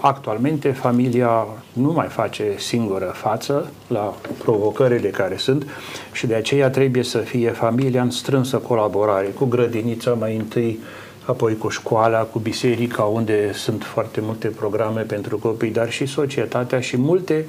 actualmente 0.00 0.70
familia 0.70 1.46
nu 1.72 1.92
mai 1.92 2.06
face 2.06 2.44
singură 2.56 3.12
față 3.14 3.70
la 3.86 4.14
provocările 4.38 5.08
care 5.08 5.36
sunt 5.36 5.66
și 6.12 6.26
de 6.26 6.34
aceea 6.34 6.70
trebuie 6.70 7.02
să 7.02 7.18
fie 7.18 7.50
familia 7.50 8.02
în 8.02 8.10
strânsă 8.10 8.56
colaborare 8.56 9.26
cu 9.26 9.44
grădinița 9.44 10.12
mai 10.12 10.36
întâi, 10.36 10.78
apoi 11.24 11.56
cu 11.56 11.68
școala, 11.68 12.18
cu 12.18 12.38
biserica, 12.38 13.02
unde 13.02 13.52
sunt 13.52 13.82
foarte 13.82 14.20
multe 14.20 14.48
programe 14.48 15.00
pentru 15.00 15.38
copii, 15.38 15.70
dar 15.70 15.90
și 15.90 16.06
societatea 16.06 16.80
și 16.80 16.96
multe 16.96 17.44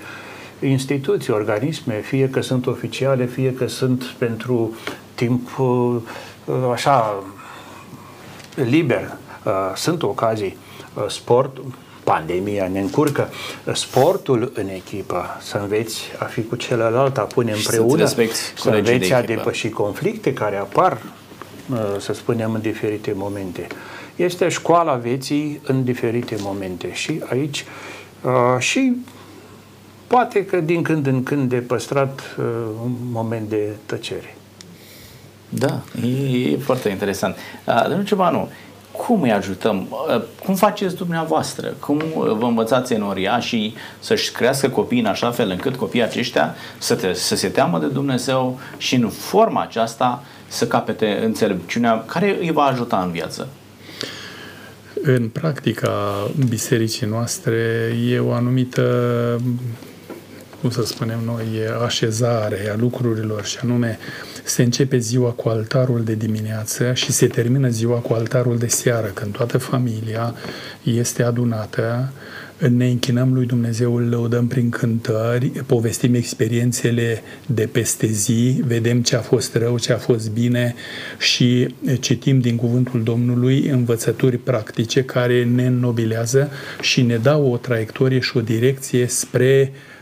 instituții, 0.60 1.34
organisme, 1.34 1.94
fie 1.94 2.30
că 2.30 2.42
sunt 2.42 2.68
oficiale, 2.68 3.26
fie 3.26 3.54
că 3.54 3.68
sunt 3.68 4.04
pentru 4.04 4.76
timp 5.16 5.60
uh, 5.60 5.96
așa 6.74 7.24
liber. 8.56 9.18
Uh, 9.46 9.52
sunt 9.76 10.04
ocazii. 10.04 10.58
Uh, 10.96 11.04
sport, 11.08 11.58
pandemia 12.04 12.68
ne 12.68 12.80
încurcă, 12.80 13.30
sportul 13.74 14.52
în 14.56 14.68
echipă, 14.68 15.38
să 15.42 15.58
înveți 15.58 16.02
a 16.20 16.24
fi 16.24 16.44
cu 16.44 16.56
celălalt, 16.56 17.18
a 17.18 17.22
pune 17.22 17.52
împreună, 17.52 18.06
să, 18.06 18.26
să 18.56 18.70
înveți 18.70 19.14
a 19.14 19.22
depăși 19.22 19.70
conflicte 19.70 20.34
care 20.34 20.56
apar 20.56 20.98
să 21.98 22.14
spunem, 22.14 22.54
în 22.54 22.62
diferite 22.62 23.14
momente. 23.16 23.68
Este 24.16 24.50
școala 24.50 24.94
vieții 24.94 25.62
în 25.64 25.84
diferite 25.84 26.36
momente 26.40 26.94
și 26.94 27.22
aici 27.30 27.66
uh, 28.22 28.60
și 28.60 28.94
poate 30.08 30.46
că 30.46 30.60
din 30.60 30.82
când 30.82 31.08
în 31.08 31.24
când 31.24 31.50
de 31.50 31.56
păstrat 31.56 32.36
uh, 32.40 32.46
un 32.84 32.92
moment 33.12 33.50
de 33.50 33.70
tăcere. 33.86 34.36
Da, 35.50 35.82
e, 36.04 36.50
e 36.52 36.58
foarte 36.58 36.90
interesant. 36.90 37.36
Uh, 37.68 37.84
Domnul 37.84 38.06
Ciobanu, 38.06 38.50
cum 39.06 39.22
îi 39.22 39.32
ajutăm? 39.32 39.88
Cum 40.46 40.56
faceți 40.56 40.96
dumneavoastră? 40.96 41.74
Cum 41.80 42.02
vă 42.14 42.46
învățați 42.46 42.94
în 42.94 43.02
și 43.40 43.74
să-și 44.00 44.32
crească 44.32 44.70
copiii 44.70 45.02
în 45.02 45.08
așa 45.08 45.32
fel 45.32 45.50
încât 45.50 45.76
copiii 45.76 46.04
aceștia 46.04 46.56
să, 46.78 46.96
te, 46.96 47.14
să 47.14 47.36
se 47.36 47.48
teamă 47.48 47.80
de 47.80 47.86
Dumnezeu 47.86 48.60
și 48.78 48.96
în 48.96 49.10
forma 49.10 49.62
aceasta 49.62 50.24
să 50.48 50.68
capete 50.68 51.22
înțelepciunea 51.24 52.04
care 52.06 52.38
îi 52.40 52.52
va 52.52 52.64
ajuta 52.64 53.02
în 53.06 53.12
viață? 53.12 53.48
În 55.02 55.30
practica 55.30 56.14
bisericii 56.50 57.08
noastre 57.08 57.92
e 58.10 58.20
o 58.20 58.32
anumită 58.32 58.82
cum 60.62 60.70
să 60.70 60.86
spunem 60.86 61.20
noi, 61.26 61.46
așezare 61.86 62.70
a 62.72 62.76
lucrurilor 62.80 63.46
și 63.46 63.58
anume 63.64 64.00
se 64.46 64.64
începe 64.64 64.98
ziua 64.98 65.30
cu 65.30 65.50
altarul 65.50 66.04
de 66.04 66.16
dimineață 66.16 66.94
și 66.94 67.12
se 67.12 67.28
termină 67.28 67.70
ziua 67.70 67.98
cu 67.98 68.14
altarul 68.14 68.58
de 68.58 68.68
seară, 68.68 69.08
când 69.08 69.32
toată 69.32 69.58
familia 69.58 70.36
este 70.84 71.24
adunată. 71.24 72.12
Ne 72.70 72.88
închinăm 72.88 73.34
lui 73.34 73.46
Dumnezeu, 73.46 73.96
îl 73.96 74.10
lăudăm 74.10 74.48
prin 74.48 74.70
cântări, 74.70 75.48
povestim 75.48 76.14
experiențele 76.14 77.22
de 77.46 77.70
peste 77.72 78.08
zi, 78.08 78.62
vedem 78.66 79.02
ce 79.02 79.16
a 79.16 79.20
fost 79.20 79.56
rău, 79.56 79.80
ce 79.80 79.94
a 79.94 79.98
fost 79.98 80.32
bine 80.32 80.76
și 81.18 81.76
citim 82.00 82.40
din 82.40 82.56
cuvântul 82.56 83.04
Domnului 83.04 83.68
învățături 83.68 84.38
practice 84.38 85.04
care 85.04 85.44
ne 85.44 85.66
înnobilează 85.66 86.50
și 86.82 87.02
ne 87.02 87.18
dau 87.18 87.52
o 87.52 87.58
traiectorie 87.58 88.20
și 88.20 88.38
o 88.38 88.42
direcție 88.42 89.08
spre 89.08 89.72
uh, 89.72 89.95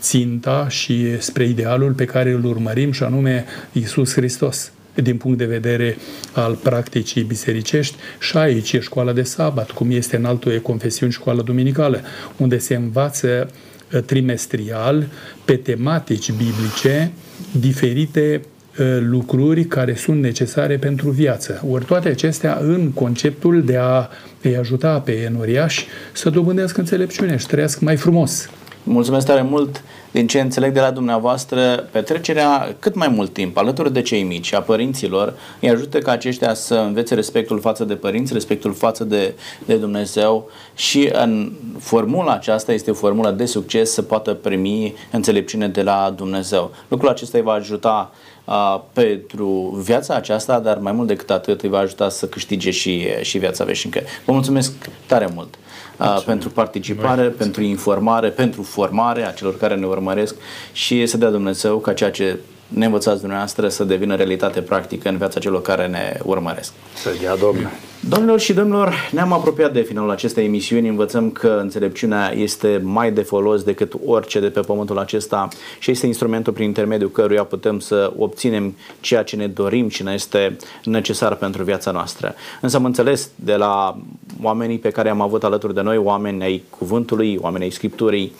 ținta 0.00 0.68
și 0.68 1.20
spre 1.20 1.44
idealul 1.44 1.92
pe 1.92 2.04
care 2.04 2.30
îl 2.30 2.44
urmărim 2.44 2.92
și 2.92 3.02
anume 3.02 3.44
Isus 3.72 4.12
Hristos 4.12 4.70
din 5.02 5.16
punct 5.16 5.38
de 5.38 5.44
vedere 5.44 5.96
al 6.32 6.54
practicii 6.54 7.22
bisericești 7.22 7.96
și 8.18 8.36
aici 8.36 8.72
e 8.72 8.80
școala 8.80 9.12
de 9.12 9.22
sabat, 9.22 9.70
cum 9.70 9.90
este 9.90 10.16
în 10.16 10.24
altul 10.24 10.52
e 10.52 10.58
confesiuni 10.58 11.12
școală 11.12 11.42
duminicală, 11.42 12.00
unde 12.36 12.58
se 12.58 12.74
învață 12.74 13.50
uh, 13.92 14.02
trimestrial 14.02 15.06
pe 15.44 15.56
tematici 15.56 16.32
biblice 16.32 17.12
diferite 17.60 18.40
uh, 18.78 18.98
lucruri 19.00 19.64
care 19.64 19.94
sunt 19.94 20.20
necesare 20.20 20.76
pentru 20.76 21.10
viață. 21.10 21.64
Ori 21.70 21.84
toate 21.84 22.08
acestea 22.08 22.58
în 22.60 22.90
conceptul 22.92 23.62
de 23.62 23.76
a 23.76 24.08
îi 24.42 24.56
ajuta 24.56 25.00
pe 25.00 25.12
enoriași 25.12 25.86
să 26.12 26.30
dobândească 26.30 26.80
înțelepciune 26.80 27.36
și 27.36 27.46
trăiască 27.46 27.80
mai 27.82 27.96
frumos. 27.96 28.50
Mulțumesc 28.88 29.26
tare 29.26 29.42
mult! 29.42 29.82
din 30.16 30.26
ce 30.26 30.40
înțeleg 30.40 30.72
de 30.72 30.80
la 30.80 30.90
dumneavoastră, 30.90 31.88
petrecerea 31.90 32.76
cât 32.78 32.94
mai 32.94 33.08
mult 33.08 33.32
timp 33.32 33.56
alături 33.56 33.92
de 33.92 34.02
cei 34.02 34.22
mici, 34.22 34.52
a 34.52 34.60
părinților, 34.60 35.34
îi 35.60 35.70
ajută 35.70 35.98
ca 35.98 36.12
aceștia 36.12 36.54
să 36.54 36.74
învețe 36.74 37.14
respectul 37.14 37.60
față 37.60 37.84
de 37.84 37.94
părinți, 37.94 38.32
respectul 38.32 38.74
față 38.74 39.04
de, 39.04 39.34
de 39.64 39.76
Dumnezeu 39.76 40.50
și 40.74 41.10
în 41.12 41.52
formula 41.78 42.32
aceasta 42.32 42.72
este 42.72 42.90
o 42.90 42.94
formulă 42.94 43.30
de 43.30 43.44
succes 43.44 43.92
să 43.92 44.02
poată 44.02 44.34
primi 44.34 44.94
înțelepciune 45.10 45.68
de 45.68 45.82
la 45.82 46.12
Dumnezeu. 46.16 46.70
Lucrul 46.88 47.08
acesta 47.08 47.38
îi 47.38 47.44
va 47.44 47.52
ajuta 47.52 48.12
uh, 48.44 48.80
pentru 48.92 49.80
viața 49.84 50.14
aceasta, 50.14 50.58
dar 50.58 50.78
mai 50.78 50.92
mult 50.92 51.08
decât 51.08 51.30
atât 51.30 51.62
îi 51.62 51.68
va 51.68 51.78
ajuta 51.78 52.08
să 52.08 52.26
câștige 52.26 52.70
și, 52.70 53.06
și 53.20 53.38
viața 53.38 53.64
veșnică. 53.64 54.00
Vă 54.24 54.32
mulțumesc 54.32 54.72
tare 55.06 55.28
mult 55.34 55.54
uh, 55.98 56.22
pentru 56.24 56.48
participare, 56.48 57.22
pentru 57.22 57.62
informare, 57.62 58.28
pentru 58.28 58.62
formare 58.62 59.26
a 59.26 59.32
celor 59.32 59.56
care 59.56 59.74
ne 59.74 59.86
urmăresc. 59.86 60.04
Urmăresc 60.06 60.34
și 60.72 61.06
să 61.06 61.16
dea 61.16 61.30
Dumnezeu 61.30 61.78
ca 61.78 61.92
ceea 61.92 62.10
ce 62.10 62.38
ne 62.68 62.84
învățați 62.84 63.18
dumneavoastră 63.18 63.68
să 63.68 63.84
devină 63.84 64.14
realitate 64.14 64.60
practică 64.60 65.08
în 65.08 65.16
viața 65.16 65.40
celor 65.40 65.62
care 65.62 65.86
ne 65.86 66.18
urmăresc. 66.22 66.72
Să 66.94 67.10
dea 67.20 67.36
Domnul. 67.36 67.70
Domnilor 68.08 68.40
și 68.40 68.52
domnilor, 68.52 68.94
ne-am 69.12 69.32
apropiat 69.32 69.72
de 69.72 69.80
finalul 69.80 70.10
acestei 70.10 70.44
emisiuni. 70.44 70.88
Învățăm 70.88 71.30
că 71.30 71.58
înțelepciunea 71.60 72.32
este 72.34 72.80
mai 72.82 73.12
de 73.12 73.22
folos 73.22 73.62
decât 73.62 73.92
orice 74.04 74.40
de 74.40 74.48
pe 74.48 74.60
pământul 74.60 74.98
acesta 74.98 75.48
și 75.78 75.90
este 75.90 76.06
instrumentul 76.06 76.52
prin 76.52 76.66
intermediul 76.66 77.10
căruia 77.10 77.44
putem 77.44 77.78
să 77.78 78.12
obținem 78.18 78.76
ceea 79.00 79.22
ce 79.22 79.36
ne 79.36 79.46
dorim 79.46 79.88
și 79.88 80.02
ne 80.02 80.12
este 80.12 80.56
necesar 80.84 81.34
pentru 81.34 81.62
viața 81.62 81.90
noastră. 81.90 82.34
Însă 82.60 82.76
am 82.76 82.84
înțeles 82.84 83.30
de 83.34 83.54
la 83.54 83.98
oamenii 84.42 84.78
pe 84.78 84.90
care 84.90 85.08
am 85.08 85.20
avut 85.20 85.44
alături 85.44 85.74
de 85.74 85.80
noi, 85.80 85.96
oameni 85.96 86.42
ai 86.42 86.62
cuvântului, 86.70 87.38
oameni 87.40 87.64
ai 87.64 87.70
scripturii, 87.70 88.32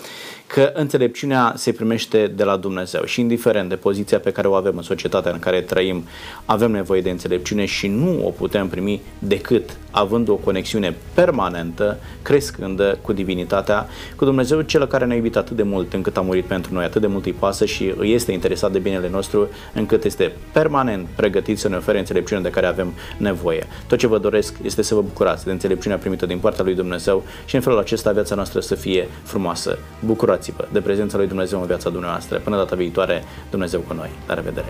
că 0.46 0.70
înțelepciunea 0.74 1.52
se 1.56 1.72
primește 1.72 2.26
de 2.26 2.44
la 2.44 2.56
Dumnezeu 2.56 3.04
și 3.04 3.20
indiferent 3.20 3.68
de 3.68 3.76
poziția 3.76 4.18
pe 4.18 4.30
care 4.30 4.48
o 4.48 4.54
avem 4.54 4.76
în 4.76 4.82
societatea 4.82 5.32
în 5.32 5.38
care 5.38 5.60
trăim, 5.60 6.04
avem 6.44 6.70
nevoie 6.70 7.00
de 7.00 7.10
înțelepciune 7.10 7.64
și 7.64 7.88
nu 7.88 8.26
o 8.26 8.30
putem 8.30 8.68
primi 8.68 9.00
decât 9.18 9.76
având 9.90 10.28
o 10.28 10.34
conexiune 10.34 10.96
permanentă, 11.14 11.98
crescândă 12.22 12.98
cu 13.02 13.12
divinitatea, 13.12 13.86
cu 14.16 14.24
Dumnezeu 14.24 14.60
cel 14.60 14.86
care 14.86 15.04
ne-a 15.04 15.16
iubit 15.16 15.36
atât 15.36 15.56
de 15.56 15.62
mult 15.62 15.92
încât 15.92 16.16
a 16.16 16.20
murit 16.20 16.44
pentru 16.44 16.74
noi, 16.74 16.84
atât 16.84 17.00
de 17.00 17.06
mult 17.06 17.24
îi 17.24 17.32
pasă 17.32 17.64
și 17.64 17.94
îi 17.96 18.12
este 18.12 18.32
interesat 18.32 18.72
de 18.72 18.78
binele 18.78 19.08
nostru 19.08 19.48
încât 19.74 20.04
este 20.04 20.32
permanent 20.52 21.06
pregătit 21.16 21.58
să 21.58 21.68
ne 21.68 21.76
ofere 21.76 21.98
înțelepciunea 21.98 22.42
de 22.42 22.50
care 22.50 22.66
avem 22.66 22.92
nevoie. 23.18 23.66
Tot 23.86 23.98
ce 23.98 24.06
vă 24.06 24.18
doresc 24.18 24.54
este 24.62 24.82
să 24.82 24.94
vă 24.94 25.02
bucurați 25.02 25.44
de 25.44 25.50
înțelepciunea 25.50 25.98
primită 25.98 26.26
din 26.26 26.38
partea 26.38 26.64
lui 26.64 26.74
Dumnezeu 26.74 27.24
și 27.44 27.54
în 27.54 27.60
felul 27.60 27.78
acesta 27.78 28.12
viața 28.12 28.34
noastră 28.34 28.60
să 28.60 28.74
fie 28.74 29.08
frumoasă. 29.22 29.78
Bucurați-vă 30.36 30.68
de 30.72 30.80
prezența 30.80 31.16
lui 31.16 31.26
Dumnezeu 31.26 31.60
în 31.60 31.66
viața 31.66 31.90
dumneavoastră. 31.90 32.38
Până 32.38 32.56
data 32.56 32.76
viitoare, 32.76 33.24
Dumnezeu 33.50 33.80
cu 33.80 33.94
noi. 33.94 34.10
La 34.26 34.34
revedere! 34.34 34.66